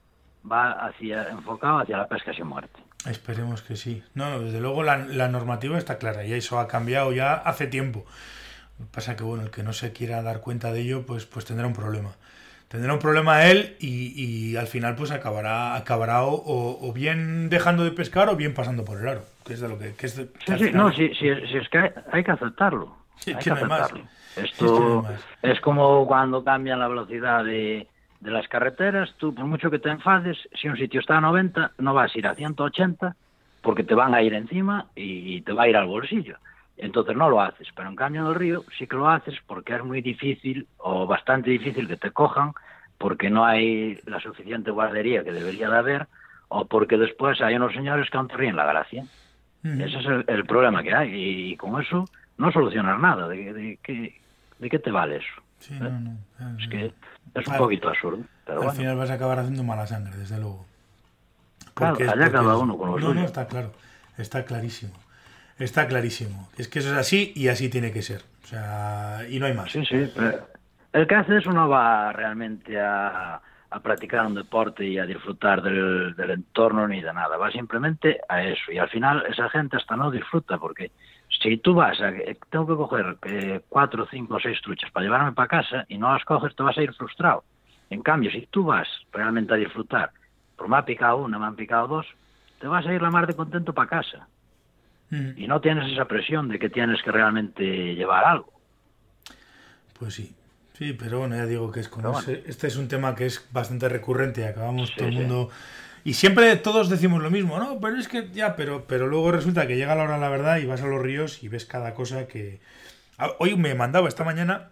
va 0.50 0.72
hacia, 0.87 1.28
enfocado 1.30 1.78
hacia 1.78 1.98
la 1.98 2.09
pesca 2.09 2.33
sin 2.33 2.46
muerte. 2.46 2.80
Esperemos 3.09 3.62
que 3.62 3.76
sí. 3.76 4.02
No, 4.14 4.40
desde 4.40 4.61
luego 4.61 4.83
la, 4.83 4.98
la, 4.98 5.28
normativa 5.28 5.76
está 5.76 5.98
clara 5.98 6.24
y 6.24 6.33
eso 6.33 6.59
ha 6.59 6.68
cambiado 6.68 7.12
ya 7.12 7.35
hace 7.35 7.66
tiempo. 7.66 8.04
Que 8.78 8.85
pasa 8.92 9.16
que 9.16 9.24
bueno, 9.24 9.44
el 9.44 9.50
que 9.50 9.62
no 9.62 9.72
se 9.72 9.92
quiera 9.92 10.22
dar 10.22 10.40
cuenta 10.40 10.72
de 10.72 10.80
ello, 10.80 11.04
pues, 11.07 11.26
pues 11.26 11.44
tendrá 11.44 11.66
un 11.66 11.74
problema. 11.74 12.11
Tendrá 12.68 12.92
un 12.92 12.98
problema 12.98 13.44
él 13.44 13.76
y, 13.78 14.12
y 14.16 14.57
al 14.57 14.66
final 14.66 14.96
pues 14.96 15.12
acabará, 15.12 15.76
acabará 15.76 16.24
o, 16.24 16.88
o, 16.88 16.92
bien 16.92 17.48
dejando 17.48 17.85
de 17.85 17.92
pescar 17.92 18.28
o 18.28 18.35
bien 18.35 18.52
pasando 18.52 18.85
por 18.85 19.00
el 19.00 19.07
aro. 19.07 19.24
Que 19.46 19.52
es 19.52 19.61
de 19.61 19.68
lo 19.68 19.78
que, 19.78 19.94
que 19.94 20.07
es 20.07 20.14
sí, 20.14 20.28
sí, 20.59 20.70
no, 20.72 20.90
si, 20.92 21.09
si, 21.11 21.28
si, 21.46 21.57
es 21.57 21.68
que 21.68 21.92
hay, 22.11 22.24
que 22.24 22.33
aceptarlo. 22.33 22.96
hay 23.26 23.37
que, 23.37 23.50
aceptarlo. 23.50 24.04
Esto 24.37 25.05
es 25.42 25.61
como 25.61 26.07
cuando 26.07 26.42
cambian 26.42 26.81
la 26.81 26.88
velocidad 26.88 27.44
de, 27.44 27.87
de 28.20 28.31
las 28.31 28.49
carreteras, 28.49 29.14
tú 29.18 29.35
por 29.35 29.44
mucho 29.44 29.70
que 29.70 29.79
te 29.79 29.90
enfades, 29.90 30.38
si 30.55 30.68
un 30.68 30.77
sitio 30.77 31.01
está 31.01 31.18
a 31.18 31.20
90, 31.20 31.73
no 31.79 31.94
vas 31.94 32.14
a 32.14 32.18
ir 32.18 32.27
a 32.27 32.35
180 32.35 33.14
porque 33.61 33.85
te 33.85 33.94
van 33.94 34.14
a 34.14 34.23
ir 34.23 34.35
encima 34.35 34.87
y 34.94 35.40
te 35.42 35.53
va 35.53 35.64
a 35.64 35.68
ir 35.68 35.77
al 35.77 35.87
bolsillo. 35.87 36.37
Entonces 36.77 37.16
no 37.16 37.31
lo 37.31 37.40
haces, 37.40 37.68
pero 37.75 37.88
en 37.88 37.97
cambio 37.97 38.23
en 38.23 38.29
el 38.29 38.35
río 38.35 38.64
sí 38.79 38.87
que 38.87 38.97
lo 38.97 39.09
haces 39.09 39.35
porque 39.47 39.77
es 39.77 39.85
muy 39.85 40.01
difícil 40.01 40.66
o 40.79 41.07
bastante 41.07 41.51
difícil 41.51 41.87
que 41.87 41.97
te 41.97 42.11
cojan 42.11 42.53
porque 42.99 43.31
no 43.31 43.44
hay 43.44 43.99
la 44.07 44.20
suficiente 44.20 44.70
guardería 44.70 45.23
que 45.23 45.33
debería 45.33 45.68
de 45.68 45.77
haber 45.77 46.07
o 46.49 46.64
porque 46.66 46.97
después 46.97 47.40
hay 47.40 47.57
unos 47.57 47.73
señores 47.73 48.11
que 48.11 48.16
aún 48.16 48.29
te 48.29 48.37
ríen 48.37 48.57
la 48.57 48.66
gracia. 48.66 49.05
Ese 49.62 49.99
es 49.99 50.07
el, 50.29 50.44
problema 50.44 50.83
que 50.83 50.94
hay 50.94 51.11
y, 51.14 51.57
con 51.57 51.81
eso 51.81 52.05
no 52.37 52.53
solucionas 52.53 53.01
nada. 53.01 53.29
¿De, 53.29 53.53
de, 53.53 53.79
de 53.83 54.14
qué 54.60 54.78
te 54.78 54.90
vale 54.90 55.16
eso? 55.16 55.42
¿Eh? 55.70 56.56
es 56.60 56.68
que 56.68 56.92
es 57.34 57.48
un 57.48 57.56
poquito 57.56 57.88
absurdo. 57.88 58.24
Pero 58.44 58.62
al 58.62 58.76
final 58.76 58.96
vas 58.96 59.10
a 59.10 59.14
acabar 59.14 59.38
haciendo 59.38 59.62
mala 59.62 59.86
sangre, 59.86 60.16
desde 60.16 60.38
luego. 60.38 60.66
Porque 61.74 62.04
allá 62.04 62.30
cada 62.30 62.56
uno 62.56 62.76
con 62.76 62.90
los 62.90 63.00
No, 63.00 63.14
no, 63.14 63.24
está 63.24 63.46
claro. 63.46 63.72
Está 64.16 64.44
clarísimo. 64.44 64.92
Está 65.58 65.86
clarísimo. 65.86 66.48
Es 66.56 66.68
que 66.68 66.80
eso 66.80 66.92
es 66.92 66.98
así 66.98 67.32
y 67.34 67.48
así 67.48 67.68
tiene 67.68 67.92
que 67.92 68.02
ser. 68.02 68.22
O 68.44 68.46
sea, 68.46 69.20
y 69.28 69.38
no 69.38 69.46
hay 69.46 69.54
más. 69.54 69.72
Sí, 69.72 69.84
sí. 69.84 70.10
el 70.92 71.06
que 71.06 71.14
hace 71.14 71.38
eso 71.38 71.50
no 71.50 71.68
va 71.68 72.12
realmente 72.12 72.78
a, 72.80 73.40
a 73.70 73.80
practicar 73.80 74.26
un 74.26 74.34
deporte 74.34 74.84
y 74.84 74.98
a 74.98 75.06
disfrutar 75.06 75.62
del, 75.62 76.14
del, 76.14 76.30
entorno 76.30 76.86
ni 76.86 77.00
de 77.00 77.12
nada. 77.12 77.36
Va 77.36 77.50
simplemente 77.50 78.20
a 78.28 78.42
eso. 78.42 78.70
Y 78.70 78.78
al 78.78 78.88
final 78.88 79.24
esa 79.28 79.48
gente 79.48 79.76
hasta 79.76 79.96
no 79.96 80.10
disfruta 80.10 80.58
porque 80.58 80.92
si 81.44 81.59
tú 81.59 81.74
vas 81.74 82.00
a... 82.00 82.11
Tengo 82.50 82.66
que 82.66 82.74
coger 82.74 83.18
eh, 83.26 83.61
cuatro, 83.68 84.07
cinco, 84.11 84.38
seis 84.40 84.61
truchas 84.62 84.90
para 84.90 85.04
llevarme 85.04 85.33
para 85.33 85.46
casa 85.46 85.85
y 85.88 85.98
no 85.98 86.11
las 86.11 86.24
coges, 86.24 86.57
te 86.57 86.62
vas 86.62 86.76
a 86.78 86.83
ir 86.83 86.92
frustrado. 86.94 87.44
En 87.90 88.02
cambio, 88.02 88.30
si 88.30 88.46
tú 88.46 88.64
vas 88.64 88.88
realmente 89.12 89.52
a 89.52 89.57
disfrutar, 89.57 90.11
por 90.57 90.68
me 90.68 90.78
ha 90.78 90.85
picado 90.85 91.18
una, 91.18 91.38
me 91.38 91.44
han 91.44 91.54
picado 91.54 91.87
dos, 91.87 92.07
te 92.59 92.66
vas 92.66 92.87
a 92.87 92.94
ir 92.94 93.02
la 93.02 93.11
mar 93.11 93.26
de 93.26 93.35
contento 93.35 93.74
para 93.74 93.90
casa. 93.90 94.26
Mm. 95.11 95.33
Y 95.37 95.46
no 95.46 95.61
tienes 95.61 95.92
esa 95.92 96.07
presión 96.07 96.48
de 96.48 96.59
que 96.59 96.70
tienes 96.70 97.02
que 97.02 97.12
realmente 97.12 97.94
llevar 97.94 98.24
algo. 98.24 98.50
Pues 99.98 100.14
sí, 100.14 100.35
sí, 100.72 100.94
pero 100.94 101.18
bueno, 101.18 101.37
ya 101.37 101.44
digo 101.44 101.70
que 101.70 101.80
es 101.80 101.90
como 101.90 102.18
este 102.18 102.66
es 102.66 102.76
un 102.76 102.88
tema 102.88 103.14
que 103.14 103.26
es 103.26 103.46
bastante 103.52 103.88
recurrente, 103.90 104.48
acabamos 104.48 104.94
todo 104.96 105.09
el 105.09 105.14
mundo 105.14 105.50
y 106.04 106.14
siempre 106.14 106.54
todos 106.56 106.88
decimos 106.88 107.22
lo 107.22 107.30
mismo, 107.30 107.58
no, 107.58 107.80
pero 107.80 107.96
es 107.96 108.08
que 108.08 108.30
ya, 108.30 108.56
pero 108.56 108.86
pero 108.86 109.06
luego 109.06 109.32
resulta 109.32 109.66
que 109.66 109.76
llega 109.76 109.94
la 109.94 110.04
hora 110.04 110.14
de 110.14 110.20
la 110.20 110.28
verdad 110.28 110.58
y 110.58 110.66
vas 110.66 110.82
a 110.82 110.86
los 110.86 111.02
ríos 111.02 111.42
y 111.42 111.48
ves 111.48 111.64
cada 111.64 111.94
cosa 111.94 112.28
que 112.28 112.60
ah, 113.18 113.30
hoy 113.38 113.56
me 113.56 113.74
mandaba 113.74 114.08
esta 114.08 114.24
mañana, 114.24 114.70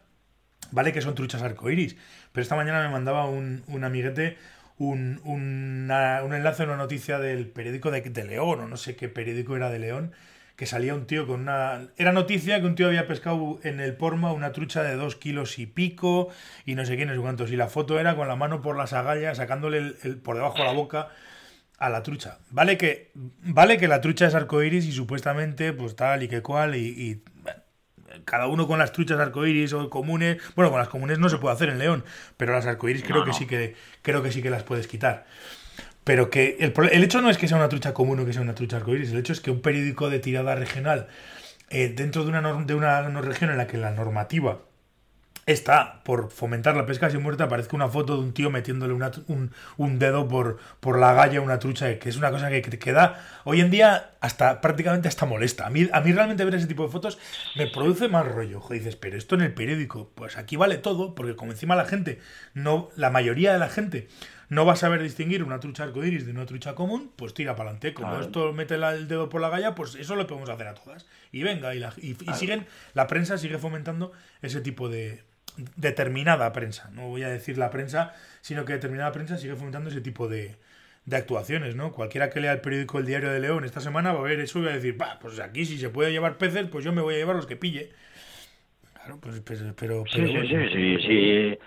vale 0.71 0.93
que 0.93 1.01
son 1.01 1.15
truchas 1.15 1.43
arcoiris, 1.43 1.97
pero 2.33 2.43
esta 2.43 2.57
mañana 2.57 2.83
me 2.83 2.91
mandaba 2.91 3.27
un, 3.27 3.65
un 3.67 3.85
amiguete 3.85 4.37
un, 4.79 5.21
un 5.25 6.35
enlace, 6.35 6.65
una 6.65 6.77
noticia 6.77 7.19
del 7.19 7.47
periódico 7.47 7.91
de, 7.91 8.01
de, 8.01 8.25
León, 8.25 8.61
o 8.61 8.69
no 8.69 8.77
sé 8.77 8.97
qué 8.97 9.09
periódico 9.09 9.57
era 9.57 9.71
de 9.71 9.79
León, 9.79 10.13
que 10.63 10.67
salía 10.67 10.95
un 10.95 11.09
tío 11.09 11.27
con 11.27 11.41
una... 11.41 11.89
Era 11.97 12.13
noticia 12.13 12.61
que 12.61 12.67
un 12.67 12.77
tío 12.77 12.87
había 12.87 13.09
pescado 13.09 13.59
en 13.65 13.81
el 13.81 13.97
Porma 13.97 14.31
una 14.31 14.53
trucha 14.53 14.85
de 14.85 14.95
dos 14.95 15.17
kilos 15.17 15.59
y 15.59 15.67
pico 15.67 16.29
y 16.65 16.77
no 16.77 16.87
sé 16.87 16.95
quién, 16.95 17.09
no 17.09 17.15
sé 17.17 17.21
cuántos. 17.21 17.51
Y 17.51 17.57
la 17.57 17.67
foto 17.67 17.99
era 17.99 18.15
con 18.15 18.29
la 18.29 18.37
mano 18.37 18.63
por 18.63 18.77
las 18.77 18.93
agallas, 18.93 19.39
sacándole 19.39 19.97
el, 20.05 20.19
por 20.19 20.37
debajo 20.37 20.59
de 20.59 20.65
la 20.65 20.73
boca 20.73 21.09
a 21.79 21.91
la 21.91 22.05
trucha. 22.05 22.39
Vale 22.51 22.79
que, 22.79 23.11
vale 23.15 23.77
que 23.77 23.89
la 23.89 24.01
trucha 24.01 24.29
es 24.29 24.37
arcoiris 24.37 24.87
y 24.87 24.93
supuestamente 24.93 25.73
pues 25.73 25.97
tal 25.97 26.23
y 26.23 26.29
que 26.29 26.43
cual 26.43 26.77
y 26.77 27.25
cada 28.25 28.47
uno 28.47 28.69
con 28.69 28.79
las 28.79 28.93
truchas 28.93 29.19
arcoíris 29.19 29.73
o 29.73 29.91
comunes. 29.91 30.41
Bueno, 30.55 30.71
con 30.71 30.79
las 30.79 30.89
comunes 30.89 31.19
no 31.19 31.29
se 31.29 31.39
puede 31.39 31.57
hacer 31.57 31.71
en 31.71 31.81
León, 31.81 32.05
pero 32.37 32.53
las 32.53 32.67
arcoíris 32.67 33.03
creo 33.03 33.25
que 33.25 33.33
sí 33.33 33.47
que 33.47 33.75
creo 34.03 34.23
que 34.23 34.31
sí 34.31 34.43
que 34.43 34.51
las 34.51 34.63
puedes 34.63 34.87
quitar. 34.87 35.27
Pero 36.05 36.31
que 36.31 36.57
el, 36.61 36.73
el, 36.91 37.05
hecho 37.05 37.21
no 37.21 37.31
es 37.31 37.39
que 37.39 37.49
sea 37.49 37.57
una 37.57 37.69
trucha 37.69 37.95
común 37.95 38.19
o 38.21 38.27
que 38.27 38.33
sea 38.33 38.43
una 38.43 38.55
trucha 38.55 38.79
arcoíris, 38.79 39.13
el 39.13 39.19
hecho 39.19 39.33
es 39.33 39.41
que 39.41 39.51
un 39.51 39.61
periódico 39.63 40.11
de 40.11 40.19
tirada 40.19 40.55
regional 40.55 41.07
eh, 41.71 41.93
dentro 41.95 42.25
de 42.25 42.31
una, 42.31 42.65
de 42.65 42.75
una 42.75 43.21
región 43.21 43.51
en 43.51 43.57
la 43.57 43.67
que 43.67 43.79
la 43.79 43.93
normativa 43.93 44.61
está 45.47 46.03
por 46.05 46.31
fomentar 46.31 46.77
la 46.77 46.87
pesca 46.87 47.11
sin 47.11 47.23
muerte 47.23 47.43
aparezca 47.43 47.75
una 47.75 47.89
foto 47.89 48.17
de 48.17 48.23
un 48.23 48.33
tío 48.33 48.51
metiéndole 48.51 48.95
un, 48.95 49.99
dedo 49.99 50.29
por, 50.29 50.59
por 50.81 50.99
la 50.99 51.13
galla 51.15 51.39
a 51.41 51.43
una 51.43 51.59
trucha, 51.59 51.99
que 51.99 52.09
es 52.09 52.17
una 52.17 52.31
cosa 52.31 52.49
que, 52.49 52.63
queda 52.63 53.21
hoy 53.45 53.61
en 53.61 53.71
día 53.71 54.13
hasta 54.21 54.61
prácticamente 54.61 55.09
hasta 55.09 55.27
molesta. 55.27 55.67
A 55.67 55.71
mí, 55.71 55.89
a 55.93 56.01
mí 56.01 56.13
realmente 56.13 56.45
ver 56.45 56.55
ese 56.55 56.67
tipo 56.67 56.85
de 56.85 56.93
fotos 56.93 57.19
me 57.57 57.67
produce 57.67 58.09
más 58.09 58.27
rollo. 58.27 58.59
Ojo, 58.59 58.75
dices, 58.75 58.97
pero 58.97 59.17
esto 59.17 59.35
en 59.35 59.43
el 59.43 59.53
periódico, 59.53 60.11
pues 60.15 60.37
aquí 60.37 60.57
vale 60.57 60.79
todo, 60.79 61.15
porque 61.15 61.35
como 61.35 61.53
encima 61.53 61.75
la 61.75 61.87
gente, 61.87 62.21
no, 62.55 62.91
la 62.97 63.11
mayoría 63.11 63.53
de 63.53 63.59
la 63.59 63.69
gente 63.69 64.09
no 64.53 64.67
va 64.67 64.75
a 64.75 64.77
saber 64.77 65.03
distinguir 65.03 65.43
una 65.43 65.61
trucha 65.61 65.85
arcoiris 65.85 66.27
de 66.27 66.33
una 66.33 66.45
trucha 66.45 66.75
común, 66.75 67.11
pues 67.17 67.33
tira 67.33 67.57
para 67.57 67.71
adelante. 67.71 67.95
Como 67.95 68.21
esto 68.21 68.53
mete 68.53 68.75
el 68.75 69.09
dedo 69.09 69.31
por 69.31 69.41
la 69.41 69.49
galla, 69.49 69.75
pues 69.75 69.95
eso 69.95 70.15
lo 70.15 70.27
podemos 70.27 70.51
hacer 70.51 70.67
a 70.67 70.75
todas. 70.75 71.07
Y 71.33 71.43
venga, 71.43 71.75
y, 71.75 71.79
la, 71.79 71.95
y 71.97 72.15
siguen, 72.35 72.67
la 72.93 73.07
prensa 73.07 73.39
sigue 73.39 73.57
fomentando 73.57 74.13
ese 74.43 74.61
tipo 74.61 74.91
de, 74.91 75.23
determinada 75.77 76.53
prensa, 76.53 76.91
no 76.93 77.09
voy 77.09 77.23
a 77.23 77.31
decir 77.31 77.57
la 77.57 77.71
prensa, 77.71 78.15
sino 78.43 78.67
que 78.67 78.75
determinada 78.75 79.11
prensa 79.11 79.39
sigue 79.39 79.57
fomentando 79.57 79.89
ese 79.89 80.03
tipo 80.03 80.29
de, 80.29 80.57
de 81.07 81.17
actuaciones, 81.17 81.75
¿no? 81.75 81.93
Cualquiera 81.93 82.29
que 82.29 82.41
lea 82.41 82.53
el 82.53 82.61
periódico 82.61 82.99
El 82.99 83.07
Diario 83.07 83.31
de 83.31 83.41
León 83.41 83.65
esta 83.65 83.81
semana 83.81 84.13
va 84.13 84.19
a 84.19 84.25
ver 84.25 84.39
eso 84.39 84.59
y 84.59 84.65
va 84.65 84.73
a 84.73 84.75
decir, 84.75 84.99
bah, 84.99 85.19
pues 85.19 85.41
aquí 85.41 85.65
si 85.65 85.79
se 85.79 85.89
puede 85.89 86.13
llevar 86.13 86.37
peces, 86.37 86.69
pues 86.69 86.85
yo 86.85 86.93
me 86.93 87.01
voy 87.01 87.15
a 87.15 87.17
llevar 87.17 87.37
los 87.37 87.47
que 87.47 87.57
pille. 87.57 87.89
Claro, 88.93 89.19
pues 89.19 89.41
pero... 89.41 89.75
pero, 89.75 90.05
sí, 90.13 90.27
sí, 90.27 90.69
sí, 90.75 90.97
sí, 91.07 91.59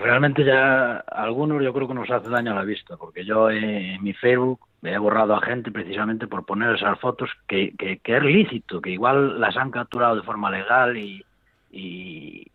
Realmente 0.00 0.44
ya 0.44 0.98
algunos 0.98 1.62
yo 1.62 1.72
creo 1.72 1.88
que 1.88 1.94
nos 1.94 2.10
hace 2.10 2.28
daño 2.28 2.52
a 2.52 2.56
la 2.56 2.64
vista, 2.64 2.96
porque 2.96 3.24
yo 3.24 3.50
en 3.50 4.02
mi 4.02 4.12
Facebook 4.12 4.60
he 4.82 4.98
borrado 4.98 5.34
a 5.34 5.40
gente 5.42 5.70
precisamente 5.70 6.26
por 6.26 6.44
poner 6.44 6.74
esas 6.74 6.98
fotos 7.00 7.30
que, 7.46 7.74
que, 7.76 7.98
que 7.98 8.16
es 8.16 8.22
lícito, 8.22 8.80
que 8.80 8.90
igual 8.90 9.40
las 9.40 9.56
han 9.56 9.70
capturado 9.70 10.16
de 10.16 10.22
forma 10.22 10.50
legal 10.50 10.96
y, 10.96 11.24
y 11.70 12.46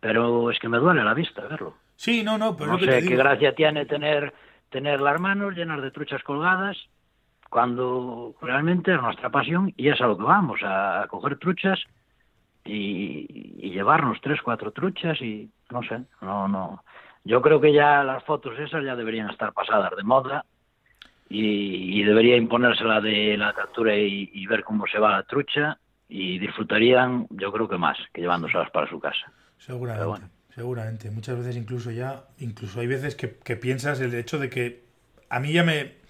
pero 0.00 0.50
es 0.50 0.58
que 0.58 0.68
me 0.68 0.78
duele 0.78 1.04
la 1.04 1.14
vista 1.14 1.42
verlo. 1.42 1.74
Sí, 1.96 2.22
no, 2.22 2.38
no, 2.38 2.56
pero 2.56 2.72
no 2.72 2.78
sé 2.78 3.06
qué 3.06 3.16
gracia 3.16 3.54
tiene 3.54 3.84
tener 3.84 4.32
tener 4.70 5.00
las 5.00 5.20
manos 5.20 5.54
llenas 5.54 5.82
de 5.82 5.90
truchas 5.90 6.22
colgadas 6.22 6.76
cuando 7.50 8.34
realmente 8.40 8.94
es 8.94 9.02
nuestra 9.02 9.28
pasión 9.28 9.74
y 9.76 9.88
es 9.88 10.00
a 10.00 10.06
lo 10.06 10.16
que 10.16 10.22
vamos, 10.22 10.60
a, 10.62 11.04
coger 11.10 11.36
truchas 11.38 11.80
y, 12.64 13.26
llevarnos 13.70 14.20
tres, 14.20 14.40
cuatro 14.42 14.70
truchas 14.70 15.20
y 15.20 15.50
no 15.70 15.82
sé, 15.82 16.00
no, 16.20 16.48
no. 16.48 16.84
Yo 17.24 17.42
creo 17.42 17.60
que 17.60 17.72
ya 17.72 18.02
las 18.02 18.24
fotos 18.24 18.58
esas 18.58 18.84
ya 18.84 18.96
deberían 18.96 19.30
estar 19.30 19.52
pasadas 19.52 19.92
de 19.96 20.02
moda 20.02 20.44
y, 21.28 22.02
debería 22.02 22.36
imponerse 22.36 22.82
la 22.84 23.00
de 23.00 23.36
la 23.36 23.52
captura 23.52 23.96
y, 23.96 24.30
y 24.32 24.46
ver 24.46 24.64
cómo 24.64 24.86
se 24.86 24.98
va 24.98 25.10
la 25.10 25.22
trucha 25.22 25.78
y 26.10 26.38
disfrutarían, 26.38 27.28
yo 27.30 27.52
creo 27.52 27.68
que 27.68 27.78
más 27.78 27.96
que 28.12 28.20
llevándoselas 28.20 28.70
para 28.70 28.88
su 28.90 28.98
casa. 28.98 29.32
Seguramente, 29.58 30.26
seguramente. 30.54 31.10
Muchas 31.10 31.38
veces 31.38 31.56
incluso 31.56 31.90
ya, 31.92 32.24
incluso 32.38 32.80
hay 32.80 32.88
veces 32.88 33.14
que, 33.14 33.28
piensas 33.56 34.00
el 34.00 34.12
hecho 34.14 34.38
de 34.38 34.50
que 34.50 34.84
a 35.30 35.38
mí 35.40 35.52
ya 35.52 35.62
me... 35.62 36.00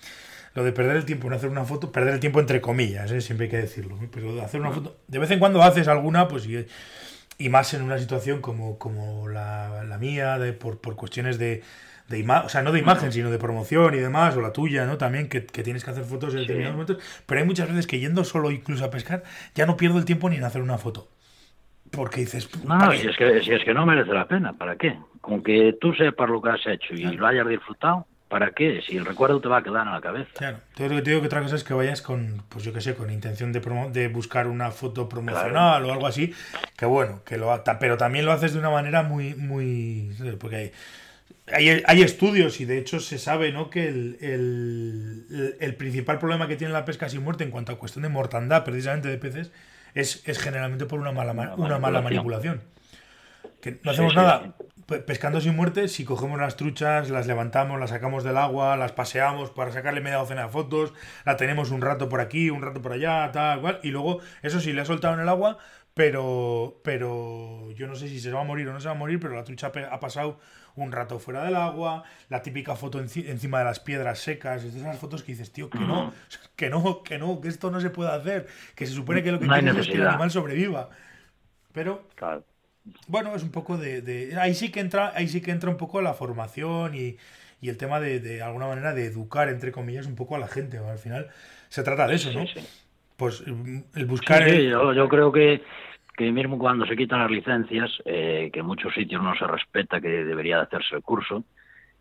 Lo 0.55 0.65
de 0.65 0.73
perder 0.73 0.97
el 0.97 1.05
tiempo 1.05 1.29
en 1.29 1.35
hacer 1.35 1.49
una 1.49 1.65
foto, 1.65 1.93
perder 1.93 2.15
el 2.15 2.21
tiempo 2.21 2.41
entre 2.41 2.61
comillas, 2.61 3.13
¿eh? 3.13 3.21
siempre 3.21 3.45
hay 3.45 3.51
que 3.51 3.59
decirlo, 3.59 3.97
pero 4.11 4.35
de 4.35 4.43
hacer 4.43 4.61
una 4.61 4.73
foto, 4.73 4.97
de 5.07 5.21
vez 5.21 5.31
en 5.31 5.39
cuando 5.39 5.63
haces 5.63 5.87
alguna, 5.87 6.27
pues 6.27 6.45
y, 6.45 6.67
y 7.41 7.49
más 7.49 7.73
en 7.73 7.81
una 7.83 7.97
situación 7.97 8.43
como, 8.43 8.79
como 8.79 9.27
la, 9.27 9.83
la 9.85 9.97
mía, 9.97 10.39
de, 10.39 10.53
por, 10.53 10.79
por 10.79 10.95
cuestiones 10.95 11.39
de, 11.39 11.63
de 12.09 12.23
o 12.29 12.49
sea, 12.51 12.61
no 12.63 12.71
de 12.71 12.81
imagen, 12.81 13.13
sino 13.13 13.31
de 13.31 13.39
promoción 13.39 13.95
y 13.95 13.99
demás, 13.99 14.37
o 14.37 14.43
la 14.43 14.53
tuya, 14.53 14.85
¿no? 14.85 14.99
También 14.99 15.31
que, 15.31 15.41
tienes 15.41 15.83
que 15.83 15.91
hacer 15.91 16.05
fotos 16.05 16.35
en 16.35 16.41
determinados 16.41 16.77
momentos. 16.77 17.23
Pero 17.25 17.41
hay 17.41 17.47
muchas 17.47 17.67
veces 17.69 17.87
que 17.87 17.99
yendo 17.99 18.25
solo 18.25 18.51
incluso 18.51 18.85
a 18.85 18.91
pescar, 18.91 19.23
ya 19.55 19.65
no 19.65 19.79
pierdo 19.79 19.99
el 19.99 20.05
tiempo 20.05 20.29
ni 20.29 20.37
en 20.37 20.45
hacer 20.45 20.61
una 20.61 20.77
foto. 20.77 21.09
Porque 21.91 22.21
dices... 22.21 22.51
No, 22.63 22.93
si 22.93 23.09
es, 23.09 23.17
que, 23.17 23.41
si 23.41 23.53
es 23.53 23.65
que 23.65 23.73
no 23.73 23.87
merece 23.87 24.13
la 24.13 24.29
pena, 24.29 24.53
¿para 24.53 24.77
qué? 24.77 24.99
Con 25.23 25.43
que 25.43 25.79
tú 25.81 25.95
sepas 25.95 26.29
lo 26.29 26.43
que 26.43 26.51
has 26.51 26.67
hecho 26.67 26.93
y 26.93 27.05
lo 27.05 27.27
hayas 27.27 27.49
disfrutado, 27.49 28.07
¿para 28.31 28.53
qué? 28.53 28.81
Si 28.87 28.97
el 28.97 29.05
recuerdo 29.05 29.41
te 29.41 29.49
va 29.49 29.59
a 29.59 29.63
quedar 29.63 29.87
en 29.87 29.93
la 29.93 30.01
cabeza. 30.01 30.31
Claro, 30.35 30.59
te 30.75 30.89
digo 30.89 31.21
que 31.21 31.27
otra 31.27 31.43
cosa 31.43 31.57
es 31.57 31.65
que 31.65 31.75
vayas 31.75 32.01
con, 32.01 32.45
pues 32.49 32.65
yo 32.65 32.73
qué 32.73 32.81
sé, 32.81 32.95
con 32.95 33.11
intención 33.11 33.53
de, 33.53 33.61
de 33.93 34.09
buscar 34.09 34.47
una 34.47 34.71
foto 34.71 35.09
promocional 35.09 35.85
o 35.85 35.93
algo 35.93 36.07
así, 36.07 36.33
que 36.77 36.87
bueno, 36.87 37.23
que 37.25 37.37
lo 37.37 37.51
pero 37.81 37.99
también 37.99 38.25
lo 38.25 38.33
haces 38.33 38.53
de 38.53 38.61
una 38.61 38.71
manera 38.71 39.03
muy, 39.03 39.35
muy, 39.35 40.17
porque 40.39 40.73
hay, 41.53 41.69
hay, 41.69 41.83
hay, 41.85 42.03
estudios 42.03 42.61
y 42.61 42.65
de 42.65 42.79
hecho 42.79 43.01
se 43.01 43.19
sabe 43.19 43.51
¿no? 43.51 43.69
que 43.69 43.89
el, 43.89 44.17
el, 44.21 45.57
el, 45.59 45.75
principal 45.75 46.21
problema 46.21 46.47
que 46.47 46.55
tiene 46.55 46.73
la 46.73 46.85
pesca 46.85 47.09
sin 47.09 47.25
muerte 47.25 47.43
en 47.43 47.51
cuanto 47.51 47.73
a 47.73 47.79
cuestión 47.79 48.05
de 48.05 48.11
mortandad 48.11 48.65
precisamente 48.65 49.09
de 49.09 49.19
peces 49.19 49.51
es, 49.95 50.23
es 50.29 50.39
generalmente 50.39 50.87
por 50.87 51.01
una 51.01 51.11
mala, 51.11 51.33
una 51.57 51.79
mala 51.81 52.01
manipulación. 52.01 52.63
Que 53.61 53.79
no 53.83 53.91
hacemos 53.91 54.15
nada, 54.15 54.55
pescando 54.99 55.41
sin 55.41 55.57
muerte, 55.57 55.89
si 55.89 56.05
cogemos 56.05 56.39
las 56.41 56.57
truchas, 56.57 57.11
las 57.11 57.27
levantamos, 57.27 57.79
las 57.79 57.91
sacamos 57.91 58.25
del 58.25 58.37
agua, 58.37 58.77
las 58.77 58.93
paseamos 58.93 59.51
para 59.51 59.73
sacarle 59.73 60.01
media 60.01 60.19
docena 60.19 60.45
de 60.45 60.49
fotos, 60.49 60.93
la 61.25 61.37
tenemos 61.37 61.71
un 61.71 61.81
rato 61.81 62.09
por 62.09 62.21
aquí, 62.21 62.51
un 62.51 62.63
rato 62.63 62.83
por 62.83 62.93
allá, 62.93 63.31
tal 63.33 63.61
cual, 63.61 63.81
y 63.83 63.91
luego, 63.91 64.21
eso 64.43 64.61
sí, 64.61 64.73
le 64.73 64.81
ha 64.81 64.85
soltado 64.85 65.15
en 65.15 65.21
el 65.21 65.29
agua, 65.29 65.59
pero, 65.95 66.81
pero 66.83 67.71
yo 67.73 67.87
no 67.87 67.95
sé 67.95 68.09
si 68.09 68.21
se 68.21 68.33
va 68.33 68.41
a 68.41 68.45
morir 68.45 68.69
o 68.69 68.73
no 68.73 68.81
se 68.81 68.89
va 68.89 68.95
a 68.95 68.99
morir, 68.99 69.21
pero 69.21 69.35
la 69.35 69.45
trucha 69.45 69.73
ha 69.91 70.01
pasado 70.01 70.39
un 70.77 70.93
rato 70.93 71.19
fuera 71.19 71.45
del 71.45 71.57
agua, 71.57 72.05
la 72.29 72.43
típica 72.43 72.77
foto 72.77 73.01
encima 73.01 73.59
de 73.59 73.65
las 73.65 73.81
piedras 73.81 74.19
secas, 74.19 74.65
esas 74.65 74.99
fotos 74.99 75.23
que 75.23 75.33
dices, 75.33 75.53
tío, 75.53 75.69
que 75.71 75.79
no, 75.79 76.13
que 76.57 76.71
no, 76.71 77.03
que 77.03 77.19
no, 77.19 77.41
que 77.41 77.49
esto 77.49 77.71
no 77.71 77.81
se 77.81 77.91
puede 77.91 78.11
hacer, 78.11 78.47
que 78.75 78.87
se 78.87 78.93
supone 78.93 79.23
que 79.23 79.33
lo 79.33 79.41
que 79.41 79.47
no 79.47 79.57
es 79.57 79.89
que 79.89 79.95
el 79.95 80.07
animal 80.07 80.31
sobreviva. 80.31 80.91
Pero, 81.73 82.09
bueno, 83.09 83.35
es 83.35 83.43
un 83.43 83.51
poco 83.51 83.77
de, 83.77 84.37
Ahí 84.41 84.55
sí 84.55 84.71
que 84.71 84.81
entra 84.81 85.13
ahí 85.15 85.29
sí 85.29 85.41
que 85.41 85.51
entra 85.51 85.71
un 85.71 85.77
poco 85.77 86.01
la 86.01 86.15
formación 86.15 86.95
y, 86.95 87.17
y 87.61 87.69
el 87.69 87.77
tema 87.77 88.01
de, 88.01 88.21
de, 88.21 88.43
alguna 88.43 88.67
manera, 88.67 88.95
de 88.95 89.07
educar, 89.07 89.49
entre 89.49 89.73
comillas, 89.73 90.07
un 90.07 90.17
poco 90.17 90.37
a 90.37 90.39
la 90.39 90.49
gente. 90.49 90.79
Al 90.79 90.99
final 90.99 91.29
se 91.69 91.83
trata 91.83 92.07
de 92.07 92.15
eso, 92.15 92.33
¿no? 92.33 92.45
Pues 93.17 93.45
el 93.47 94.07
buscar... 94.07 94.49
Yo, 94.49 94.95
yo 94.95 95.09
creo 95.09 95.31
que 95.31 95.63
que 96.21 96.31
mismo 96.33 96.59
cuando 96.59 96.85
se 96.85 96.97
quitan 96.97 97.21
las 97.21 97.31
licencias, 97.31 97.91
eh, 98.05 98.51
que 98.53 98.61
en 98.61 98.67
muchos 98.67 98.93
sitios 98.93 99.23
no 99.23 99.35
se 99.37 99.47
respeta 99.47 100.03
que 100.03 100.09
debería 100.09 100.57
de 100.57 100.65
hacerse 100.65 100.97
el 100.97 101.03
curso, 101.03 101.45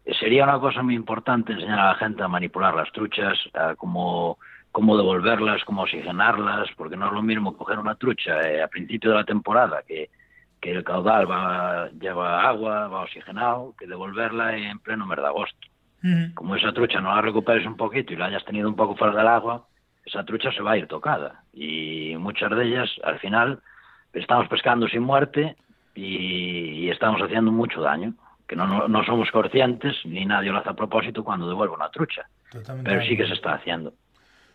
eh, 0.03 0.13
sería 0.19 0.43
una 0.43 0.59
cosa 0.59 0.83
muy 0.83 0.93
importante 0.93 1.53
enseñar 1.53 1.79
a 1.79 1.93
la 1.93 1.95
gente 1.95 2.21
a 2.21 2.27
manipular 2.27 2.75
las 2.75 2.91
truchas, 2.91 3.39
a 3.53 3.75
cómo, 3.75 4.37
cómo 4.73 4.97
devolverlas, 4.97 5.63
cómo 5.63 5.83
oxigenarlas, 5.83 6.67
porque 6.75 6.97
no 6.97 7.07
es 7.07 7.13
lo 7.13 7.21
mismo 7.21 7.55
coger 7.55 7.79
una 7.79 7.95
trucha 7.95 8.41
eh, 8.41 8.61
a 8.61 8.67
principio 8.67 9.11
de 9.11 9.15
la 9.15 9.23
temporada, 9.23 9.83
que, 9.87 10.09
que 10.59 10.71
el 10.71 10.83
caudal 10.83 11.29
va, 11.29 11.89
lleva 11.91 12.47
agua, 12.47 12.87
va 12.87 13.01
oxigenado, 13.03 13.75
que 13.77 13.87
devolverla 13.87 14.57
en 14.57 14.79
pleno 14.79 15.05
mes 15.05 15.17
de 15.17 15.25
agosto. 15.25 15.67
Como 16.33 16.55
esa 16.55 16.71
trucha 16.71 17.01
no 17.01 17.13
la 17.13 17.21
recuperes 17.21 17.65
un 17.65 17.75
poquito 17.75 18.13
y 18.13 18.15
la 18.15 18.27
hayas 18.27 18.45
tenido 18.45 18.69
un 18.69 18.75
poco 18.75 18.95
fuera 18.95 19.13
del 19.15 19.27
agua, 19.27 19.67
esa 20.05 20.23
trucha 20.23 20.51
se 20.51 20.61
va 20.61 20.71
a 20.71 20.77
ir 20.77 20.87
tocada. 20.87 21.43
Y 21.53 22.15
muchas 22.17 22.49
de 22.51 22.65
ellas, 22.65 22.89
al 23.03 23.19
final, 23.19 23.59
estamos 24.13 24.47
pescando 24.47 24.87
sin 24.87 25.01
muerte 25.01 25.57
y, 25.95 26.89
estamos 26.89 27.21
haciendo 27.21 27.51
mucho 27.51 27.81
daño, 27.81 28.13
que 28.47 28.55
no, 28.55 28.87
no, 28.87 29.03
somos 29.03 29.29
conscientes 29.31 29.95
ni 30.05 30.25
nadie 30.25 30.51
lo 30.51 30.59
hace 30.59 30.69
a 30.69 30.73
propósito 30.73 31.23
cuando 31.23 31.47
devuelve 31.47 31.75
una 31.75 31.89
trucha, 31.89 32.27
pero 32.83 33.03
sí 33.03 33.15
que 33.15 33.27
se 33.27 33.33
está 33.33 33.53
haciendo. 33.53 33.93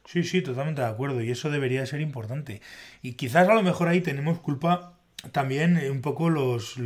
Sí, 0.05 0.23
sí, 0.25 0.43
totalmente 0.43 0.83
de 0.83 0.89
acuerdo 0.89 1.23
y 1.23 1.31
eso 1.31 1.51
debería 1.51 1.87
ser 1.87 2.01
importante. 2.01 2.61
Y 3.03 3.15
quizás 3.15 3.49
a 3.49 3.55
lo 3.55 3.63
mejor 3.63 3.89
ahí 3.89 4.01
tenemos 4.01 4.39
culpa 4.41 4.94
también 5.33 5.77
eh, 5.79 5.91
un 5.91 6.01
poco 6.01 6.31
los, 6.31 6.77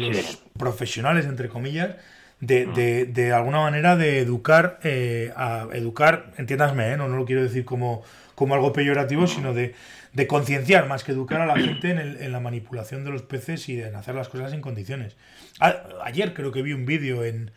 profesionales, 0.59 1.26
entre 1.26 1.49
comillas, 1.49 1.97
de, 2.41 2.66
de, 2.66 3.07
de, 3.07 3.32
alguna 3.32 3.61
manera 3.61 3.97
de 3.97 4.20
educar, 4.20 4.78
eh, 4.84 5.32
a 5.36 5.66
educar, 5.72 6.32
entiéndasme, 6.39 6.93
¿eh? 6.93 6.97
no, 6.97 7.09
no 7.09 7.16
lo 7.16 7.24
quiero 7.24 7.43
decir 7.43 7.64
como, 7.64 8.03
como 8.34 8.55
algo 8.55 8.72
peyorativo, 8.72 9.26
sino 9.26 9.55
de, 9.55 9.74
de 10.12 10.26
concienciar 10.26 10.86
más 10.86 11.05
que 11.05 11.12
educar 11.12 11.41
a 11.41 11.47
la 11.47 11.57
gente 11.57 11.91
en, 11.91 12.32
la 12.32 12.41
manipulación 12.41 13.05
de 13.05 13.11
los 13.11 13.22
peces 13.22 13.68
y 13.68 13.80
en 13.80 13.95
hacer 13.95 14.14
las 14.14 14.28
cosas 14.28 14.53
en 14.53 14.61
condiciones. 14.61 15.16
ayer 16.05 16.34
creo 16.34 16.53
que 16.53 16.62
vi 16.62 16.72
un 16.72 16.86
vídeo 16.86 17.24
en, 17.24 17.51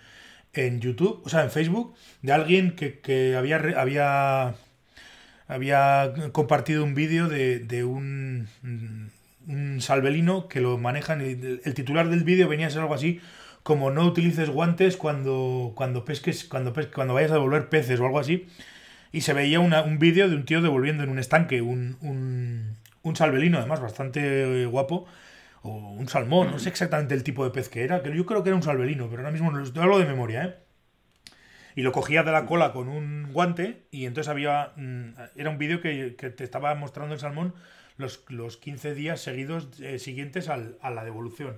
en 0.53 0.81
YouTube, 0.81 1.21
o 1.23 1.29
sea, 1.29 1.43
en 1.43 1.51
Facebook, 1.51 1.95
de 2.21 2.33
alguien 2.33 2.75
que, 2.75 3.35
había, 3.37 3.57
había, 3.77 4.55
había 5.47 6.13
compartido 6.31 6.83
un 6.83 6.95
vídeo 6.95 7.27
de, 7.27 7.83
un, 7.83 8.47
un 8.63 9.11
salvelino 9.79 10.47
que 10.47 10.61
lo 10.61 10.77
manejan. 10.77 11.21
El, 11.21 11.61
el 11.63 11.73
titular 11.73 12.09
del 12.09 12.23
vídeo 12.23 12.47
venía 12.47 12.67
a 12.67 12.69
ser 12.69 12.81
algo 12.81 12.93
así 12.93 13.19
como 13.63 13.91
no 13.91 14.05
utilices 14.05 14.49
guantes 14.49 14.97
cuando, 14.97 15.73
cuando 15.75 16.03
pesques, 16.03 16.45
cuando, 16.45 16.73
cuando 16.93 17.13
vayas 17.13 17.31
a 17.31 17.35
devolver 17.35 17.69
peces 17.69 17.99
o 17.99 18.05
algo 18.05 18.19
así 18.19 18.47
y 19.11 19.21
se 19.21 19.33
veía 19.33 19.59
un 19.59 19.99
vídeo 19.99 20.29
de 20.29 20.35
un 20.35 20.45
tío 20.45 20.61
devolviendo 20.61 21.03
en 21.03 21.09
un 21.09 21.19
estanque 21.19 21.61
un, 21.61 21.97
un, 22.01 22.77
un 23.03 23.15
salvelino, 23.15 23.57
además 23.57 23.81
bastante 23.81 24.65
guapo, 24.65 25.05
o 25.63 25.91
un 25.91 26.07
salmón, 26.07 26.51
no 26.51 26.59
sé 26.59 26.69
exactamente 26.69 27.13
el 27.13 27.23
tipo 27.23 27.43
de 27.43 27.51
pez 27.51 27.69
que 27.69 27.83
era, 27.83 28.01
que 28.01 28.15
yo 28.15 28.25
creo 28.25 28.41
que 28.41 28.49
era 28.49 28.55
un 28.55 28.63
salvelino, 28.63 29.09
pero 29.09 29.21
ahora 29.21 29.31
mismo 29.31 29.51
no 29.51 29.59
lo 29.59 29.81
hablo 29.81 29.99
de 29.99 30.05
memoria, 30.05 30.43
¿eh? 30.45 30.55
Y 31.73 31.83
lo 31.83 31.93
cogía 31.93 32.23
de 32.23 32.31
la 32.31 32.45
cola 32.45 32.73
con 32.73 32.89
un 32.89 33.31
guante 33.31 33.85
y 33.91 34.05
entonces 34.05 34.29
había... 34.29 34.73
Mm, 34.75 35.11
era 35.37 35.49
un 35.49 35.57
vídeo 35.57 35.79
que, 35.79 36.15
que, 36.17 36.29
te 36.29 36.43
estaba 36.43 36.75
mostrando 36.75 37.13
el 37.13 37.19
salmón 37.19 37.53
los, 37.97 38.23
los 38.29 38.57
15 38.57 38.93
días 38.93 39.21
seguidos 39.21 39.79
eh, 39.81 39.99
siguientes 39.99 40.49
al, 40.49 40.77
a 40.81 40.89
la 40.89 41.03
devolución. 41.03 41.57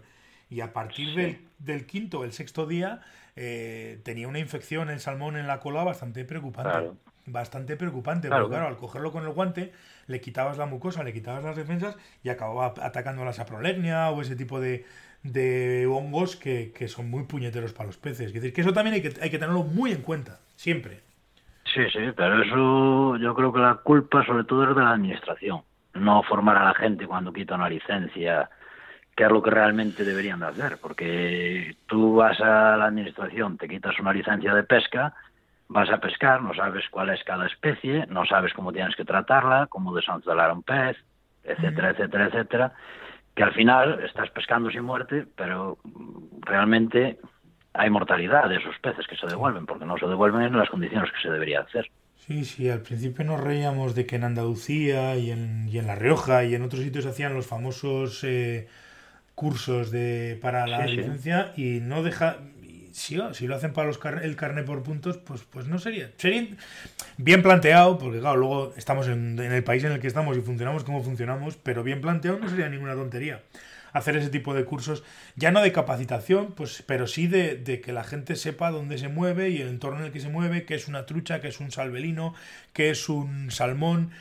Y 0.50 0.62
a 0.62 0.74
partir 0.74 1.16
del, 1.16 1.40
del 1.60 1.86
quinto, 1.86 2.24
el 2.24 2.32
sexto 2.32 2.68
día, 2.68 3.02
eh, 3.36 4.00
tenía 4.04 4.28
una 4.28 4.40
infección 4.40 4.90
el 4.90 5.00
salmón 5.00 5.36
en 5.38 5.48
la 5.48 5.60
cola 5.60 5.84
bastante 5.84 6.26
preocupante 6.26 6.92
bastante 7.26 7.78
preocupante, 7.78 8.28
claro, 8.28 8.44
porque 8.44 8.56
claro, 8.56 8.70
al 8.70 8.78
cogerlo 8.78 9.12
con 9.12 9.24
el 9.24 9.30
guante 9.32 9.72
le 10.08 10.20
quitabas 10.20 10.58
la 10.58 10.66
mucosa, 10.66 11.04
le 11.04 11.14
quitabas 11.14 11.44
las 11.44 11.56
defensas 11.56 11.98
y 12.24 12.30
acababa 12.30 12.74
atacando 12.82 13.24
la 13.24 13.34
saprolegnia 13.34 14.10
o 14.10 14.22
ese 14.22 14.36
tipo 14.36 14.60
de, 14.60 14.86
de 15.24 15.88
hongos 15.88 16.36
que, 16.36 16.74
que, 16.76 16.88
son 16.88 17.10
muy 17.10 17.24
puñeteros 17.24 17.74
para 17.74 17.88
los 17.88 17.98
peces. 17.98 18.28
Es 18.28 18.34
decir, 18.34 18.54
que 18.54 18.62
eso 18.62 18.74
también 18.74 18.96
hay 18.96 19.02
que, 19.02 19.14
hay 19.22 19.30
que 19.30 19.40
tenerlo 19.40 19.64
muy 19.64 19.92
en 19.92 20.02
cuenta, 20.02 20.40
siempre. 20.56 21.02
Sí, 21.74 21.82
sí, 21.92 22.00
pero 22.16 22.44
eso 22.44 23.18
yo 23.18 23.34
creo 23.34 23.54
que 23.54 23.60
la 23.60 23.76
culpa 23.76 24.26
sobre 24.26 24.44
todo 24.44 24.70
es 24.70 24.76
de 24.76 24.84
la 24.84 24.92
administración. 24.92 25.62
No 25.94 26.24
formar 26.24 26.58
a 26.58 26.66
la 26.66 26.74
gente 26.74 27.08
cuando 27.08 27.34
quita 27.34 27.56
una 27.56 27.70
licencia, 27.70 28.50
que 29.16 29.24
es 29.24 29.32
lo 29.32 29.42
que 29.44 29.52
realmente 29.52 30.04
deberían 30.04 30.40
de 30.40 30.48
hacer, 30.48 30.78
porque 30.82 31.76
tú 31.86 32.16
vas 32.16 32.40
a 32.42 32.78
la 32.78 32.86
administración, 32.86 33.58
te 33.58 33.68
quitas 33.68 34.00
una 34.00 34.14
licencia 34.14 34.54
de 34.54 34.64
pesca 34.64 35.14
vas 35.74 35.90
a 35.90 35.98
pescar, 35.98 36.42
no 36.42 36.54
sabes 36.54 36.86
cuál 36.90 37.10
es 37.10 37.24
cada 37.24 37.48
especie, 37.48 38.06
no 38.08 38.26
sabes 38.26 38.54
cómo 38.54 38.72
tienes 38.72 38.96
que 38.96 39.06
tratarla, 39.06 39.68
cómo 39.68 39.94
desanzuelar 39.94 40.52
un 40.52 40.64
pez, 40.64 40.98
etcétera, 41.44 41.90
etcétera, 41.90 42.26
etcétera, 42.28 42.74
que 43.36 43.44
al 43.44 43.54
final 43.54 44.00
estás 44.04 44.30
pescando 44.30 44.70
sin 44.70 44.84
muerte, 44.84 45.26
pero 45.36 45.80
realmente 46.42 47.20
hay 47.74 47.90
mortalidad 47.90 48.50
de 48.50 48.58
esos 48.58 48.78
peces 48.80 49.08
que 49.08 49.18
se 49.18 49.26
devuelven, 49.26 49.66
porque 49.66 49.86
no 49.86 49.98
se 49.98 50.06
devuelven 50.06 50.44
en 50.44 50.58
las 50.58 50.70
condiciones 50.70 51.12
que 51.12 51.22
se 51.22 51.32
debería 51.32 51.62
hacer. 51.62 51.90
Sí, 52.28 52.46
sí, 52.46 52.70
al 52.70 52.82
principio 52.82 53.26
nos 53.26 53.42
reíamos 53.42 53.96
de 53.96 54.06
que 54.06 54.16
en 54.16 54.24
Andalucía 54.24 55.18
y 55.18 55.32
en, 55.32 55.68
y 55.68 55.78
en 55.78 55.88
La 55.88 55.96
Rioja 55.96 56.46
y 56.46 56.56
en 56.56 56.62
otros 56.62 56.82
sitios 56.82 57.06
hacían 57.06 57.34
los 57.34 57.48
famosos 57.48 58.24
eh, 58.24 58.68
cursos 59.36 59.92
de 59.92 60.40
para 60.42 60.66
la 60.66 60.86
licencia 60.86 61.52
y 61.58 61.80
no 61.82 62.02
deja 62.02 62.38
si, 62.94 63.20
si 63.34 63.48
lo 63.48 63.56
hacen 63.56 63.74
para 63.74 63.88
los 63.88 64.00
el 64.22 64.36
carne 64.36 64.64
por 64.64 64.84
puntos, 64.84 65.18
pues, 65.18 65.42
pues 65.44 65.68
no 65.68 65.80
sería. 65.80 66.12
Sería 66.18 66.48
bien 67.18 67.42
planteado, 67.42 67.98
porque 67.98 68.20
claro, 68.20 68.38
luego 68.38 68.74
estamos 68.78 69.08
en, 69.08 69.40
el 69.40 69.64
país 69.64 69.84
en 69.84 69.92
el 69.92 70.00
que 70.00 70.08
estamos 70.08 70.38
y 70.38 70.42
funcionamos 70.42 70.84
como 70.84 71.04
funcionamos, 71.04 71.58
pero 71.58 71.84
bien 71.84 72.02
planteado 72.02 72.40
no 72.40 72.48
sería 72.48 72.70
ninguna 72.70 72.94
tontería 72.94 73.42
hacer 73.94 74.18
ese 74.18 74.30
tipo 74.30 74.54
de 74.54 74.66
cursos, 74.66 75.04
ya 75.36 75.52
no 75.52 75.62
de 75.62 75.72
capacitación, 75.72 76.54
pues, 76.54 76.84
pero 76.86 77.08
sí 77.08 77.28
de, 77.28 77.82
que 77.84 77.94
la 77.94 78.04
gente 78.04 78.36
sepa 78.36 78.72
dónde 78.72 78.98
se 78.98 79.08
mueve 79.08 79.50
y 79.50 79.62
el 79.62 79.70
entorno 79.70 80.00
en 80.00 80.06
el 80.08 80.12
que 80.12 80.20
se 80.20 80.30
mueve, 80.30 80.66
qué 80.66 80.76
es 80.76 80.88
una 80.88 81.06
trucha, 81.06 81.40
qué 81.40 81.48
es 81.48 81.60
un 81.60 81.72
salvelino, 81.72 82.34
qué 82.74 82.90
es 82.90 83.08
un 83.08 83.52
salmón, 83.52 84.12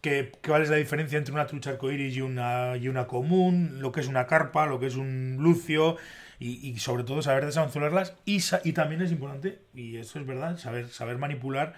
qué, 0.00 0.30
cuál 0.46 0.62
es 0.62 0.70
la 0.70 0.76
diferencia 0.76 1.18
entre 1.18 1.34
una 1.34 1.46
trucha 1.46 1.70
arcoíris 1.70 2.16
y 2.16 2.20
una, 2.20 2.76
y 2.76 2.88
una 2.88 3.06
común, 3.06 3.80
lo 3.80 3.90
que 3.90 4.00
es 4.00 4.06
una 4.06 4.26
carpa, 4.26 4.66
lo 4.66 4.78
que 4.78 4.86
es 4.86 4.96
un 4.96 5.38
lucio, 5.40 5.96
y, 6.38 6.76
sobre 6.80 7.04
todo 7.04 7.22
saber 7.22 7.46
desanzularlas 7.46 8.14
y, 8.24 8.40
y 8.64 8.72
también 8.72 9.00
es 9.00 9.12
importante, 9.12 9.60
y 9.74 9.96
eso 9.96 10.18
es 10.18 10.26
verdad, 10.26 10.58
saber, 10.58 10.88
saber 10.88 11.16
manipular 11.16 11.74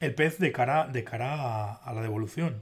el 0.00 0.14
pez 0.14 0.38
de 0.38 0.52
cara, 0.52 0.86
de 0.88 1.04
cara 1.04 1.76
a, 1.76 1.94
la 1.94 2.02
devolución. 2.02 2.60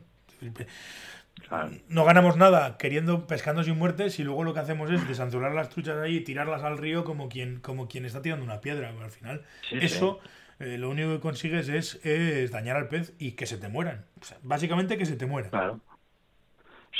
No 1.88 2.04
ganamos 2.04 2.36
nada 2.36 2.76
queriendo 2.78 3.26
pescando 3.26 3.64
sin 3.64 3.78
muerte 3.78 4.10
si 4.10 4.22
luego 4.22 4.44
lo 4.44 4.54
que 4.54 4.60
hacemos 4.60 4.90
es 4.90 5.06
desanzular 5.08 5.52
las 5.52 5.68
truchas 5.68 5.96
ahí 5.98 6.16
y 6.16 6.20
tirarlas 6.20 6.62
al 6.62 6.78
río 6.78 7.04
como 7.04 7.28
quien, 7.28 7.60
como 7.60 7.88
quien 7.88 8.04
está 8.04 8.22
tirando 8.22 8.44
una 8.44 8.60
piedra. 8.60 8.90
al 8.90 9.10
final, 9.10 9.42
eso 9.70 10.20
eh, 10.60 10.76
lo 10.76 10.90
único 10.90 11.10
que 11.12 11.20
consigues 11.20 11.68
es, 11.68 12.04
es, 12.04 12.50
dañar 12.50 12.76
al 12.76 12.88
pez 12.88 13.14
y 13.18 13.32
que 13.32 13.46
se 13.46 13.56
te 13.56 13.68
mueran. 13.68 14.04
básicamente 14.42 14.98
que 14.98 15.06
se 15.06 15.16
te 15.16 15.26
mueran. 15.26 15.50
Claro. 15.50 15.80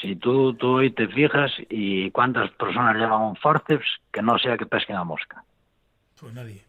Si 0.01 0.17
tú, 0.17 0.55
tú 0.55 0.79
hoy 0.79 0.91
te 0.93 1.09
fijas 1.09 1.53
y 1.69 2.11
cuántas 2.11 2.51
personas 2.53 2.97
llevan 2.97 3.21
un 3.21 3.37
forceps 3.37 3.87
que 4.11 4.23
no 4.23 4.39
sea 4.39 4.57
que 4.57 4.65
pesquen 4.65 4.97
a 4.97 5.05
mosca. 5.05 5.45
Pues 6.19 6.33
nadie. 6.33 6.63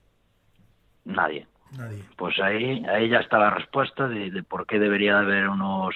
Nadie. 1.05 1.47
Nadie. 1.77 2.03
Pues 2.17 2.37
ahí, 2.39 2.83
ahí 2.85 3.09
ya 3.09 3.19
está 3.19 3.39
la 3.39 3.51
respuesta 3.51 4.07
de, 4.07 4.43
por 4.43 4.65
qué 4.65 4.77
debería 4.77 5.19
haber 5.19 5.47
unos, 5.47 5.95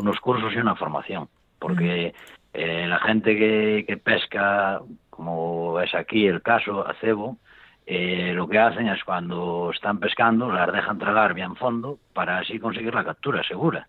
unos 0.00 0.20
cursos 0.20 0.52
y 0.52 0.58
una 0.58 0.74
formación. 0.74 1.28
Porque 1.58 2.14
eh, 2.52 2.86
la 2.88 2.98
gente 3.00 3.36
que, 3.36 3.84
que 3.86 3.96
pesca, 3.96 4.80
como 5.08 5.80
es 5.80 5.94
aquí 5.94 6.26
el 6.26 6.42
caso, 6.42 6.86
a 6.86 6.94
cebo, 6.94 7.36
eh, 7.86 8.32
lo 8.34 8.48
que 8.48 8.58
hacen 8.58 8.86
es 8.88 9.02
cuando 9.04 9.70
están 9.74 9.98
pescando, 9.98 10.50
las 10.50 10.72
dejan 10.72 10.98
tragar 10.98 11.34
bien 11.34 11.56
fondo 11.56 11.98
para 12.12 12.38
así 12.38 12.58
conseguir 12.60 12.94
la 12.94 13.04
captura 13.04 13.42
segura. 13.42 13.88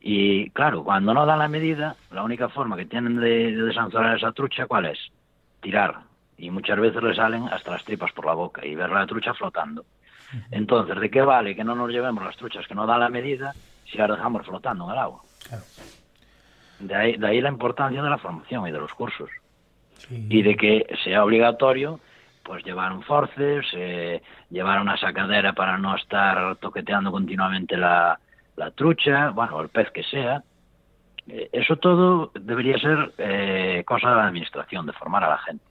Y 0.00 0.50
claro, 0.50 0.82
cuando 0.82 1.14
no 1.14 1.24
dan 1.24 1.38
la 1.38 1.48
medida, 1.48 1.94
la 2.10 2.22
única 2.24 2.48
forma 2.48 2.76
que 2.76 2.86
tienen 2.86 3.20
de, 3.20 3.54
de 3.54 3.70
esa 3.70 4.32
trucha, 4.32 4.66
¿cuál 4.66 4.86
es? 4.86 4.98
Tirar. 5.60 6.00
y 6.36 6.50
muchas 6.50 6.78
veces 6.78 7.02
le 7.02 7.14
salen 7.14 7.48
hasta 7.48 7.72
las 7.72 7.84
tripas 7.84 8.12
por 8.12 8.24
la 8.26 8.34
boca 8.34 8.64
y 8.64 8.74
ver 8.74 8.90
la 8.90 9.06
trucha 9.06 9.34
flotando. 9.34 9.84
Entonces, 10.50 11.00
¿de 11.00 11.10
qué 11.10 11.22
vale 11.22 11.54
que 11.56 11.64
no 11.64 11.74
nos 11.74 11.90
llevemos 11.90 12.24
las 12.24 12.36
truchas 12.36 12.66
que 12.66 12.74
no 12.74 12.86
dan 12.86 13.00
la 13.00 13.08
medida 13.08 13.52
si 13.86 13.98
las 13.98 14.10
dejamos 14.10 14.46
flotando 14.46 14.84
en 14.84 14.90
el 14.92 14.98
agua? 14.98 15.22
De, 16.80 16.94
ahí, 16.94 17.16
de 17.16 17.26
ahí 17.26 17.40
la 17.40 17.48
importancia 17.48 18.02
de 18.02 18.10
la 18.10 18.18
formación 18.18 18.66
y 18.66 18.72
de 18.72 18.78
los 18.78 18.92
cursos. 18.92 19.30
Y 20.10 20.42
de 20.42 20.56
que 20.56 20.86
sea 21.04 21.24
obligatorio 21.24 22.00
pues 22.44 22.64
llevar 22.64 22.92
un 22.92 23.02
forceps, 23.02 23.68
eh, 23.74 24.22
llevar 24.48 24.80
una 24.80 24.96
sacadera 24.96 25.52
para 25.52 25.76
no 25.76 25.94
estar 25.94 26.56
toqueteando 26.56 27.10
continuamente 27.10 27.76
la, 27.76 28.18
la 28.56 28.70
trucha, 28.70 29.30
bueno, 29.30 29.60
el 29.60 29.68
pez 29.68 29.90
que 29.90 30.02
sea. 30.02 30.42
Eh, 31.28 31.50
eso 31.52 31.76
todo 31.76 32.30
debería 32.34 32.78
ser 32.78 33.12
eh, 33.18 33.82
cosa 33.86 34.10
de 34.10 34.16
la 34.16 34.26
administración, 34.28 34.86
de 34.86 34.92
formar 34.94 35.24
a 35.24 35.30
la 35.30 35.38
gente. 35.38 35.64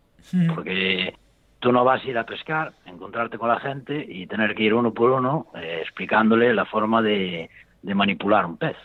Porque 0.54 1.16
tú 1.60 1.72
no 1.72 1.84
vas 1.84 2.04
a 2.04 2.08
ir 2.08 2.18
a 2.18 2.26
pescar, 2.26 2.74
encontrarte 2.86 3.38
con 3.38 3.50
la 3.50 3.60
gente 3.60 4.06
y 4.08 4.28
tener 4.28 4.54
que 4.56 4.64
ir 4.64 4.74
uno 4.74 4.94
por 4.94 5.12
uno 5.12 5.48
eh, 5.56 5.80
explicándole 5.82 6.54
la 6.54 6.66
forma 6.66 7.02
de, 7.02 7.50
de 7.82 7.96
manipular 7.96 8.46
un 8.46 8.58
pez. 8.58 8.78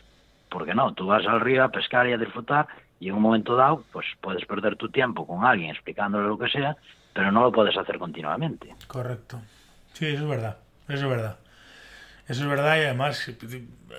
Porque 0.53 0.75
no, 0.75 0.93
tú 0.95 1.07
vas 1.07 1.27
al 1.27 1.41
río 1.41 1.65
a 1.65 1.71
pescar 1.71 2.07
y 2.09 2.13
a 2.13 2.19
disfrutar 2.19 2.67
y 3.01 3.09
en 3.09 3.15
un 3.15 3.23
momento 3.23 3.57
dado 3.57 3.85
pues 3.93 4.07
puedes 4.21 4.45
perder 4.47 4.77
tu 4.77 4.89
tiempo 4.91 5.27
con 5.27 5.45
alguien 5.45 5.71
explicándole 5.71 6.29
lo 6.29 6.39
que 6.39 6.49
sea, 6.49 6.77
pero 7.13 7.33
no 7.33 7.43
lo 7.43 7.53
puedes 7.53 7.77
hacer 7.77 7.99
continuamente. 7.99 8.75
Correcto. 8.87 9.41
Sí, 9.95 10.07
eso 10.07 10.23
es 10.23 10.29
verdad. 10.29 10.59
Eso 10.89 11.05
es 11.05 11.11
verdad. 11.11 11.39
Eso 12.29 12.43
es 12.43 12.49
verdad 12.49 12.77
y 12.77 12.81
además 12.81 13.31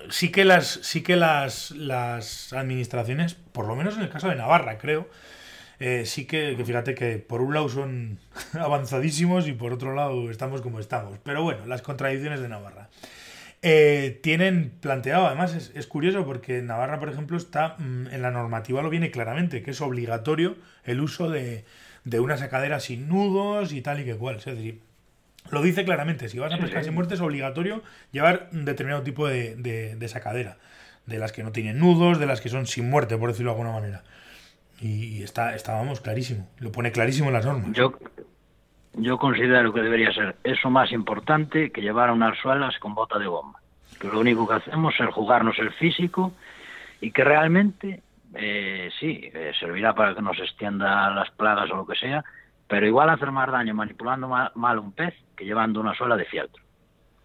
sí 0.08 0.32
que 0.32 0.44
las 0.44 0.66
sí 0.66 1.02
que 1.02 1.16
las, 1.16 1.72
las 1.72 2.52
administraciones, 2.52 3.34
por 3.34 3.66
lo 3.66 3.76
menos 3.76 3.96
en 3.96 4.02
el 4.02 4.08
caso 4.08 4.28
de 4.28 4.36
Navarra, 4.36 4.78
creo, 4.78 5.08
eh, 5.78 6.04
sí 6.06 6.26
que, 6.26 6.56
fíjate 6.64 6.94
que 6.94 7.18
por 7.18 7.42
un 7.42 7.52
lado 7.52 7.68
son 7.68 8.18
avanzadísimos 8.58 9.48
y 9.48 9.52
por 9.52 9.72
otro 9.72 9.94
lado 9.94 10.30
estamos 10.30 10.62
como 10.62 10.80
estamos. 10.80 11.18
Pero 11.22 11.42
bueno, 11.42 11.66
las 11.66 11.82
contradicciones 11.82 12.40
de 12.40 12.48
Navarra. 12.48 12.88
Eh, 13.66 14.20
tienen 14.22 14.74
planteado, 14.82 15.26
además 15.26 15.54
es, 15.54 15.72
es, 15.74 15.86
curioso 15.86 16.26
porque 16.26 16.60
Navarra, 16.60 17.00
por 17.00 17.08
ejemplo, 17.08 17.38
está 17.38 17.76
mm, 17.78 18.08
en 18.08 18.20
la 18.20 18.30
normativa 18.30 18.82
lo 18.82 18.90
viene 18.90 19.10
claramente, 19.10 19.62
que 19.62 19.70
es 19.70 19.80
obligatorio 19.80 20.56
el 20.84 21.00
uso 21.00 21.30
de, 21.30 21.64
de 22.04 22.20
una 22.20 22.36
sacadera 22.36 22.78
sin 22.78 23.08
nudos 23.08 23.72
y 23.72 23.80
tal 23.80 24.00
y 24.00 24.04
que 24.04 24.16
cual. 24.16 24.36
Es 24.36 24.44
decir, 24.44 24.80
lo 25.50 25.62
dice 25.62 25.86
claramente, 25.86 26.28
si 26.28 26.38
vas 26.38 26.52
a 26.52 26.58
pescar 26.58 26.84
sin 26.84 26.92
muerte 26.94 27.14
es 27.14 27.20
obligatorio 27.20 27.82
llevar 28.12 28.50
un 28.52 28.66
determinado 28.66 29.02
tipo 29.02 29.26
de, 29.26 29.56
de, 29.56 30.08
sacadera. 30.08 30.58
De 31.06 31.18
las 31.18 31.32
que 31.32 31.42
no 31.42 31.52
tienen 31.52 31.78
nudos, 31.78 32.18
de 32.18 32.26
las 32.26 32.42
que 32.42 32.50
son 32.50 32.66
sin 32.66 32.90
muerte, 32.90 33.16
por 33.16 33.30
decirlo 33.30 33.52
de 33.52 33.60
alguna 33.60 33.78
manera. 33.78 34.04
Y, 34.80 35.22
está, 35.22 35.54
estábamos 35.54 36.02
clarísimo, 36.02 36.48
lo 36.58 36.70
pone 36.70 36.92
clarísimo 36.92 37.28
en 37.28 37.34
las 37.34 37.46
normas. 37.46 37.72
Yo, 37.72 37.98
yo 38.96 39.18
considero 39.18 39.72
que 39.72 39.82
debería 39.82 40.12
ser 40.12 40.36
eso 40.44 40.70
más 40.70 40.92
importante 40.92 41.70
que 41.70 41.80
llevar 41.80 42.10
unas 42.10 42.38
suelas 42.38 42.78
con 42.78 42.94
bota 42.94 43.18
de 43.18 43.26
goma. 43.26 43.58
Que 44.00 44.08
lo 44.08 44.20
único 44.20 44.46
que 44.46 44.54
hacemos 44.54 44.94
es 44.98 45.14
jugarnos 45.14 45.58
el 45.58 45.72
físico 45.72 46.32
y 47.00 47.10
que 47.10 47.24
realmente, 47.24 48.02
eh, 48.34 48.90
sí, 48.98 49.30
eh, 49.32 49.52
servirá 49.58 49.94
para 49.94 50.14
que 50.14 50.22
nos 50.22 50.38
extienda 50.38 51.10
las 51.10 51.30
plagas 51.32 51.70
o 51.70 51.76
lo 51.76 51.86
que 51.86 51.96
sea, 51.96 52.24
pero 52.68 52.86
igual 52.86 53.10
hacer 53.10 53.30
más 53.30 53.50
daño 53.50 53.74
manipulando 53.74 54.28
mal, 54.28 54.78
un 54.78 54.92
pez 54.92 55.14
que 55.36 55.44
llevando 55.44 55.80
una 55.80 55.94
suela 55.94 56.16
de 56.16 56.24
fieltro. 56.24 56.62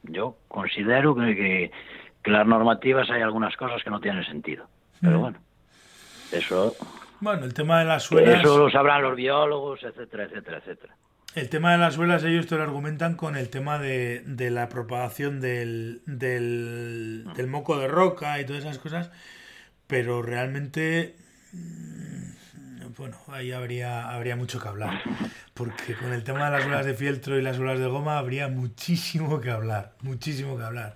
Yo 0.03 0.37
considero 0.47 1.15
que, 1.15 1.71
que, 2.23 2.31
las 2.31 2.47
normativas 2.47 3.09
hay 3.09 3.21
algunas 3.21 3.55
cosas 3.57 3.83
que 3.83 3.89
no 3.89 3.99
tienen 3.99 4.23
sentido. 4.25 4.67
Pero 5.01 5.19
bueno, 5.19 5.39
eso. 6.31 6.75
Bueno, 7.19 7.45
el 7.45 7.53
tema 7.53 7.79
de 7.79 7.85
las 7.85 8.03
suelas. 8.03 8.39
Eso 8.39 8.57
lo 8.57 8.69
sabrán 8.69 9.01
los 9.01 9.15
biólogos, 9.15 9.83
etcétera, 9.83 10.25
etcétera, 10.25 10.57
etcétera. 10.57 10.93
El 11.35 11.49
tema 11.49 11.71
de 11.71 11.77
las 11.77 11.93
suelas, 11.93 12.23
ellos 12.23 12.47
te 12.47 12.55
lo 12.55 12.63
argumentan 12.63 13.15
con 13.15 13.35
el 13.35 13.49
tema 13.49 13.77
de, 13.79 14.23
de 14.25 14.49
la 14.49 14.67
propagación 14.67 15.39
del, 15.39 16.01
del, 16.05 17.25
del 17.35 17.47
moco 17.47 17.77
de 17.77 17.87
roca 17.87 18.39
y 18.39 18.45
todas 18.45 18.63
esas 18.63 18.79
cosas, 18.79 19.11
pero 19.87 20.21
realmente 20.21 21.15
bueno, 22.99 23.17
ahí 23.27 23.53
habría, 23.53 24.09
habría 24.09 24.35
mucho 24.35 24.59
que 24.59 24.67
hablar. 24.67 25.01
Porque 25.53 25.95
con 25.95 26.11
el 26.11 26.23
tema 26.23 26.45
de 26.49 26.57
las 26.57 26.65
olas 26.67 26.85
de 26.85 26.93
fieltro 26.93 27.39
y 27.39 27.41
las 27.41 27.57
olas 27.57 27.79
de 27.79 27.87
goma 27.87 28.17
habría 28.17 28.49
muchísimo 28.49 29.39
que 29.39 29.49
hablar. 29.49 29.93
Muchísimo 30.01 30.57
que 30.57 30.63
hablar. 30.63 30.95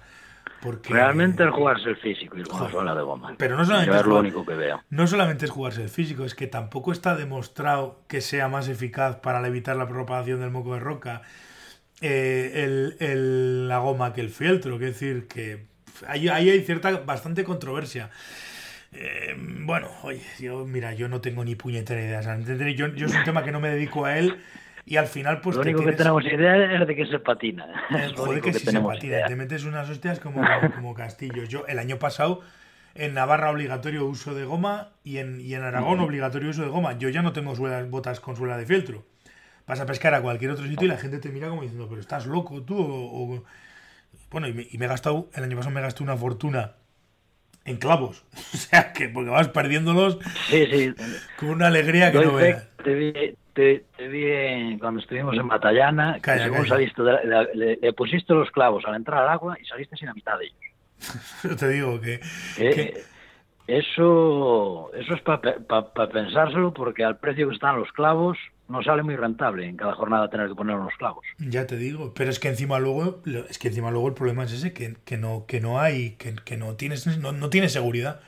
Porque... 0.63 0.93
Realmente 0.93 1.43
es 1.43 1.49
jugarse 1.49 1.89
el 1.89 1.97
físico 1.97 2.37
y 2.37 2.43
con 2.43 2.73
ola 2.73 2.95
de 2.95 3.01
goma. 3.01 3.35
Pero 3.37 3.57
no 3.57 3.65
solamente, 3.65 3.97
es, 3.97 4.05
lo 4.05 4.19
único 4.19 4.45
que 4.45 4.53
veo. 4.53 4.81
no 4.89 5.07
solamente 5.07 5.43
es 5.43 5.51
jugarse 5.51 5.83
el 5.83 5.89
físico, 5.89 6.23
es 6.23 6.35
que 6.35 6.47
tampoco 6.47 6.93
está 6.93 7.17
demostrado 7.17 7.99
que 8.07 8.21
sea 8.21 8.47
más 8.47 8.69
eficaz 8.69 9.17
para 9.17 9.45
evitar 9.45 9.75
la 9.75 9.89
propagación 9.89 10.39
del 10.39 10.51
moco 10.51 10.75
de 10.75 10.79
roca 10.79 11.21
eh, 11.99 12.95
el, 13.01 13.67
la 13.67 13.79
goma 13.79 14.13
que 14.13 14.21
el 14.21 14.29
fieltro. 14.29 14.75
Es 14.75 14.79
decir, 14.79 15.27
que 15.27 15.65
ahí, 16.07 16.29
ahí 16.29 16.49
hay 16.49 16.61
cierta, 16.61 16.91
bastante 16.91 17.43
controversia. 17.43 18.09
Eh, 18.93 19.35
bueno, 19.37 19.89
oye, 20.03 20.23
yo, 20.39 20.65
mira, 20.65 20.93
yo 20.93 21.09
no 21.09 21.19
tengo 21.19 21.43
ni 21.43 21.55
puñetera 21.55 22.01
idea. 22.01 22.21
yo, 22.73 22.87
yo 22.87 23.07
es 23.07 23.13
un 23.13 23.23
tema 23.25 23.43
que 23.43 23.51
no 23.51 23.59
me 23.59 23.69
dedico 23.69 24.05
a 24.05 24.17
él 24.17 24.37
y 24.85 24.97
al 24.97 25.07
final, 25.07 25.41
pues. 25.41 25.55
Lo 25.55 25.61
único 25.61 25.83
que 25.83 25.93
tenemos 25.93 26.25
idea 26.25 26.75
es 26.75 26.87
de 26.87 26.95
que 26.95 27.05
se 27.05 27.19
patina. 27.19 27.65
Es 27.89 28.13
joder, 28.15 28.41
que, 28.41 28.53
si 28.53 28.65
se 28.65 28.79
patina. 28.79 29.25
Te 29.25 29.35
metes 29.35 29.63
unas 29.63 29.89
hostias 29.89 30.19
como, 30.19 30.41
como 30.75 30.93
castillos. 30.93 31.47
Yo, 31.47 31.65
el 31.67 31.79
año 31.79 31.99
pasado, 31.99 32.41
en 32.95 33.13
Navarra 33.13 33.51
obligatorio 33.51 34.05
uso 34.05 34.33
de 34.33 34.43
goma 34.43 34.89
y 35.03 35.17
en, 35.17 35.39
y 35.39 35.53
en 35.53 35.63
Aragón 35.63 35.99
obligatorio 35.99 36.49
uso 36.49 36.63
de 36.63 36.69
goma. 36.69 36.97
Yo 36.97 37.09
ya 37.09 37.21
no 37.21 37.31
tengo 37.31 37.55
suelas, 37.55 37.89
botas 37.89 38.19
con 38.19 38.35
suela 38.35 38.57
de 38.57 38.65
fieltro. 38.65 39.05
Vas 39.65 39.79
a 39.79 39.85
pescar 39.85 40.13
a 40.13 40.21
cualquier 40.21 40.51
otro 40.51 40.65
sitio 40.65 40.85
y 40.85 40.89
la 40.89 40.97
gente 40.97 41.19
te 41.19 41.29
mira 41.29 41.47
como 41.47 41.61
diciendo, 41.61 41.87
pero 41.87 42.01
estás 42.01 42.25
loco 42.25 42.61
tú. 42.63 42.75
O, 42.77 43.43
Bueno, 44.29 44.47
y 44.47 44.53
me, 44.53 44.67
y 44.69 44.77
me 44.77 44.85
he 44.85 44.89
gastado, 44.89 45.29
el 45.33 45.43
año 45.45 45.55
pasado 45.55 45.73
me 45.73 45.81
gasté 45.81 46.03
una 46.03 46.17
fortuna 46.17 46.73
en 47.63 47.77
clavos. 47.77 48.25
O 48.53 48.57
sea, 48.57 48.91
que 48.91 49.07
porque 49.07 49.29
vas 49.29 49.47
perdiéndolos 49.47 50.19
sí, 50.49 50.65
sí. 50.71 50.93
con 51.37 51.49
una 51.49 51.67
alegría 51.67 52.11
que 52.11 52.19
no 52.19 52.33
veas. 52.33 52.67
Te 52.83 52.93
vi, 52.93 53.13
te, 53.53 53.85
vi 53.99 54.77
cuando 54.79 54.99
estuvimos 54.99 55.35
en 55.35 55.47
Batallana, 55.47 56.19
calla, 56.21 56.45
según 56.45 56.67
saliste, 56.67 57.01
le, 57.53 57.93
pusiste 57.93 58.33
los 58.33 58.49
clavos 58.51 58.83
al 58.85 58.95
entrar 58.95 59.23
al 59.23 59.29
agua 59.29 59.57
y 59.61 59.65
saliste 59.65 59.95
sin 59.95 60.07
la 60.07 60.13
mitad 60.13 60.37
de 60.37 60.45
ellos. 60.45 61.57
te 61.59 61.69
digo 61.69 61.99
que... 62.01 62.19
Eh, 62.57 63.03
eso, 63.65 64.91
eso 64.93 65.13
es 65.13 65.21
para 65.21 66.09
pensárselo 66.11 66.73
porque 66.73 67.05
al 67.05 67.17
precio 67.17 67.47
que 67.47 67.55
están 67.55 67.79
los 67.79 67.91
clavos 67.93 68.37
no 68.67 68.83
sale 68.83 69.03
muy 69.03 69.15
rentable 69.15 69.67
en 69.67 69.77
cada 69.77 69.93
jornada 69.93 70.29
tener 70.29 70.49
que 70.49 70.55
poner 70.55 70.75
unos 70.75 70.93
clavos. 70.97 71.25
Ya 71.37 71.67
te 71.67 71.77
digo, 71.77 72.13
pero 72.13 72.29
es 72.29 72.39
que 72.39 72.49
encima 72.49 72.79
luego, 72.79 73.21
es 73.49 73.59
que 73.59 73.69
encima 73.69 73.91
luego 73.91 74.07
el 74.07 74.13
problema 74.13 74.43
es 74.43 74.53
ese, 74.53 74.73
que, 74.73 74.95
que 75.05 75.17
no, 75.17 75.45
que 75.47 75.61
no 75.61 75.79
hay, 75.79 76.11
que, 76.11 76.35
que 76.35 76.57
no 76.57 76.75
tienes, 76.75 77.05
no, 77.19 77.31
no, 77.31 77.49
tienes 77.49 77.71
seguridad. 77.71 78.21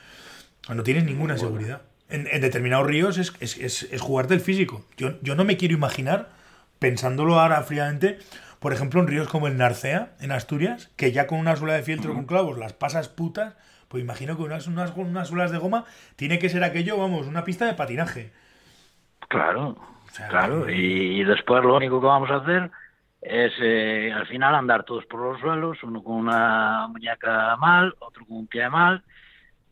No 0.72 0.82
tienes 0.82 1.04
ninguna 1.04 1.38
seguridad. 1.38 1.82
En, 2.08 2.28
en, 2.30 2.40
determinados 2.40 2.86
ríos 2.86 3.18
es, 3.18 3.34
es, 3.40 3.58
es, 3.58 3.82
es, 3.84 4.00
jugarte 4.00 4.34
el 4.34 4.40
físico. 4.40 4.84
Yo, 4.96 5.20
yo 5.22 5.34
no 5.34 5.44
me 5.44 5.56
quiero 5.56 5.74
imaginar, 5.74 6.28
pensándolo 6.78 7.40
ahora 7.40 7.62
fríamente, 7.62 8.18
por 8.60 8.72
ejemplo, 8.72 9.00
en 9.00 9.06
ríos 9.06 9.28
como 9.28 9.48
el 9.48 9.56
Narcea, 9.56 10.12
en 10.20 10.32
Asturias, 10.32 10.92
que 10.96 11.12
ya 11.12 11.26
con 11.26 11.38
una 11.38 11.56
suela 11.56 11.74
de 11.74 11.82
fieltro 11.82 12.14
con 12.14 12.26
clavos 12.26 12.58
las 12.58 12.72
pasas 12.72 13.08
putas, 13.08 13.56
pues 13.88 14.02
imagino 14.02 14.36
que 14.36 14.42
unas, 14.42 14.66
unas, 14.66 14.96
unas 14.96 15.28
suelas 15.28 15.50
de 15.50 15.58
goma 15.58 15.84
tiene 16.16 16.38
que 16.38 16.48
ser 16.48 16.64
aquello, 16.64 16.98
vamos, 16.98 17.26
una 17.26 17.44
pista 17.44 17.66
de 17.66 17.74
patinaje. 17.74 18.32
Claro, 19.28 19.76
claro, 20.28 20.70
y, 20.70 21.22
después 21.24 21.62
lo 21.64 21.76
único 21.76 22.00
que 22.00 22.06
vamos 22.06 22.30
a 22.30 22.36
hacer 22.36 22.70
es 23.20 23.52
eh, 23.60 24.12
al 24.14 24.26
final 24.26 24.54
andar 24.54 24.84
todos 24.84 25.04
por 25.06 25.20
los 25.20 25.40
suelos, 25.40 25.82
uno 25.82 26.02
con 26.02 26.16
una 26.16 26.86
muñeca 26.88 27.56
mal, 27.56 27.94
otro 27.98 28.24
con 28.24 28.38
un 28.38 28.46
pie 28.46 28.68
mal, 28.68 29.02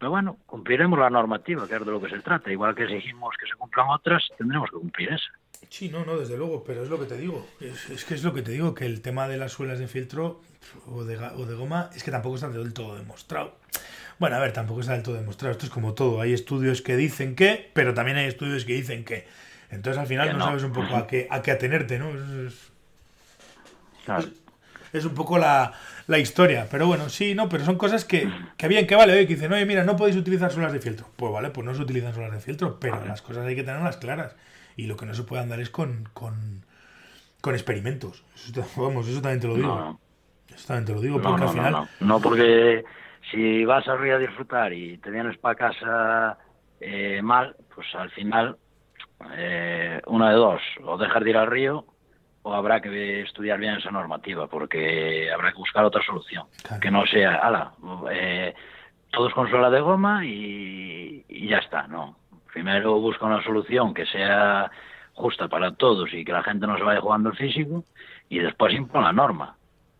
pero 0.04 0.10
bueno, 0.10 0.36
cumpliremos 0.44 0.98
la 0.98 1.08
normativa, 1.08 1.66
que 1.66 1.76
es 1.76 1.80
de 1.80 1.90
lo 1.90 1.98
que 1.98 2.10
se 2.10 2.18
trata. 2.20 2.52
Igual 2.52 2.74
que 2.74 2.82
exigimos 2.82 3.34
que 3.40 3.46
se 3.46 3.54
cumplan 3.54 3.86
otras, 3.88 4.22
tendremos 4.36 4.68
que 4.68 4.76
cumplir 4.76 5.14
esa. 5.14 5.32
Sí, 5.70 5.88
no, 5.88 6.04
no, 6.04 6.18
desde 6.18 6.36
luego, 6.36 6.62
pero 6.62 6.82
es 6.82 6.90
lo 6.90 7.00
que 7.00 7.06
te 7.06 7.16
digo. 7.16 7.48
Es, 7.58 8.04
que 8.04 8.12
es 8.12 8.22
lo 8.22 8.34
que 8.34 8.42
te 8.42 8.50
digo, 8.50 8.74
que 8.74 8.84
el 8.84 9.00
tema 9.00 9.28
de 9.28 9.38
las 9.38 9.52
suelas 9.52 9.78
de 9.78 9.88
filtro 9.88 10.42
o 10.84 11.04
de, 11.04 11.16
o 11.16 11.46
de 11.46 11.54
goma 11.54 11.88
es 11.94 12.04
que 12.04 12.10
tampoco 12.10 12.34
está 12.34 12.50
del 12.50 12.74
todo 12.74 12.96
demostrado. 12.96 13.56
Bueno, 14.18 14.36
a 14.36 14.40
ver, 14.40 14.52
tampoco 14.52 14.80
está 14.82 14.92
del 14.92 15.02
todo 15.02 15.14
demostrado. 15.14 15.52
Esto 15.52 15.64
es 15.64 15.72
como 15.72 15.94
todo. 15.94 16.20
Hay 16.20 16.34
estudios 16.34 16.82
que 16.82 16.96
dicen 16.96 17.34
que, 17.34 17.70
pero 17.72 17.94
también 17.94 18.18
hay 18.18 18.26
estudios 18.26 18.66
que 18.66 18.74
dicen 18.74 19.06
que. 19.06 19.26
Entonces 19.70 19.98
al 19.98 20.06
final 20.06 20.36
no, 20.36 20.44
sabes 20.44 20.64
un 20.64 20.74
poco 20.74 20.96
a 20.96 21.06
qué, 21.06 21.28
a 21.30 21.40
qué 21.40 21.50
atenerte, 21.50 21.98
¿no? 21.98 22.10
Es, 22.10 22.72
es, 24.92 25.04
un 25.06 25.14
poco 25.14 25.38
la, 25.38 25.72
la, 26.06 26.18
historia. 26.18 26.66
Pero 26.70 26.86
bueno, 26.86 27.08
sí, 27.08 27.34
no, 27.34 27.48
pero 27.48 27.64
son 27.64 27.76
cosas 27.76 28.04
que, 28.04 28.28
que 28.56 28.68
bien, 28.68 28.86
que 28.86 28.94
vale, 28.94 29.12
oye, 29.12 29.26
que 29.26 29.34
dicen, 29.34 29.52
oye, 29.52 29.66
mira, 29.66 29.84
no 29.84 29.96
podéis 29.96 30.16
utilizar 30.16 30.50
solas 30.50 30.72
de 30.72 30.80
filtro. 30.80 31.06
Pues 31.16 31.32
vale, 31.32 31.50
pues 31.50 31.64
no 31.64 31.74
se 31.74 31.82
utilizan 31.82 32.14
solas 32.14 32.32
de 32.32 32.40
filtro, 32.40 32.78
pero 32.80 33.04
las 33.04 33.22
cosas 33.22 33.46
hay 33.46 33.56
que 33.56 33.62
tenerlas 33.62 33.96
claras. 33.96 34.36
Y 34.76 34.86
lo 34.86 34.96
que 34.96 35.06
no 35.06 35.14
se 35.14 35.22
puede 35.22 35.42
andar 35.42 35.60
es 35.60 35.70
con, 35.70 36.08
con, 36.12 36.64
con 37.40 37.54
experimentos. 37.54 38.24
Eso, 38.34 38.64
vamos, 38.76 39.08
eso 39.08 39.20
también 39.20 39.40
te 39.40 39.48
lo 39.48 39.54
digo. 39.54 40.00
Eso 40.54 40.66
también 40.66 40.86
te 40.86 40.94
lo 40.94 41.00
digo, 41.00 41.20
porque 41.20 41.42
al 41.42 41.48
final. 41.48 41.88
no, 42.00 42.20
porque 42.20 42.84
si 43.30 43.64
vas 43.64 43.86
a 43.88 43.96
río 43.96 44.16
a 44.16 44.18
disfrutar 44.18 44.72
y 44.72 44.98
te 44.98 45.10
vienes 45.10 45.38
para 45.38 45.54
casa 45.54 46.38
eh, 46.80 47.20
mal, 47.22 47.56
pues 47.74 47.86
al 47.94 48.10
final 48.10 48.56
eh, 49.36 50.00
una 50.06 50.30
de 50.30 50.36
dos, 50.36 50.60
o 50.84 50.98
dejar 50.98 51.24
de 51.24 51.30
ir 51.30 51.36
al 51.36 51.46
río 51.46 51.86
o 52.44 52.54
habrá 52.54 52.80
que 52.80 53.22
estudiar 53.22 53.58
bien 53.58 53.74
esa 53.76 53.90
normativa, 53.90 54.46
porque 54.46 55.30
habrá 55.32 55.50
que 55.50 55.58
buscar 55.58 55.84
otra 55.84 56.04
solución, 56.04 56.46
que 56.80 56.90
no 56.90 57.06
sea, 57.06 57.36
ala, 57.36 57.72
eh, 58.12 58.54
todos 59.10 59.32
con 59.32 59.48
suela 59.48 59.70
de 59.70 59.80
goma 59.80 60.26
y, 60.26 61.24
y 61.26 61.48
ya 61.48 61.58
está, 61.58 61.86
no. 61.86 62.18
Primero 62.52 63.00
busca 63.00 63.24
una 63.24 63.42
solución 63.42 63.94
que 63.94 64.04
sea 64.04 64.70
justa 65.14 65.48
para 65.48 65.74
todos 65.74 66.12
y 66.12 66.22
que 66.22 66.32
la 66.32 66.42
gente 66.42 66.66
no 66.66 66.76
se 66.76 66.84
vaya 66.84 67.00
jugando 67.00 67.30
el 67.30 67.36
físico 67.36 67.84
y 68.28 68.40
después 68.40 68.74
impone 68.74 69.06
la 69.06 69.12
norma. 69.12 69.56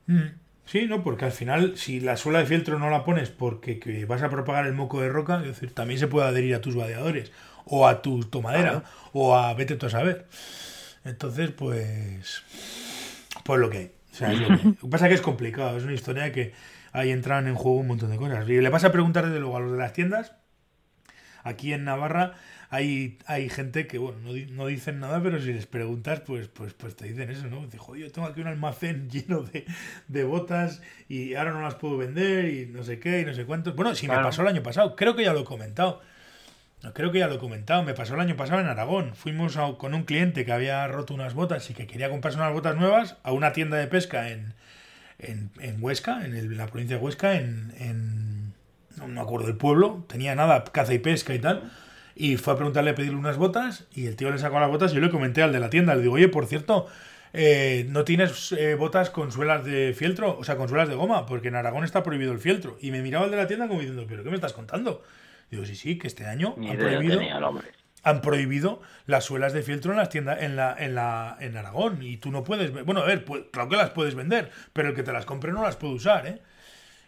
Mm. 0.07 0.45
Sí, 0.67 0.87
no, 0.87 1.03
porque 1.03 1.27
al 1.27 1.33
final, 1.33 1.77
si 1.77 2.01
la 2.01 2.17
suela 2.17 2.41
de 2.41 2.47
fieltro 2.47 2.79
no 2.79 2.91
la 2.91 3.05
pones 3.05 3.31
porque 3.31 3.79
que 3.79 4.05
vas 4.05 4.23
a 4.23 4.31
propagar 4.31 4.67
el 4.67 4.75
moco 4.75 5.01
de 5.01 5.09
roca, 5.09 5.37
es 5.41 5.47
decir, 5.47 5.75
también 5.75 5.99
se 5.99 6.09
puede 6.09 6.29
adherir 6.29 6.55
a 6.55 6.61
tus 6.61 6.77
vadeadores, 6.77 7.33
o 7.67 7.87
a 7.87 8.03
tu 8.03 8.21
tomadera, 8.25 8.83
o 9.13 9.37
a 9.37 9.53
vete 9.55 9.77
tú 9.77 9.87
a 9.87 9.91
saber. 9.91 10.27
Entonces, 11.05 11.51
pues. 11.51 12.43
Pues 13.45 13.61
lo 13.61 13.71
que 13.71 13.79
hay. 13.79 13.93
O 14.13 14.17
sea, 14.17 14.33
es 14.33 14.41
lo, 14.41 14.47
que, 14.47 14.65
lo 14.65 14.77
que 14.77 14.89
pasa 14.89 15.07
es 15.07 15.11
que 15.11 15.15
es 15.15 15.21
complicado, 15.21 15.77
es 15.77 15.85
una 15.85 15.95
historia 15.95 16.33
que 16.33 16.53
ahí 16.93 17.11
entran 17.11 17.47
en 17.49 17.55
juego 17.55 17.79
un 17.79 17.89
montón 17.89 18.11
de 18.11 18.17
cosas. 18.17 18.49
Y 18.49 18.61
le 18.61 18.69
vas 18.69 18.85
a 18.85 18.93
preguntar 18.93 19.27
desde 19.27 19.41
luego 19.41 19.57
a 19.57 19.61
los 19.61 19.73
de 19.73 19.79
las 19.79 19.93
tiendas, 19.93 20.33
aquí 21.43 21.73
en 21.73 21.85
Navarra, 21.85 22.35
hay, 22.71 23.19
hay 23.27 23.49
gente 23.49 23.87
que, 23.87 23.99
bueno, 23.99 24.19
no, 24.21 24.33
no, 24.33 24.67
dicen 24.67 24.99
nada, 24.99 25.23
pero 25.23 25.41
si 25.41 25.53
les 25.53 25.67
preguntas, 25.67 26.21
pues, 26.21 26.49
pues, 26.49 26.73
pues 26.75 26.97
te 26.97 27.07
dicen 27.07 27.31
eso, 27.31 27.47
¿no? 27.47 27.69
Joder, 27.77 28.03
yo 28.03 28.11
tengo 28.11 28.27
aquí 28.27 28.41
un 28.41 28.49
almacén 28.49 29.11
lleno 29.11 29.43
de, 29.43 29.65
de, 30.09 30.25
botas 30.25 30.83
y 31.09 31.35
ahora 31.35 31.53
no 31.53 31.61
las 31.61 31.75
puedo 31.77 31.97
vender 31.97 32.47
y 32.47 32.67
no 32.67 32.83
sé 32.83 32.99
qué 32.99 33.21
y 33.21 33.25
no 33.25 33.35
sé 33.35 33.45
cuántos. 33.45 33.77
Bueno, 33.77 33.95
si 33.95 34.07
claro. 34.07 34.23
me 34.23 34.27
pasó 34.27 34.43
el 34.43 34.49
año 34.49 34.63
pasado, 34.63 34.97
creo 34.97 35.15
que 35.15 35.25
ya 35.25 35.33
lo 35.33 35.41
he 35.41 35.45
comentado. 35.45 36.01
Creo 36.93 37.11
que 37.13 37.21
ya 37.21 37.29
lo 37.29 37.35
he 37.35 37.39
comentado, 37.39 37.83
me 37.83 37.95
pasó 37.95 38.15
el 38.15 38.21
año 38.21 38.37
pasado 38.37 38.61
en 38.61 38.67
Aragón. 38.67 39.15
Fuimos 39.15 39.57
a, 39.57 39.73
con 39.79 39.95
un 39.95 40.05
cliente 40.05 40.45
que 40.45 40.53
había 40.53 40.87
roto 40.89 41.15
unas 41.15 41.35
botas 41.35 41.71
y 41.71 41.75
que 41.75 41.87
quería 41.87 42.11
comprarse 42.11 42.39
unas 42.39 42.53
botas 42.53 42.77
nuevas 42.77 43.17
a 43.23 43.33
una 43.33 43.53
tienda 43.53 43.77
de 43.77 43.87
pesca 43.87 44.31
en, 44.31 44.55
en, 45.19 45.51
en 45.61 45.83
Huesca, 45.83 46.25
en, 46.25 46.35
el, 46.35 46.57
la 46.57 46.67
provincia 46.67 46.97
de 46.97 47.03
Huesca, 47.03 47.37
en, 47.37 48.53
no 48.97 49.09
me 49.09 49.21
acuerdo 49.21 49.47
del 49.47 49.57
pueblo, 49.57 50.05
tenía 50.09 50.35
nada, 50.35 50.65
caza 50.65 50.95
y 50.95 50.99
pesca 50.99 51.35
y 51.35 51.39
tal. 51.39 51.71
Y 52.17 52.37
fue 52.37 52.53
a 52.53 52.57
preguntarle 52.57 52.91
a 52.91 52.95
pedirle 52.95 53.17
unas 53.17 53.37
botas 53.37 53.87
y 53.93 54.07
el 54.07 54.17
tío 54.17 54.31
le 54.31 54.39
sacó 54.39 54.61
las 54.61 54.69
botas 54.69 54.93
y 54.93 54.97
yo 54.97 55.01
le 55.01 55.11
comenté 55.11 55.43
al 55.43 55.53
de 55.53 55.61
la 55.61 55.71
tienda, 55.71 55.95
le 55.95 56.03
digo, 56.03 56.15
oye, 56.15 56.29
por 56.29 56.47
cierto, 56.47 56.87
eh, 57.33 57.87
no 57.89 58.05
tienes 58.05 58.53
eh, 58.53 58.77
botas 58.77 59.11
con 59.11 59.33
suelas 59.33 59.65
de 59.65 59.93
fieltro, 59.95 60.39
o 60.39 60.45
sea, 60.45 60.57
con 60.57 60.69
suelas 60.69 60.89
de 60.89 60.95
goma, 60.95 61.27
porque 61.27 61.49
en 61.49 61.57
Aragón 61.57 61.83
está 61.83 62.05
prohibido 62.05 62.33
el 62.33 62.39
fieltro. 62.39 62.79
Y 62.81 62.93
me 62.93 63.03
miraba 63.03 63.25
el 63.25 63.33
de 63.33 63.37
la 63.37 63.49
tienda 63.49 63.67
como 63.67 63.81
diciendo, 63.81 64.07
pero 64.09 64.23
¿qué 64.23 64.31
me 64.31 64.37
estás 64.37 64.53
contando? 64.53 65.03
Digo, 65.55 65.67
sí, 65.67 65.77
sí, 65.77 65.99
que 65.99 66.09
este 66.09 66.27
año 66.27 66.57
han 66.57 66.77
prohibido, 66.77 67.19
tenía 67.19 67.41
han 68.03 68.21
prohibido 68.21 68.83
las 69.07 69.25
suelas 69.25 69.53
de 69.53 69.63
fieltro 69.63 69.93
en 69.93 69.99
las 69.99 70.09
tiendas 70.09 70.43
en 70.43 70.57
la, 70.57 70.75
en 70.77 70.95
la 70.97 71.37
en 71.39 71.57
Aragón 71.57 72.03
y 72.03 72.17
tú 72.17 72.33
no 72.33 72.43
puedes, 72.43 72.73
bueno, 72.85 73.03
a 73.03 73.07
ver, 73.07 73.25
pues, 73.25 73.45
claro 73.53 73.69
que 73.69 73.77
las 73.77 73.91
puedes 73.91 74.17
vender, 74.17 74.51
pero 74.73 74.89
el 74.89 74.95
que 74.97 75.05
te 75.05 75.13
las 75.13 75.25
compre 75.25 75.53
no 75.53 75.63
las 75.63 75.77
puede 75.77 75.95
usar, 75.95 76.27
¿eh? 76.27 76.43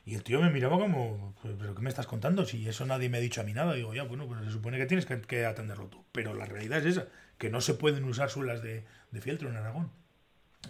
Y 0.04 0.14
el 0.14 0.22
tío 0.22 0.40
me 0.40 0.50
miraba 0.50 0.78
como, 0.78 1.34
"Pues, 1.42 1.54
¿pero 1.58 1.74
qué 1.74 1.82
me 1.82 1.88
estás 1.88 2.06
contando? 2.06 2.44
Si 2.44 2.68
eso 2.68 2.86
nadie 2.86 3.08
me 3.08 3.18
ha 3.18 3.20
dicho 3.20 3.40
a 3.40 3.44
mí 3.44 3.52
nada. 3.52 3.74
Digo, 3.74 3.92
ya, 3.92 4.04
bueno, 4.04 4.26
pues 4.28 4.44
se 4.44 4.52
supone 4.52 4.78
que 4.78 4.86
tienes 4.86 5.04
que, 5.04 5.20
que 5.20 5.44
atenderlo 5.44 5.88
tú. 5.88 6.04
Pero 6.12 6.32
la 6.32 6.46
realidad 6.46 6.78
es 6.78 6.86
esa, 6.86 7.08
que 7.38 7.50
no 7.50 7.60
se 7.60 7.74
pueden 7.74 8.04
usar 8.04 8.30
suelas 8.30 8.62
de, 8.62 8.84
de 9.10 9.20
fieltro 9.20 9.48
en 9.48 9.56
Aragón. 9.56 9.90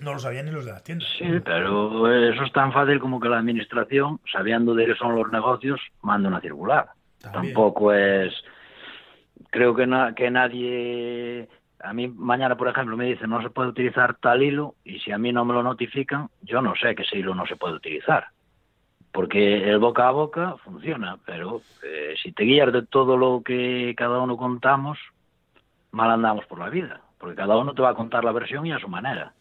No 0.01 0.15
lo 0.15 0.19
sabían 0.19 0.47
ni 0.47 0.53
los 0.53 0.65
de 0.65 0.73
las 0.73 0.83
tiendas. 0.85 1.09
Sí, 1.19 1.25
pero 1.45 2.11
eso 2.33 2.43
es 2.45 2.53
tan 2.53 2.73
fácil 2.73 2.99
como 2.99 3.21
que 3.21 3.29
la 3.29 3.39
administración, 3.39 4.21
sabiendo 4.31 4.75
de 4.75 4.87
qué 4.87 4.95
son 4.95 5.15
los 5.15 5.31
negocios, 5.31 5.81
manda 6.03 6.29
una 6.29 6.41
circular. 6.41 6.89
También. 7.33 7.55
Tampoco 7.55 7.93
es. 7.93 8.33
Creo 9.51 9.75
que, 9.75 9.87
na- 9.87 10.15
que 10.15 10.31
nadie. 10.31 11.49
A 11.81 11.93
mí 11.93 12.09
mañana, 12.09 12.57
por 12.57 12.69
ejemplo, 12.69 12.97
me 12.97 13.05
dicen 13.07 13.31
no 13.31 13.43
se 13.43 13.51
puede 13.51 13.69
utilizar 13.69 14.17
tal 14.17 14.43
hilo 14.43 14.75
y 14.85 14.99
si 15.01 15.13
a 15.13 15.19
mí 15.19 15.33
no 15.33 15.45
me 15.45 15.53
lo 15.55 15.63
notifican, 15.63 16.29
yo 16.41 16.63
no 16.63 16.75
sé 16.75 16.95
que 16.95 17.03
ese 17.03 17.19
hilo 17.19 17.35
no 17.35 17.47
se 17.47 17.57
puede 17.57 17.75
utilizar. 17.75 18.29
Porque 19.13 19.69
el 19.71 19.79
boca 19.79 20.09
a 20.09 20.11
boca 20.11 20.57
funciona, 20.65 21.19
pero 21.25 21.63
eh, 21.83 22.15
si 22.23 22.33
te 22.33 22.45
guías 22.45 22.73
de 22.73 22.87
todo 22.87 23.17
lo 23.17 23.43
que 23.45 23.95
cada 23.97 24.19
uno 24.21 24.37
contamos, 24.37 24.99
mal 25.93 26.11
andamos 26.11 26.45
por 26.47 26.59
la 26.59 26.71
vida. 26.71 27.01
Porque 27.19 27.37
cada 27.37 27.57
uno 27.57 27.75
te 27.75 27.83
va 27.83 27.91
a 27.91 27.95
contar 27.95 28.25
la 28.25 28.33
versión 28.33 28.67
y 28.67 28.73
a 28.73 28.79
su 28.79 28.89
manera. 28.89 29.33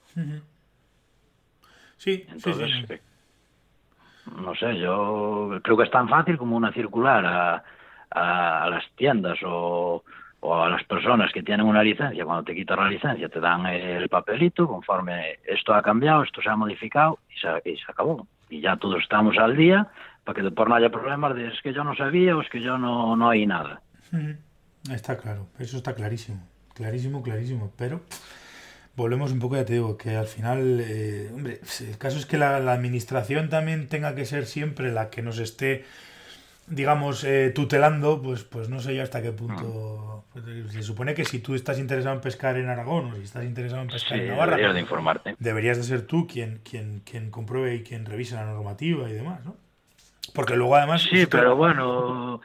Sí, 1.98 2.18
sí, 2.18 2.26
Entonces, 2.30 2.72
sí. 2.88 2.94
eh, 2.94 3.02
no 4.42 4.56
sé, 4.56 4.78
yo 4.78 5.60
creo 5.64 5.78
que 5.78 5.84
es 5.84 5.92
tan 5.92 6.10
fácil 6.10 6.38
como 6.38 6.56
una 6.58 6.72
circular 6.74 7.26
a, 7.26 7.64
a, 8.16 8.70
las 8.70 8.84
tiendas 8.96 9.38
o, 9.44 10.04
o 10.40 10.56
a 10.56 10.70
las 10.70 10.84
personas 10.86 11.32
que 11.32 11.44
tienen 11.44 11.66
una 11.66 11.84
licencia. 11.84 12.26
Cuando 12.26 12.44
te 12.44 12.56
quitan 12.56 12.80
la 12.80 12.90
licencia, 12.90 13.30
te 13.30 13.40
dan 13.40 13.66
el 13.66 14.08
papelito 14.10 14.68
conforme 14.68 15.40
esto 15.46 15.74
ha 15.74 15.82
cambiado, 15.82 16.24
esto 16.24 16.42
se 16.42 16.50
ha 16.50 16.56
modificado 16.56 17.20
y 17.30 17.40
se, 17.40 17.70
y 17.70 17.78
se 17.78 17.92
acabó. 17.92 18.28
Y 18.50 18.62
ya 18.62 18.78
todos 18.78 19.02
estamos 19.04 19.38
al 19.38 19.56
día 19.56 19.88
para 20.24 20.36
que 20.36 20.44
después 20.44 20.68
no 20.68 20.76
haya 20.76 20.90
problemas 20.90 21.36
de 21.36 21.48
es 21.48 21.62
que 21.62 21.74
yo 21.74 21.84
no 21.84 21.96
sabía 21.96 22.36
o 22.36 22.42
es 22.42 22.50
que 22.50 22.62
yo 22.62 22.78
no, 22.78 23.16
no 23.16 23.30
hay 23.30 23.46
nada. 23.46 23.82
Está 24.92 25.18
claro, 25.18 25.48
eso 25.60 25.78
está 25.78 25.94
clarísimo, 25.94 26.42
clarísimo, 26.74 27.22
clarísimo, 27.22 27.72
pero 27.78 28.02
volvemos 28.96 29.32
un 29.32 29.40
poco, 29.40 29.56
ya 29.56 29.66
te 29.66 29.74
digo, 29.74 29.98
que 29.98 30.16
al 30.16 30.28
final, 30.28 30.80
eh, 30.80 31.30
hombre, 31.34 31.60
el 31.82 31.98
caso 31.98 32.18
es 32.18 32.26
que 32.26 32.38
la, 32.38 32.60
la 32.60 32.74
administración 32.74 33.50
también 33.50 33.88
tenga 33.88 34.16
que 34.16 34.26
ser 34.26 34.46
siempre 34.46 34.92
la 34.92 35.10
que 35.10 35.22
nos 35.22 35.40
esté, 35.40 35.86
digamos, 36.68 37.24
eh, 37.24 37.52
tutelando, 37.54 38.22
pues, 38.22 38.44
pues 38.44 38.70
no 38.70 38.80
sé 38.80 38.96
yo 38.96 39.04
hasta 39.04 39.22
qué 39.22 39.32
punto. 39.32 40.26
pues, 40.34 40.46
se 40.72 40.84
supone 40.84 41.14
que 41.14 41.26
si 41.26 41.40
tú 41.40 41.56
estás 41.56 41.80
interesado 41.80 42.16
en 42.16 42.22
pescar 42.22 42.58
en 42.58 42.70
Aragón 42.70 43.12
o 43.12 43.16
si 43.16 43.24
estás 43.24 43.46
interesado 43.46 43.82
en 43.84 43.88
pescar 43.90 44.18
Sí, 44.18 44.24
en 44.24 44.30
Navarra, 44.30 44.56
deberías 44.58 44.74
de 44.74 44.80
informarte. 44.82 45.36
deberías 45.40 45.78
de 45.78 45.84
ser 45.84 46.02
tú 46.08 46.28
quien, 46.28 46.62
quien, 46.64 47.02
quien 47.02 47.32
compruebe 47.32 47.76
y 47.76 47.84
quien 47.84 48.06
revise 48.06 48.36
la 48.36 48.46
normativa 48.46 49.10
y 49.10 49.14
demás, 49.14 49.44
¿no? 49.46 49.56
Porque 50.34 50.56
luego 50.56 50.76
además... 50.76 51.04
Sí, 51.04 51.18
esto- 51.18 51.38
pero 51.38 51.56
bueno, 51.56 52.42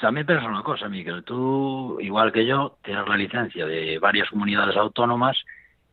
también 0.00 0.26
pienso 0.26 0.46
una 0.46 0.62
cosa, 0.62 0.88
Miguel. 0.88 1.24
Tú, 1.24 1.98
igual 2.00 2.32
que 2.32 2.46
yo, 2.46 2.78
tienes 2.82 3.06
la 3.08 3.16
licencia 3.16 3.66
de 3.66 3.98
varias 3.98 4.30
comunidades 4.30 4.76
autónomas 4.76 5.36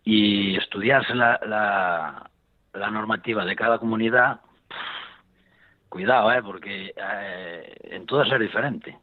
y 0.03 0.55
estudiarse 0.57 1.15
la, 1.15 1.39
la, 1.47 2.29
la 2.73 2.91
normativa 2.91 3.45
de 3.45 3.55
cada 3.55 3.79
comunidad, 3.79 4.41
cuidado, 5.93 6.33
¿eh? 6.33 6.41
porque 6.41 6.91
eh, 6.97 7.75
en 7.83 8.07
todas 8.07 8.27
es 8.31 8.39
diferente. 8.39 8.97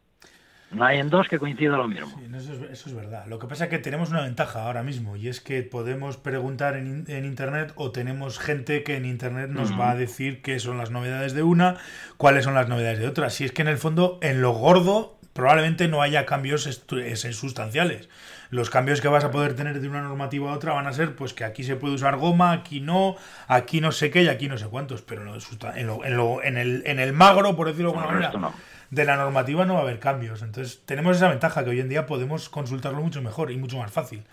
No 0.72 0.84
hay 0.84 0.99
en 0.99 1.09
dos 1.09 1.28
que 1.28 1.38
coincida 1.38 1.76
lo 1.76 1.86
mismo. 1.86 2.09
Sí, 2.09 2.26
eso, 2.36 2.53
es, 2.53 2.70
eso 2.70 2.88
es 2.91 2.95
verdad. 2.95 3.26
Lo 3.26 3.38
que 3.38 3.47
pasa 3.47 3.64
es 3.64 3.70
que 3.70 3.78
tenemos 3.78 4.11
una 4.11 4.22
ventaja 4.22 4.64
ahora 4.64 4.82
mismo 4.82 5.16
y 5.16 5.28
es 5.28 5.41
que 5.41 5.62
podemos 5.62 6.16
preguntar 6.16 6.76
en, 6.76 7.05
en 7.09 7.24
Internet 7.24 7.72
o 7.76 7.93
tenemos 7.93 8.41
gente 8.41 8.82
que 8.82 8.97
en 8.97 9.05
Internet 9.05 9.51
nos 9.51 9.78
va 9.78 9.93
a 9.93 9.97
decir 9.97 10.43
qué 10.43 10.59
son 10.59 10.78
las 10.78 10.91
novedades 10.91 11.32
de 11.32 11.45
una, 11.45 11.76
cuáles 12.16 12.45
son 12.45 12.55
las 12.55 12.68
novedades 12.68 12.99
de 12.99 13.07
otra. 13.07 13.30
Si 13.30 13.45
es 13.45 13.53
que 13.53 13.62
en 13.62 13.68
el 13.68 13.78
fondo, 13.78 14.18
en 14.22 14.43
lo 14.43 14.53
gordo, 14.53 15.18
probablemente 15.32 15.86
no 15.86 16.03
haya 16.03 16.26
cambios 16.26 16.64
sustanciales. 16.64 18.09
Los 18.51 18.68
cambios 18.68 19.01
que 19.01 19.09
vas 19.09 19.22
a 19.24 19.30
poder 19.30 19.55
tener 19.55 19.80
de 19.80 19.88
una 19.88 20.03
normativa 20.03 20.51
a 20.51 20.55
otra 20.55 20.72
van 20.72 20.86
a 20.88 20.92
ser 20.92 21.14
pues 21.14 21.32
que 21.34 21.44
aquí 21.44 21.62
se 21.62 21.76
puede 21.76 21.94
usar 21.94 22.16
goma, 22.16 22.51
aquí 22.53 22.80
no, 22.80 23.14
aquí 23.46 23.80
no 23.80 23.92
sé 23.92 24.11
qué 24.11 24.24
y 24.24 24.28
aquí 24.28 24.48
no 24.48 24.59
sé 24.59 24.66
cuántos, 24.66 25.03
pero 25.03 25.22
en, 25.22 25.28
lo 25.28 25.34
en, 25.76 25.86
lo- 25.86 26.05
en, 26.05 26.16
lo- 26.16 26.42
en 26.42 26.59
el, 26.59 26.82
en 26.84 26.98
el 26.98 27.12
magro, 27.12 27.55
por 27.55 27.68
decirlo 27.68 27.92
de 27.92 27.98
alguna 27.98 28.14
manera, 28.20 28.38
no. 28.40 28.53
de 28.90 29.05
la 29.05 29.16
normativa 29.16 29.64
no 29.64 29.74
va 29.74 29.80
a 29.80 29.82
haber 29.82 30.01
cambios. 30.01 30.42
Entonces, 30.42 30.82
tenemos 30.84 31.16
esa 31.16 31.28
ventaja 31.28 31.62
que 31.62 31.70
hoy 31.70 31.80
en 31.80 31.88
día 31.88 32.07
podemos 32.07 32.48
consultarlo 32.48 33.01
mucho 33.01 33.22
mejor 33.22 33.53
y 33.53 33.57
mucho 33.57 33.78
más 33.78 33.92
fácil. 33.92 34.24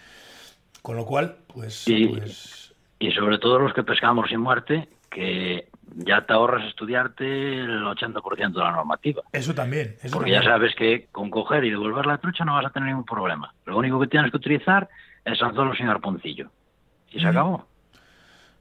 Con 0.82 0.95
lo 0.95 1.05
cual, 1.05 1.38
pues, 1.53 1.88
Y- 1.88 2.07
pues 2.07 2.74
Y 2.99 3.11
sobre 3.11 3.38
todo 3.38 3.59
los 3.59 3.74
que 3.76 3.84
pescamos 3.84 4.30
sin 4.30 4.39
muerte, 4.39 4.89
que 5.11 5.68
ya 5.96 6.26
te 6.26 6.34
ahorras 6.34 6.66
estudiarte 6.68 7.26
el 7.26 7.84
80% 7.86 8.60
de 8.60 8.66
la 8.66 8.72
normativa. 8.72 9.22
eso 9.32 9.54
también. 9.54 9.96
Eso 10.02 10.18
Porque 10.18 10.32
ya 10.32 10.44
sabes 10.44 10.76
que 10.76 11.08
con 11.12 11.30
coger 11.30 11.64
y 11.66 11.70
devolver 11.70 12.06
la 12.06 12.18
trucha 12.18 12.46
no 12.46 12.54
vas 12.56 12.66
a 12.66 12.70
tener 12.70 12.90
ningún 12.90 13.06
problema. 13.06 13.54
Lo 13.66 13.78
único 13.78 14.00
que 14.00 14.08
tienes 14.08 14.32
que 14.32 14.38
utilizar 14.38 14.88
es 15.26 15.42
anzuelo 15.42 15.76
sin 15.76 15.88
arponcillo. 15.88 16.50
Y 17.10 17.20
se 17.20 17.28
Ujú. 17.28 17.30
acabó. 17.30 17.68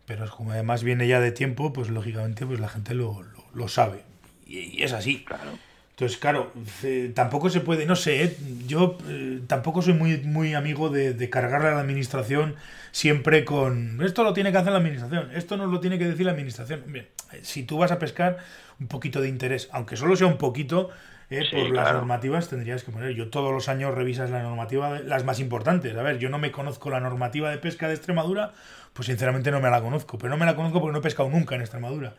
Pero 0.07 0.25
es 0.25 0.31
como 0.31 0.53
además 0.53 0.85
viene 0.85 1.09
ya 1.09 1.21
de 1.21 1.33
tiempo, 1.33 1.73
pues 1.73 1.91
lógicamente 1.91 2.47
pues 2.47 2.61
la 2.61 2.69
gente 2.69 2.95
lo, 2.95 3.23
lo, 3.23 3.45
lo 3.55 3.69
sabe. 3.69 4.05
Y, 4.47 4.81
y 4.81 4.83
es 4.83 4.93
así. 4.93 5.25
Claro. 5.25 5.53
Entonces, 5.97 6.19
claro, 6.19 6.53
eh, 6.83 7.11
tampoco 7.15 7.49
se 7.49 7.61
puede, 7.61 7.87
no 7.87 7.97
sé, 7.97 8.23
eh, 8.23 8.37
yo 8.67 8.99
eh, 9.09 9.41
tampoco 9.47 9.81
soy 9.81 9.95
muy, 9.95 10.19
muy 10.19 10.53
amigo 10.53 10.91
de, 10.91 11.15
de 11.15 11.31
cargarle 11.31 11.69
a 11.69 11.71
la 11.73 11.81
administración 11.81 12.57
siempre 12.97 13.45
con 13.45 14.01
esto 14.03 14.25
lo 14.25 14.33
tiene 14.33 14.53
que 14.53 14.57
hacer 14.57 14.73
la 14.73 14.79
administración, 14.79 15.31
esto 15.35 15.59
no 15.59 15.67
lo 15.67 15.81
tiene 15.81 15.99
que 15.99 16.07
decir 16.07 16.25
la 16.25 16.33
administración. 16.33 16.83
Bien, 16.87 17.07
eh, 17.31 17.41
si 17.43 17.63
tú 17.63 17.77
vas 17.77 17.93
a 17.93 17.99
pescar 17.99 18.39
un 18.81 18.89
poquito 18.89 19.21
de 19.21 19.29
interés, 19.29 19.69
aunque 19.71 19.99
solo 19.99 20.17
sea 20.17 20.27
un 20.27 20.39
poquito, 20.39 20.89
eh, 21.29 21.43
Sí, 21.51 21.57
por 21.57 21.75
las 21.75 21.93
normativas 21.93 22.49
tendrías 22.49 22.85
que 22.85 22.93
poner. 22.93 23.13
Yo 23.13 23.29
todos 23.29 23.53
los 23.53 23.69
años 23.69 23.95
revisas 23.95 24.31
la 24.31 24.43
normativa, 24.43 25.01
las 25.01 25.25
más 25.25 25.41
importantes. 25.41 25.95
A 25.95 26.03
ver, 26.03 26.19
yo 26.19 26.31
no 26.31 26.39
me 26.39 26.53
conozco 26.53 26.89
la 26.89 27.01
normativa 27.01 27.51
de 27.51 27.59
pesca 27.59 27.87
de 27.87 27.95
Extremadura, 27.95 28.53
pues 28.95 29.07
sinceramente 29.07 29.51
no 29.51 29.61
me 29.61 29.69
la 29.69 29.83
conozco, 29.83 30.17
pero 30.17 30.31
no 30.31 30.39
me 30.39 30.47
la 30.47 30.57
conozco 30.57 30.81
porque 30.81 30.93
no 30.93 31.01
he 31.01 31.03
pescado 31.03 31.29
nunca 31.29 31.55
en 31.55 31.61
Extremadura. 31.61 32.15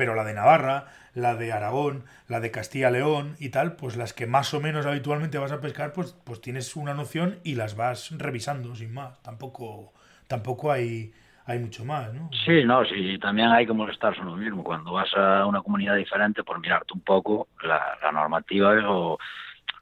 Pero 0.00 0.14
la 0.14 0.24
de 0.24 0.32
Navarra, 0.32 0.86
la 1.12 1.34
de 1.34 1.52
Aragón, 1.52 2.04
la 2.26 2.40
de 2.40 2.50
Castilla-León 2.50 3.36
y 3.38 3.50
tal, 3.50 3.76
pues 3.76 3.98
las 3.98 4.14
que 4.14 4.26
más 4.26 4.54
o 4.54 4.60
menos 4.62 4.86
habitualmente 4.86 5.36
vas 5.36 5.52
a 5.52 5.60
pescar, 5.60 5.92
pues, 5.92 6.18
pues 6.24 6.40
tienes 6.40 6.74
una 6.74 6.94
noción 6.94 7.38
y 7.44 7.54
las 7.56 7.76
vas 7.76 8.10
revisando 8.16 8.74
sin 8.74 8.94
más. 8.94 9.22
Tampoco, 9.22 9.92
tampoco 10.26 10.72
hay, 10.72 11.12
hay 11.44 11.58
mucho 11.58 11.84
más, 11.84 12.14
¿no? 12.14 12.30
Sí, 12.46 12.64
no, 12.64 12.82
sí, 12.86 13.18
también 13.18 13.48
hay 13.48 13.66
que 13.66 13.74
molestarse 13.74 14.22
lo 14.22 14.36
mismo. 14.36 14.64
Cuando 14.64 14.90
vas 14.92 15.14
a 15.14 15.44
una 15.44 15.60
comunidad 15.60 15.96
diferente, 15.96 16.44
por 16.44 16.58
mirarte 16.60 16.94
un 16.94 17.02
poco 17.02 17.48
la, 17.62 17.98
la 18.02 18.10
normativa, 18.10 18.72
o 18.88 19.18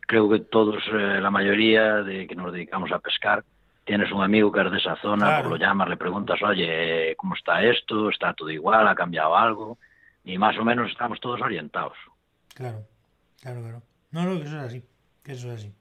creo 0.01 0.29
que 0.29 0.41
todos, 0.41 0.83
eh, 0.93 1.21
la 1.21 1.31
mayoría 1.31 2.03
de 2.03 2.27
que 2.27 2.35
nos 2.35 2.53
dedicamos 2.53 2.91
a 2.91 2.99
pescar, 2.99 3.45
tienes 3.85 4.11
un 4.11 4.25
amigo 4.25 4.51
que 4.51 4.63
es 4.63 4.71
de 4.73 4.79
esa 4.79 4.97
zona, 4.97 5.27
Claro. 5.27 5.49
pues 5.51 5.61
lo 5.61 5.65
llamas, 5.65 5.89
le 5.89 5.97
preguntas, 5.97 6.43
oye, 6.43 7.15
¿cómo 7.17 7.37
está 7.37 7.63
esto? 7.63 8.11
¿Está 8.11 8.35
todo 8.35 8.51
igual? 8.51 8.89
¿Ha 8.89 8.97
cambiado 8.97 9.37
algo? 9.37 9.79
Y 10.25 10.39
más 10.39 10.57
o 10.59 10.65
menos 10.65 10.91
estamos 10.91 11.21
todos 11.21 11.41
orientados. 11.41 11.97
Claro, 12.55 12.87
claro, 13.41 13.61
claro. 13.63 13.83
No, 14.11 14.25
no, 14.25 14.39
que 14.41 14.47
eso 14.47 14.57
es 14.59 14.65
así, 14.65 14.85
que 15.23 15.33
eso 15.33 15.53
es 15.53 15.59
así. 15.61 15.73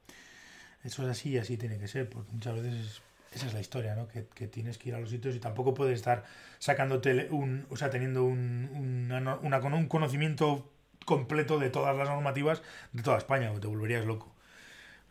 Eso 0.83 1.03
es 1.03 1.09
así 1.09 1.29
y 1.31 1.37
así 1.37 1.57
tiene 1.57 1.79
que 1.79 1.87
ser, 1.87 2.09
porque 2.09 2.31
muchas 2.31 2.55
veces 2.55 2.73
es- 2.75 3.01
esa 3.33 3.47
es 3.47 3.53
la 3.53 3.59
historia, 3.59 3.95
¿no? 3.95 4.07
Que, 4.07 4.27
que 4.33 4.47
tienes 4.47 4.77
que 4.77 4.89
ir 4.89 4.95
a 4.95 4.99
los 4.99 5.09
sitios 5.09 5.35
y 5.35 5.39
tampoco 5.39 5.73
puedes 5.73 5.95
estar 5.95 6.23
sacándote 6.59 7.27
un, 7.31 7.65
o 7.69 7.75
sea, 7.75 7.89
teniendo 7.89 8.23
un, 8.23 9.07
una 9.11 9.35
una- 9.37 9.59
con 9.59 9.73
un 9.73 9.87
conocimiento 9.87 10.71
completo 11.05 11.59
de 11.59 11.69
todas 11.69 11.95
las 11.97 12.09
normativas 12.09 12.61
de 12.93 13.03
toda 13.03 13.17
España, 13.17 13.51
o 13.51 13.59
te 13.59 13.67
volverías 13.67 14.05
loco. 14.05 14.33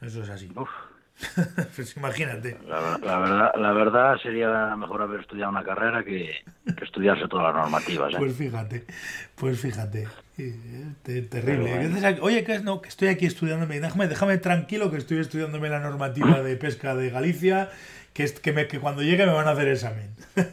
Eso 0.01 0.23
es 0.23 0.31
así. 0.31 0.51
Uf, 0.57 0.71
Pues 1.77 1.97
imagínate. 1.97 2.59
la, 2.69 2.99
la 3.03 3.19
verdad, 3.19 3.53
la 3.57 3.73
verdad 3.73 4.17
sería 4.23 4.77
mejor 4.77 5.03
haber 5.03 5.21
estudiado 5.21 5.51
una 5.51 5.65
carrera 5.65 6.05
que, 6.05 6.45
que 6.77 6.85
estudiarse 6.85 7.27
todas 7.29 7.55
las 7.55 7.63
normativas. 7.63 8.13
¿eh? 8.13 8.17
Pues 8.19 8.37
fíjate, 8.37 8.85
pues 9.35 9.61
fíjate. 9.61 10.09
Eh, 10.39 10.93
te- 11.03 11.23
terrible. 11.23 11.89
Bueno. 11.91 12.19
Oye, 12.23 12.45
que 12.45 12.59
no, 12.61 12.83
que 12.83 12.89
estoy 12.91 13.09
aquí 13.09 13.25
estudiándome. 13.27 13.81
Déjame, 13.81 14.09
déjame 14.09 14.37
tranquilo 14.39 14.91
que 14.91 14.99
estoy 14.99 15.19
estudiándome 15.19 15.71
la 15.71 15.81
normativa 15.81 16.43
de 16.43 16.57
pesca 16.57 16.95
de 16.95 17.09
Galicia, 17.11 17.71
que, 18.13 18.23
es, 18.25 18.39
que, 18.39 18.53
me, 18.53 18.67
que 18.69 18.79
cuando 18.79 19.03
llegue 19.03 19.25
me 19.27 19.33
van 19.33 19.49
a 19.49 19.53
hacer 19.53 19.69
examen. 19.69 20.11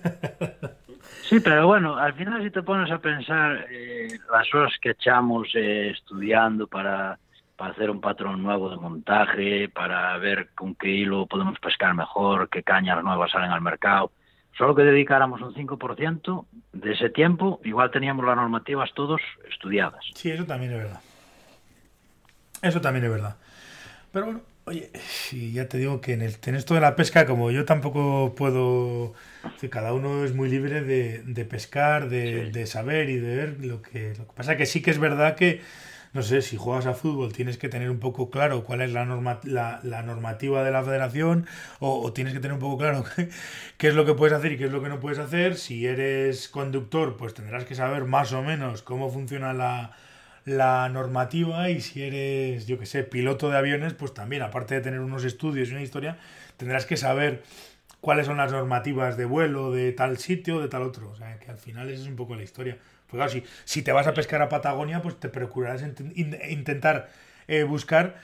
Sí, 1.30 1.40
pero 1.40 1.66
bueno, 1.66 1.98
al 1.98 2.14
final 2.14 2.44
si 2.44 2.52
te 2.52 2.62
pones 2.62 2.92
a 2.92 3.00
pensar 3.00 3.66
eh, 3.72 4.20
las 4.32 4.54
horas 4.54 4.74
que 4.82 4.90
echamos 4.92 5.48
eh, 5.56 5.90
estudiando 5.92 6.68
para, 6.68 7.18
para 7.56 7.72
hacer 7.74 7.90
un 7.90 8.02
patrón 8.02 8.42
nuevo 8.44 8.70
de 8.70 8.78
montaje, 8.78 9.70
para 9.70 10.18
ver 10.18 10.50
con 10.56 10.76
qué 10.76 10.90
hilo 10.90 11.28
podemos 11.28 11.60
pescar 11.60 11.94
mejor, 11.94 12.50
qué 12.50 12.64
cañas 12.64 13.04
nuevas 13.04 13.32
salen 13.32 13.52
al 13.52 13.62
mercado, 13.62 14.12
solo 14.58 14.76
que 14.76 14.84
dedicáramos 14.84 15.42
un 15.42 15.54
5% 15.54 16.46
de 16.74 16.92
ese 16.94 17.10
tiempo, 17.10 17.60
igual 17.64 17.92
teníamos 17.92 18.26
las 18.26 18.36
normativas 18.36 18.92
todos 18.94 19.22
estudiadas. 19.52 20.04
Sí, 20.16 20.32
eso 20.32 20.46
también 20.46 20.72
es 20.74 20.78
verdad. 20.80 21.00
Eso 22.62 22.82
también 22.82 23.06
es 23.06 23.12
verdad. 23.12 23.36
Pero 24.12 24.26
bueno, 24.26 24.42
oye, 24.66 24.90
sí, 24.96 25.52
ya 25.52 25.68
te 25.68 25.78
digo 25.78 26.00
que 26.02 26.14
en, 26.14 26.22
el, 26.22 26.36
en 26.46 26.56
esto 26.56 26.74
de 26.76 26.82
la 26.82 26.96
pesca, 26.96 27.26
como 27.26 27.52
yo 27.52 27.66
tampoco 27.66 28.34
puedo. 28.36 29.14
que 29.60 29.70
cada 29.70 29.94
uno 29.94 30.24
es 30.24 30.34
muy 30.34 30.50
libre 30.50 30.82
de, 30.82 31.24
de 31.24 31.46
pescar, 31.46 32.10
de, 32.10 32.46
Sí. 32.46 32.52
de 32.52 32.66
saber 32.66 33.10
y 33.10 33.18
de 33.18 33.36
ver 33.36 33.66
lo 33.66 33.82
que. 33.82 34.14
Lo 34.18 34.28
que 34.28 34.34
pasa 34.34 34.56
que 34.56 34.66
sí 34.66 34.82
que 34.82 34.92
es 34.92 35.00
verdad 35.00 35.36
que. 35.36 35.62
No 36.14 36.22
sé, 36.22 36.42
si 36.44 36.58
juegas 36.58 36.86
a 36.86 36.94
fútbol 36.94 37.34
tienes 37.34 37.58
que 37.58 37.70
tener 37.70 37.90
un 37.90 38.00
poco 38.00 38.30
claro 38.30 38.64
cuál 38.64 38.82
es 38.82 38.92
la, 38.92 39.04
norma, 39.04 39.40
la, 39.44 39.80
la 39.84 40.04
normativa 40.04 40.64
de 40.64 40.70
la 40.72 40.84
federación 40.84 41.48
o, 41.80 42.02
o 42.02 42.14
tienes 42.14 42.34
que 42.34 42.40
tener 42.40 42.54
un 42.54 42.60
poco 42.60 42.78
claro 42.78 43.04
qué, 43.78 43.88
es 43.88 43.96
lo 43.96 44.06
que 44.06 44.14
puedes 44.14 44.34
hacer 44.38 44.52
y 44.52 44.58
qué 44.58 44.66
es 44.66 44.72
lo 44.72 44.84
que 44.84 44.90
no 44.90 45.00
puedes 45.00 45.18
hacer. 45.18 45.56
Si 45.56 45.88
eres 45.88 46.50
conductor, 46.50 47.18
pues 47.18 47.34
tendrás 47.34 47.66
que 47.66 47.74
saber 47.76 48.06
más 48.06 48.32
o 48.32 48.44
menos 48.44 48.84
cómo 48.84 49.10
funciona 49.10 49.54
la, 49.54 49.98
la 50.46 50.88
normativa 50.90 51.70
y 51.70 51.82
si 51.82 52.04
eres, 52.04 52.68
yo 52.68 52.78
que 52.78 52.86
sé, 52.86 53.04
piloto 53.04 53.50
de 53.50 53.58
aviones, 53.58 53.94
pues 53.94 54.14
también, 54.14 54.44
aparte 54.44 54.76
de 54.76 54.82
tener 54.82 55.00
unos 55.00 55.24
estudios 55.24 55.70
y 55.70 55.72
una 55.72 55.82
historia, 55.82 56.20
tendrás 56.58 56.86
que 56.86 56.98
saber 56.98 57.44
cuáles 58.02 58.28
son 58.28 58.38
las 58.38 58.52
normativas 58.52 59.18
de 59.18 59.26
vuelo 59.26 59.72
de 59.72 59.94
tal 59.94 60.18
sitio, 60.18 60.60
de 60.60 60.68
tal 60.68 60.84
otro. 60.84 61.10
O 61.10 61.16
sea, 61.16 61.40
que 61.40 61.50
al 61.50 61.58
final 61.58 61.90
esa 61.90 62.04
es 62.04 62.08
un 62.08 62.16
poco 62.16 62.36
la 62.36 62.44
historia. 62.44 62.78
Pues 63.14 63.32
claro, 63.32 63.32
si, 63.32 63.44
si 63.66 63.82
te 63.84 63.92
vas 63.92 64.08
a 64.08 64.14
pescar 64.14 64.42
a 64.42 64.50
Patagonia, 64.50 65.02
pues 65.02 65.20
te 65.20 65.30
procurarás 65.30 65.84
int- 65.84 66.12
in- 66.16 66.38
intentar 66.50 67.10
eh, 67.48 67.64
buscar 67.64 68.16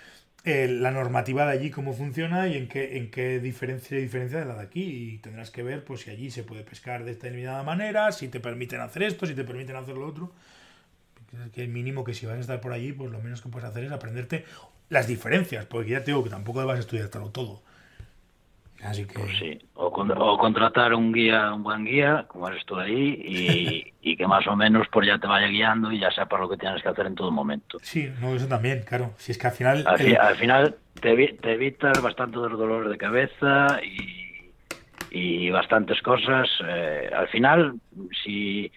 eh, 0.45 0.67
la 0.67 0.91
normativa 0.91 1.45
de 1.45 1.51
allí, 1.53 1.69
cómo 1.71 1.93
funciona 1.93 2.47
y 2.47 2.57
en 2.57 2.67
qué, 2.67 2.97
en 2.97 3.11
qué 3.11 3.39
diferencia, 3.39 3.97
diferencia 3.97 4.39
de 4.39 4.45
la 4.45 4.55
de 4.55 4.63
aquí. 4.63 4.83
Y 5.13 5.17
tendrás 5.19 5.51
que 5.51 5.63
ver 5.63 5.83
pues 5.85 6.01
si 6.01 6.09
allí 6.11 6.31
se 6.31 6.43
puede 6.43 6.63
pescar 6.63 7.03
de 7.03 7.11
determinada 7.13 7.61
manera, 7.63 8.11
si 8.11 8.27
te 8.29 8.39
permiten 8.39 8.81
hacer 8.81 9.03
esto, 9.03 9.25
si 9.27 9.35
te 9.35 9.43
permiten 9.43 9.75
hacer 9.75 9.95
lo 9.95 10.07
otro 10.07 10.33
que 11.53 11.61
el 11.63 11.69
mínimo 11.69 12.03
que 12.03 12.13
si 12.13 12.25
vas 12.25 12.37
a 12.37 12.39
estar 12.41 12.61
por 12.61 12.73
allí, 12.73 12.91
pues 12.91 13.11
lo 13.11 13.19
menos 13.21 13.41
que 13.41 13.49
puedes 13.49 13.69
hacer 13.69 13.83
es 13.83 13.91
aprenderte 13.91 14.45
las 14.89 15.07
diferencias, 15.07 15.65
porque 15.65 15.91
ya 15.91 15.99
te 15.99 16.11
digo 16.11 16.23
que 16.23 16.29
tampoco 16.29 16.65
vas 16.65 16.77
a 16.77 16.79
estudiártelo 16.79 17.29
todo. 17.29 17.61
Así 18.83 19.05
que 19.05 19.19
Pues 19.19 19.37
sí, 19.37 19.59
o, 19.73 19.91
con- 19.91 20.11
o 20.11 20.37
contratar 20.37 20.93
un 20.93 21.11
guía, 21.11 21.53
un 21.53 21.63
buen 21.63 21.83
guía, 21.85 22.25
como 22.27 22.47
eres 22.47 22.65
tú 22.65 22.77
ahí, 22.77 23.21
y, 23.25 23.93
y 24.11 24.15
que 24.17 24.25
más 24.27 24.45
o 24.47 24.55
menos 24.55 24.87
pues 24.91 25.07
ya 25.07 25.17
te 25.19 25.27
vaya 25.27 25.47
guiando 25.47 25.91
y 25.91 25.99
ya 25.99 26.11
sepas 26.11 26.39
lo 26.39 26.49
que 26.49 26.57
tienes 26.57 26.81
que 26.81 26.89
hacer 26.89 27.05
en 27.07 27.15
todo 27.15 27.31
momento. 27.31 27.77
sí, 27.81 28.09
no, 28.21 28.35
eso 28.35 28.47
también, 28.47 28.83
claro. 28.87 29.13
Si 29.17 29.31
es 29.31 29.37
que 29.37 29.47
al 29.47 29.53
final... 29.53 29.83
Al, 29.85 29.97
fi- 29.99 30.03
el- 30.11 30.17
al 30.17 30.35
final 30.37 30.75
te, 31.01 31.37
te 31.41 31.51
evitas 31.53 32.01
bastante 32.01 32.37
los 32.37 32.51
dolores 32.57 32.89
de 32.91 32.97
cabeza 32.97 33.79
y, 33.83 34.53
y 35.09 35.49
bastantes 35.49 36.01
cosas. 36.01 36.47
Eh, 36.65 37.09
al 37.15 37.27
final, 37.29 37.73
si, 38.23 38.71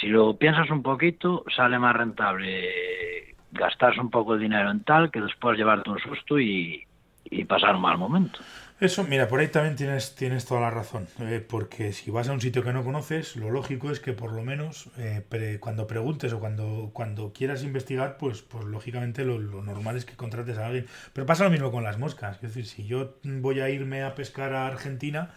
si 0.00 0.06
lo 0.08 0.36
piensas 0.36 0.70
un 0.70 0.82
poquito, 0.82 1.44
sale 1.54 1.78
más 1.78 1.94
rentable 1.96 3.36
gastarse 3.52 4.00
un 4.00 4.10
poco 4.10 4.34
de 4.34 4.42
dinero 4.42 4.70
en 4.70 4.82
tal 4.84 5.10
que 5.10 5.20
después 5.20 5.56
llevarte 5.56 5.90
un 5.90 5.98
susto 6.00 6.38
y, 6.40 6.82
y 7.24 7.44
pasar 7.44 7.74
un 7.76 7.82
mal 7.82 7.98
momento. 7.98 8.38
Eso, 8.80 9.04
mira, 9.04 9.28
por 9.28 9.38
ahí 9.38 9.48
también 9.48 9.76
tienes, 9.76 10.16
tienes 10.16 10.44
toda 10.46 10.60
la 10.60 10.70
razón, 10.70 11.06
eh, 11.20 11.44
porque 11.48 11.92
si 11.92 12.10
vas 12.10 12.28
a 12.28 12.32
un 12.32 12.40
sitio 12.40 12.64
que 12.64 12.72
no 12.72 12.82
conoces, 12.82 13.36
lo 13.36 13.50
lógico 13.50 13.90
es 13.92 14.00
que 14.00 14.12
por 14.12 14.32
lo 14.32 14.42
menos 14.42 14.90
eh, 14.98 15.22
pre- 15.28 15.60
cuando 15.60 15.86
preguntes 15.86 16.32
o 16.32 16.40
cuando, 16.40 16.90
cuando 16.92 17.32
quieras 17.32 17.62
investigar, 17.62 18.16
pues, 18.18 18.42
pues 18.42 18.64
lógicamente 18.64 19.24
lo, 19.24 19.38
lo 19.38 19.62
normal 19.62 19.96
es 19.96 20.04
que 20.04 20.16
contrates 20.16 20.58
a 20.58 20.66
alguien. 20.66 20.86
Pero 21.12 21.24
pasa 21.24 21.44
lo 21.44 21.50
mismo 21.50 21.70
con 21.70 21.84
las 21.84 21.98
moscas, 21.98 22.36
es 22.36 22.42
decir, 22.42 22.66
si 22.66 22.84
yo 22.84 23.14
voy 23.22 23.60
a 23.60 23.70
irme 23.70 24.02
a 24.02 24.16
pescar 24.16 24.52
a 24.54 24.66
Argentina, 24.66 25.30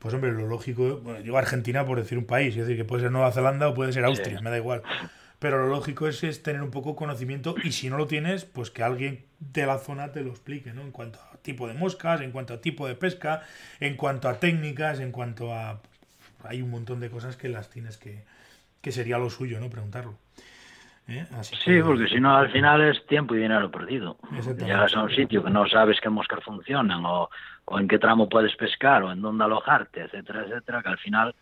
pues 0.00 0.12
hombre, 0.12 0.32
lo 0.32 0.48
lógico, 0.48 0.98
bueno, 0.98 1.22
digo 1.22 1.38
Argentina 1.38 1.86
por 1.86 1.98
decir 1.98 2.18
un 2.18 2.26
país, 2.26 2.54
es 2.56 2.62
decir, 2.66 2.76
que 2.76 2.84
puede 2.84 3.02
ser 3.02 3.12
Nueva 3.12 3.30
Zelanda 3.32 3.68
o 3.68 3.74
puede 3.74 3.92
ser 3.92 4.04
Austria, 4.04 4.38
Sí. 4.38 4.44
me 4.44 4.50
da 4.50 4.56
igual. 4.56 4.82
Pero 5.40 5.58
lo 5.58 5.66
lógico 5.68 6.06
es, 6.06 6.22
es 6.22 6.42
tener 6.42 6.62
un 6.62 6.70
poco 6.70 6.94
conocimiento 6.94 7.54
y 7.64 7.72
si 7.72 7.88
no 7.90 7.96
lo 7.96 8.06
tienes, 8.06 8.44
pues 8.44 8.70
que 8.70 8.82
alguien 8.84 9.24
de 9.40 9.66
la 9.66 9.78
zona 9.78 10.12
te 10.12 10.20
lo 10.22 10.30
explique, 10.30 10.72
¿no? 10.72 10.82
En 10.82 10.92
cuanto 10.92 11.18
a 11.32 11.36
tipo 11.38 11.66
de 11.66 11.74
moscas, 11.74 12.20
en 12.20 12.30
cuanto 12.30 12.54
a 12.54 12.60
tipo 12.60 12.86
de 12.86 12.94
pesca, 12.94 13.42
en 13.80 13.96
cuanto 13.96 14.28
a 14.28 14.38
técnicas, 14.38 15.00
en 15.00 15.10
cuanto 15.12 15.52
a... 15.54 15.80
Hay 16.44 16.62
un 16.62 16.70
montón 16.70 17.00
de 17.00 17.10
cosas 17.10 17.36
que 17.36 17.48
las 17.48 17.68
tienes 17.70 17.96
que... 17.98 18.22
que 18.82 18.92
sería 18.92 19.18
lo 19.18 19.30
suyo, 19.30 19.58
¿no? 19.60 19.68
Preguntarlo. 19.70 20.14
¿Eh? 21.08 21.26
Así 21.38 21.56
Sí, 21.56 21.72
que- 21.72 21.82
porque 21.82 22.06
si 22.08 22.20
no 22.20 22.36
al 22.36 22.52
final 22.52 22.82
es 22.82 23.04
tiempo 23.06 23.34
y 23.34 23.38
dinero 23.40 23.70
perdido. 23.70 24.18
Llegas 24.58 24.94
a 24.94 25.02
un 25.04 25.10
sitio 25.10 25.42
que 25.42 25.50
no 25.50 25.66
sabes 25.68 25.98
qué 26.02 26.08
moscas 26.10 26.44
funcionan 26.44 27.02
o, 27.04 27.30
o 27.64 27.78
en 27.80 27.88
qué 27.88 27.98
tramo 27.98 28.28
puedes 28.28 28.54
pescar 28.56 29.02
o 29.04 29.10
en 29.12 29.20
dónde 29.22 29.44
alojarte, 29.44 30.02
etcétera, 30.02 30.44
etcétera, 30.46 30.82
que 30.82 30.88
al 30.90 30.98
final 30.98 31.34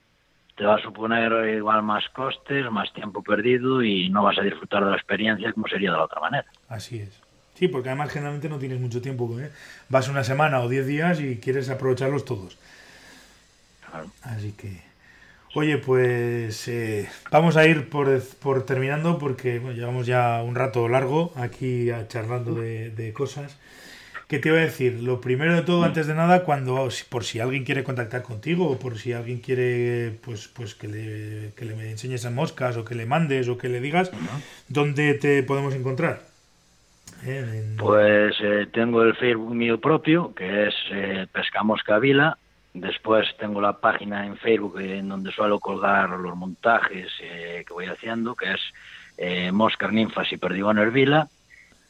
te 0.59 0.65
va 0.67 0.75
a 0.77 0.83
suponer 0.83 1.33
igual 1.57 1.83
más 1.83 2.09
costes, 2.11 2.71
más 2.71 2.93
tiempo 2.93 3.23
perdido 3.23 3.83
y 3.83 4.09
no 4.11 4.23
vas 4.25 4.39
a 4.39 4.43
disfrutar 4.43 4.85
de 4.85 4.91
la 4.91 4.97
experiencia 4.97 5.53
como 5.53 5.69
sería 5.69 5.93
de 5.93 5.97
la 5.97 6.05
otra 6.05 6.21
manera. 6.21 6.47
Así 6.69 6.99
es. 7.01 7.11
Sí, 7.55 7.69
porque 7.69 7.89
además 7.89 8.11
generalmente 8.13 8.49
no 8.49 8.59
tienes 8.59 8.81
mucho 8.81 9.01
tiempo. 9.03 9.39
¿eh? 9.41 9.51
Vas 9.89 10.09
una 10.09 10.25
semana 10.25 10.61
o 10.61 10.69
diez 10.69 10.87
días 10.87 11.21
y 11.21 11.39
quieres 11.39 11.71
aprovecharlos 11.71 12.25
todos. 12.25 12.59
Claro. 13.91 14.11
Así 14.23 14.53
que, 14.53 14.83
oye, 15.55 15.79
pues 15.79 16.69
eh, 16.69 17.09
vamos 17.31 17.57
a 17.57 17.67
ir 17.67 17.89
por, 17.91 18.09
por 18.41 18.67
terminando 18.67 19.19
porque 19.19 19.59
bueno, 19.61 19.77
llevamos 19.77 20.07
ya 20.07 20.43
un 20.43 20.55
rato 20.55 20.89
largo 20.89 21.33
aquí 21.37 21.91
a- 21.91 22.09
charlando 22.09 22.55
de, 22.55 22.91
de 22.91 23.13
cosas. 23.13 23.59
¿Qué 24.29 24.39
te 24.39 24.51
iba 24.51 24.59
a 24.59 24.61
decir? 24.63 25.03
Lo 25.03 25.23
primero 25.23 25.55
de 25.55 25.63
todo, 25.63 25.85
antes 25.85 26.07
de 26.07 26.15
nada, 26.15 26.45
cuando 26.45 26.89
por 27.09 27.25
si 27.25 27.41
alguien 27.41 27.65
quiere 27.65 27.83
contactar 27.83 28.23
contigo 28.23 28.69
o 28.71 28.79
por 28.79 28.99
si 28.99 29.15
alguien 29.15 29.41
quiere 29.41 30.19
pues, 30.23 30.49
pues 30.49 30.75
que, 30.75 30.87
le, 30.87 31.53
que 31.57 31.65
le 31.65 31.91
enseñes 31.91 32.27
a 32.27 32.31
moscas 32.31 32.77
o 32.77 32.85
que 32.85 32.95
le 32.95 33.07
mandes 33.07 33.49
o 33.49 33.57
que 33.57 33.71
le 33.71 33.81
digas, 33.81 34.11
¿dónde 34.69 35.15
te 35.15 35.43
podemos 35.45 35.75
encontrar? 35.75 36.21
Eh, 37.25 37.65
en- 37.71 37.77
Pues 37.79 38.37
eh, 38.43 38.67
tengo 38.71 39.03
el 39.03 39.17
Facebook 39.17 39.55
mío 39.55 39.81
propio, 39.81 40.35
que 40.35 40.69
es 40.69 40.75
eh, 40.93 41.27
Pescamosca 41.33 41.99
Vila. 41.99 42.37
Después 42.75 43.27
tengo 43.41 43.63
la 43.63 43.73
página 43.81 44.27
en 44.27 44.37
Facebook 44.37 44.79
eh, 44.79 44.99
en 44.99 45.09
donde 45.09 45.33
suelo 45.33 45.59
colgar 45.59 46.11
los 46.11 46.37
montajes 46.37 47.09
eh, 47.23 47.65
que 47.67 47.73
voy 47.73 47.87
haciendo, 47.87 48.35
que 48.35 48.53
es 48.53 48.61
eh, 49.17 49.51
Moscas, 49.53 49.91
Ninfas 49.91 50.31
y 50.33 50.37
Perdigones 50.37 50.93
Vila. 50.93 51.29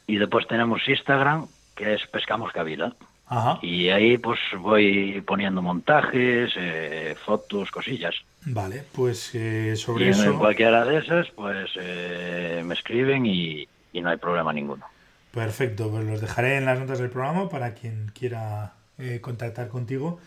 Y 0.06 0.16
después 0.18 0.46
tenemos 0.46 0.80
Instagram, 0.88 1.46
que 1.78 1.94
es 1.94 2.06
Pescamosca 2.08 2.64
Vila. 2.64 2.94
Ajá. 3.28 3.58
Y 3.62 3.90
ahí 3.90 4.18
pues 4.18 4.40
voy 4.58 5.22
poniendo 5.24 5.62
montajes, 5.62 6.50
eh, 6.56 7.14
fotos, 7.24 7.70
cosillas. 7.70 8.14
Vale, 8.46 8.82
pues 8.92 9.34
eh, 9.34 9.76
sobre 9.76 10.06
y 10.06 10.08
eso... 10.08 10.24
en 10.24 10.38
cualquiera 10.38 10.84
de 10.84 10.98
esas, 10.98 11.28
pues 11.30 11.70
eh, 11.76 12.62
me 12.64 12.74
escriben 12.74 13.26
y, 13.26 13.68
y 13.92 14.00
no 14.00 14.08
hay 14.08 14.16
problema 14.16 14.52
ninguno. 14.52 14.86
Perfecto, 15.32 15.90
pues 15.90 16.04
los 16.04 16.20
dejaré 16.20 16.56
en 16.56 16.64
las 16.64 16.80
notas 16.80 16.98
del 16.98 17.10
programa 17.10 17.48
para 17.48 17.74
quien 17.74 18.10
quiera 18.18 18.72
eh, 18.98 19.20
contactar 19.20 19.68
contigo 19.68 20.18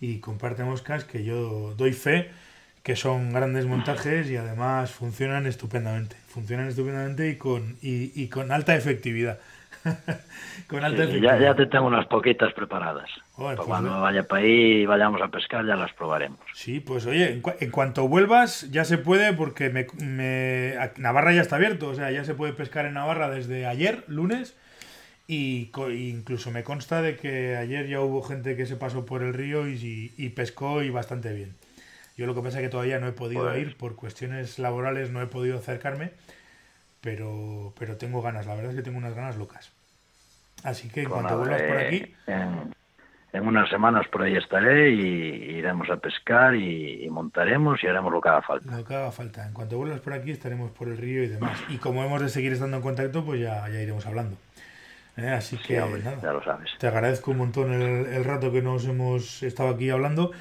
y 0.00 0.20
comparte 0.20 0.64
moscas 0.64 1.04
que 1.04 1.22
yo 1.24 1.74
doy 1.76 1.92
fe 1.92 2.30
que 2.84 2.96
son 2.96 3.32
grandes 3.32 3.66
montajes 3.66 4.30
y 4.30 4.36
además 4.36 4.90
funcionan 4.90 5.46
estupendamente. 5.46 6.16
Funcionan 6.28 6.68
estupendamente 6.68 7.30
y 7.30 7.36
con, 7.36 7.78
y, 7.82 8.12
y 8.14 8.28
con 8.28 8.52
alta 8.52 8.76
efectividad. 8.76 9.38
con 10.68 10.82
alta 10.84 10.96
Sí, 10.98 11.02
efectividad. 11.04 11.38
ya, 11.38 11.44
ya 11.50 11.54
te 11.54 11.66
tengo 11.66 11.86
unas 11.86 12.06
poquitas 12.06 12.52
preparadas. 12.54 13.08
Joder, 13.32 13.56
Para 13.56 13.56
pues 13.56 13.68
cuando 13.68 14.00
vaya 14.00 14.22
para 14.26 14.42
ahí 14.42 14.82
y 14.82 14.86
vayamos 14.86 15.20
a 15.22 15.28
pescar 15.28 15.66
ya 15.66 15.76
las 15.76 15.92
probaremos. 15.92 16.38
Sí, 16.54 16.80
pues 16.80 17.06
oye, 17.06 17.32
en, 17.32 17.42
cua- 17.42 17.56
en 17.60 17.70
cuanto 17.70 18.08
vuelvas 18.08 18.70
ya 18.70 18.84
se 18.84 18.98
puede 18.98 19.32
porque 19.32 19.70
me, 19.70 19.86
me- 20.04 20.74
Navarra 20.96 21.32
ya 21.32 21.42
está 21.42 21.56
abierto, 21.56 21.88
o 21.88 21.94
sea, 21.94 22.10
ya 22.10 22.24
se 22.24 22.34
puede 22.34 22.52
pescar 22.52 22.86
en 22.86 22.94
Navarra 22.94 23.28
desde 23.30 23.66
ayer, 23.66 24.04
lunes, 24.08 24.56
y 25.26 25.70
y 25.90 26.08
incluso 26.10 26.50
me 26.50 26.62
consta 26.64 27.00
de 27.02 27.16
que 27.16 27.56
ayer 27.56 27.86
ya 27.88 28.00
hubo 28.00 28.22
gente 28.22 28.56
que 28.56 28.66
se 28.66 28.76
pasó 28.76 29.04
por 29.06 29.22
el 29.22 29.32
río 29.34 29.68
y, 29.68 29.74
y- 29.74 30.12
y 30.16 30.28
pescó 30.30 30.82
y 30.82 30.90
bastante 30.90 31.32
bien. 31.32 31.54
Yo 32.16 32.26
lo 32.26 32.34
que 32.34 32.42
pasa 32.42 32.58
es 32.60 32.62
que 32.64 32.68
todavía 32.70 33.00
no 33.00 33.08
he 33.08 33.12
podido 33.12 33.42
Pues- 33.44 33.58
ir 33.58 33.76
por 33.76 33.96
cuestiones 33.96 34.58
laborales, 34.58 35.10
no 35.10 35.20
he 35.20 35.26
podido 35.26 35.58
acercarme, 35.58 36.12
pero, 37.00 37.74
pero 37.78 37.96
tengo 37.96 38.22
ganas, 38.22 38.46
la 38.46 38.54
verdad 38.54 38.70
es 38.70 38.76
que 38.76 38.82
tengo 38.82 38.98
unas 38.98 39.14
ganas 39.14 39.36
locas. 39.36 39.72
Así 40.64 40.88
que 40.88 41.02
en 41.02 41.10
cuanto 41.10 41.34
nada, 41.34 41.36
vuelvas 41.36 41.62
por 41.62 41.76
aquí, 41.78 42.14
En, 42.26 42.74
en 43.32 43.46
unas 43.46 43.68
semanas 43.70 44.06
por 44.08 44.22
ahí 44.22 44.36
estaré 44.36 44.90
y 44.90 45.56
iremos 45.58 45.88
a 45.90 45.96
pescar 45.98 46.54
y, 46.56 47.04
y 47.04 47.10
montaremos 47.10 47.82
y 47.84 47.86
haremos 47.86 48.12
lo 48.12 48.20
que 48.20 48.28
haga 48.30 48.42
falta. 48.42 48.76
Lo 48.76 48.84
que 48.84 48.94
haga 48.94 49.12
falta. 49.12 49.46
En 49.46 49.52
cuanto 49.52 49.76
vuelvas 49.76 50.00
por 50.00 50.12
aquí 50.14 50.30
estaremos 50.32 50.70
por 50.72 50.88
el 50.88 50.96
río 50.98 51.22
y 51.22 51.28
demás. 51.28 51.58
Y 51.68 51.78
como 51.78 52.02
hemos 52.04 52.20
de 52.22 52.28
seguir 52.30 52.52
estando 52.52 52.76
en 52.78 52.82
contacto, 52.82 53.24
pues 53.24 53.40
ya, 53.40 53.68
ya 53.68 53.80
iremos 53.80 54.06
hablando. 54.06 54.36
¿Eh? 55.16 55.28
Así 55.28 55.58
que 55.58 55.74
Sí, 55.74 55.76
hombre, 55.78 56.02
nada, 56.02 56.18
ya 56.22 56.32
lo 56.32 56.42
sabes. 56.42 56.70
te 56.78 56.86
agradezco 56.88 57.30
un 57.32 57.38
montón 57.38 57.72
el, 57.72 58.06
el 58.06 58.24
rato 58.24 58.50
que 58.50 58.62
nos 58.62 58.84
hemos 58.86 59.42
estado 59.44 59.68
aquí 59.70 59.90
hablando. 59.90 60.32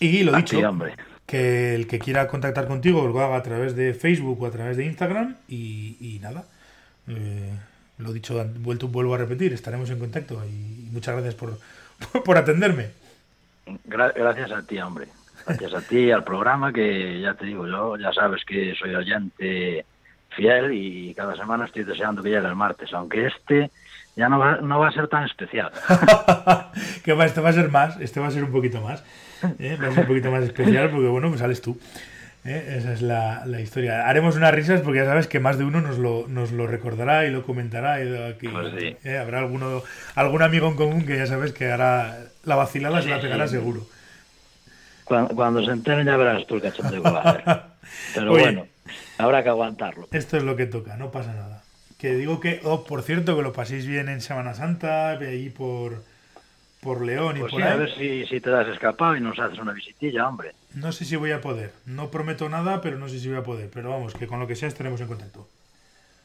Y 0.00 0.24
lo 0.24 0.32
dicho, 0.32 0.58
hombre. 0.68 0.94
que 1.26 1.74
el 1.76 1.86
que 1.86 1.98
quiera 2.00 2.26
contactar 2.26 2.66
contigo 2.66 3.06
lo 3.06 3.20
haga 3.20 3.36
a 3.36 3.42
través 3.42 3.76
de 3.76 3.94
Facebook 3.94 4.42
o 4.42 4.46
a 4.46 4.50
través 4.50 4.76
de 4.76 4.86
Instagram. 4.86 5.36
Y, 5.48 5.96
y 6.00 6.18
nada, 6.20 6.44
eh, 7.08 7.52
lo 8.02 8.12
dicho, 8.12 8.44
vuelto, 8.58 8.88
vuelvo 8.88 9.14
a 9.14 9.18
repetir, 9.18 9.52
estaremos 9.52 9.88
en 9.90 9.98
contacto. 9.98 10.42
Y 10.44 10.88
muchas 10.92 11.14
gracias 11.14 11.34
por, 11.34 11.58
por 12.24 12.36
atenderme. 12.36 12.90
Gra- 13.86 14.12
gracias 14.14 14.50
a 14.52 14.62
ti, 14.66 14.78
hombre. 14.78 15.06
Gracias 15.46 15.74
a 15.74 15.80
ti, 15.80 16.10
al 16.10 16.22
programa, 16.24 16.72
que 16.72 17.20
ya 17.20 17.34
te 17.34 17.46
digo 17.46 17.66
yo, 17.66 17.96
ya 17.96 18.12
sabes 18.12 18.44
que 18.44 18.74
soy 18.78 18.94
oyente 18.94 19.84
fiel 20.30 20.72
y 20.72 21.14
cada 21.14 21.36
semana 21.36 21.64
estoy 21.66 21.84
deseando 21.84 22.22
que 22.22 22.30
llegue 22.30 22.46
el 22.46 22.54
martes, 22.54 22.92
aunque 22.92 23.26
este 23.26 23.70
ya 24.16 24.28
no 24.28 24.38
va, 24.38 24.56
no 24.62 24.78
va 24.78 24.88
a 24.88 24.92
ser 24.92 25.08
tan 25.08 25.24
especial. 25.24 25.70
que 27.04 27.12
va, 27.12 27.24
este 27.26 27.40
va 27.40 27.48
a 27.50 27.52
ser 27.52 27.70
más, 27.70 28.00
este 28.00 28.20
va 28.20 28.28
a 28.28 28.30
ser 28.30 28.44
un 28.44 28.52
poquito 28.52 28.80
más. 28.80 29.02
¿eh? 29.58 29.76
Va 29.82 29.88
a 29.88 29.90
ser 29.90 30.00
un 30.00 30.06
poquito 30.06 30.30
más 30.30 30.42
especial 30.44 30.90
porque, 30.90 31.08
bueno, 31.08 31.28
pues 31.28 31.40
sales 31.40 31.60
tú. 31.60 31.78
¿Eh? 32.44 32.74
Esa 32.78 32.92
es 32.92 33.02
la, 33.02 33.44
la 33.46 33.60
historia. 33.60 34.08
Haremos 34.08 34.36
unas 34.36 34.52
risas 34.54 34.80
porque 34.80 35.00
ya 35.00 35.06
sabes 35.06 35.26
que 35.26 35.40
más 35.40 35.58
de 35.58 35.64
uno 35.64 35.80
nos 35.80 35.98
lo, 35.98 36.26
nos 36.28 36.52
lo 36.52 36.66
recordará 36.66 37.26
y 37.26 37.30
lo 37.30 37.44
comentará. 37.44 38.02
Y 38.02 38.36
que, 38.38 38.48
Pues 38.48 38.72
sí. 38.78 38.96
¿eh? 39.04 39.18
Habrá 39.18 39.40
alguno, 39.40 39.82
algún 40.14 40.42
amigo 40.42 40.68
en 40.68 40.76
común 40.76 41.06
que 41.06 41.16
ya 41.16 41.26
sabes 41.26 41.52
que 41.52 41.70
hará 41.70 42.18
la 42.44 42.56
vacilada, 42.56 43.02
se 43.02 43.08
la 43.08 43.20
pegará 43.20 43.46
sí. 43.46 43.54
seguro. 43.54 43.86
Cuando, 45.04 45.34
cuando 45.34 45.64
se 45.64 45.72
enteren 45.72 46.06
ya 46.06 46.16
verás 46.16 46.46
tú 46.46 46.54
el 46.56 46.62
cachondeo 46.62 47.02
que 47.02 47.10
va 47.10 47.20
a 47.20 47.30
hacer. 47.30 47.44
Pero 48.14 48.32
Oye. 48.32 48.42
bueno, 48.42 48.66
habrá 49.18 49.42
que 49.42 49.48
aguantarlo. 49.48 50.08
Esto 50.12 50.36
es 50.36 50.42
lo 50.42 50.56
que 50.56 50.66
toca, 50.66 50.96
no 50.96 51.10
pasa 51.10 51.34
nada. 51.34 51.62
Que 51.98 52.14
digo 52.14 52.40
que, 52.40 52.60
oh, 52.64 52.84
por 52.84 53.02
cierto, 53.02 53.36
que 53.36 53.42
lo 53.42 53.52
paséis 53.52 53.86
bien 53.86 54.08
en 54.08 54.20
Semana 54.20 54.54
Santa, 54.54 55.10
ahí 55.10 55.50
por, 55.50 56.02
por 56.82 57.00
León 57.04 57.36
y 57.36 57.40
Pues 57.40 57.52
por 57.52 57.60
sí, 57.62 57.66
a 57.66 57.72
ahí. 57.72 57.78
ver 57.78 57.94
si, 57.94 58.26
si 58.26 58.40
te 58.40 58.50
das 58.50 58.66
escapado 58.68 59.16
y 59.16 59.20
nos 59.20 59.38
haces 59.38 59.58
una 59.58 59.72
visitilla, 59.72 60.28
hombre. 60.28 60.52
No 60.74 60.90
sé 60.92 61.04
si 61.04 61.16
voy 61.16 61.30
a 61.32 61.40
poder. 61.40 61.72
No 61.86 62.10
prometo 62.10 62.48
nada, 62.48 62.80
pero 62.80 62.98
no 62.98 63.08
sé 63.08 63.18
si 63.20 63.28
voy 63.28 63.38
a 63.38 63.42
poder. 63.44 63.70
Pero 63.72 63.90
vamos, 63.90 64.14
que 64.14 64.26
con 64.26 64.40
lo 64.40 64.46
que 64.46 64.56
sea 64.56 64.68
estaremos 64.68 65.00
en 65.00 65.06
contacto. 65.08 65.46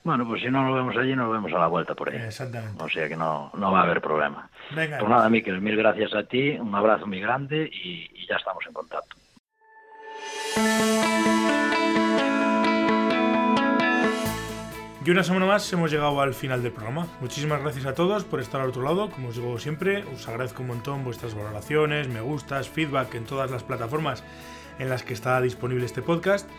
Bueno, 0.04 0.26
pues 0.28 0.42
si 0.42 0.50
no 0.50 0.64
nos 0.64 0.74
vemos 0.74 0.96
allí, 0.96 1.16
nos 1.16 1.32
vemos 1.32 1.52
a 1.54 1.60
la 1.60 1.68
vuelta 1.68 1.94
por 1.94 2.10
ahí. 2.10 2.16
Exactamente. 2.18 2.82
O 2.84 2.90
sea 2.90 3.08
que 3.08 3.16
no, 3.18 3.52
no 3.56 3.72
va 3.72 3.82
a 3.82 3.84
haber 3.84 4.02
problema. 4.02 4.50
Venga, 4.76 4.98
Pues 5.00 5.10
nada, 5.10 5.30
Miquel, 5.30 5.62
mil 5.62 5.76
gracias 5.76 6.14
a 6.16 6.24
ti, 6.24 6.52
un 6.52 6.74
abrazo 6.74 7.06
muy 7.06 7.20
grande 7.20 7.70
y, 7.72 8.10
y 8.16 8.26
ya 8.28 8.38
estamos 8.38 8.66
en 8.66 8.74
contacto. 8.74 9.16
Y 15.08 15.10
una 15.10 15.24
semana 15.24 15.46
más 15.46 15.72
hemos 15.72 15.90
llegado 15.90 16.20
al 16.20 16.34
final 16.34 16.62
del 16.62 16.74
programa. 16.74 17.08
Muchísimas 17.22 17.62
gracias 17.62 17.86
a 17.86 17.94
todos 17.94 18.26
por 18.26 18.42
estar 18.42 18.60
al 18.60 18.68
otro 18.68 18.82
lado. 18.82 19.10
Como 19.10 19.30
os 19.30 19.36
digo 19.36 19.58
siempre, 19.58 20.04
os 20.14 20.28
agradezco 20.28 20.64
un 20.64 20.68
montón 20.68 21.06
vuestras 21.06 21.34
valoraciones, 21.34 22.10
me 22.10 22.20
gustas, 22.20 22.68
feedback 22.68 23.16
en 23.16 23.24
todas 23.24 23.50
las 23.50 23.64
plataformas 23.64 24.26
en 24.80 24.90
las 24.90 25.04
que 25.04 25.14
está 25.14 25.40
disponible 25.40 25.86
este 25.86 26.02
podcast. 26.02 26.50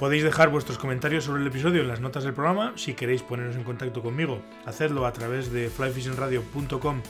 Podéis 0.00 0.24
dejar 0.24 0.48
vuestros 0.48 0.78
comentarios 0.78 1.22
sobre 1.22 1.42
el 1.42 1.46
episodio 1.46 1.80
en 1.80 1.86
las 1.86 2.00
notas 2.00 2.24
del 2.24 2.34
programa. 2.34 2.72
Si 2.74 2.94
queréis 2.94 3.22
poneros 3.22 3.54
en 3.54 3.62
contacto 3.62 4.02
conmigo, 4.02 4.42
hacedlo 4.66 5.06
a 5.06 5.12
través 5.12 5.52
de 5.52 5.70
flyfishingradio.com 5.70 7.02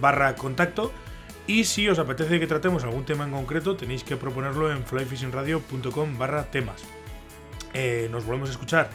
barra 0.00 0.34
contacto. 0.34 0.90
Y 1.46 1.62
si 1.62 1.88
os 1.88 2.00
apetece 2.00 2.40
que 2.40 2.48
tratemos 2.48 2.82
algún 2.82 3.04
tema 3.04 3.22
en 3.22 3.30
concreto, 3.30 3.76
tenéis 3.76 4.02
que 4.02 4.16
proponerlo 4.16 4.72
en 4.72 4.84
flyfishingradio.com 4.84 6.18
barra 6.18 6.50
temas. 6.50 6.82
Eh, 7.74 8.08
nos 8.10 8.26
volvemos 8.26 8.48
a 8.48 8.52
escuchar 8.52 8.90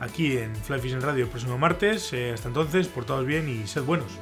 aquí 0.00 0.38
en 0.38 0.54
Fly 0.56 0.80
Fishing 0.80 1.00
Radio 1.00 1.24
el 1.24 1.30
próximo 1.30 1.58
martes. 1.58 2.12
Eh, 2.12 2.32
hasta 2.32 2.48
entonces, 2.48 2.88
portaos 2.88 3.24
bien 3.24 3.48
y 3.48 3.66
sed 3.66 3.82
buenos. 3.82 4.18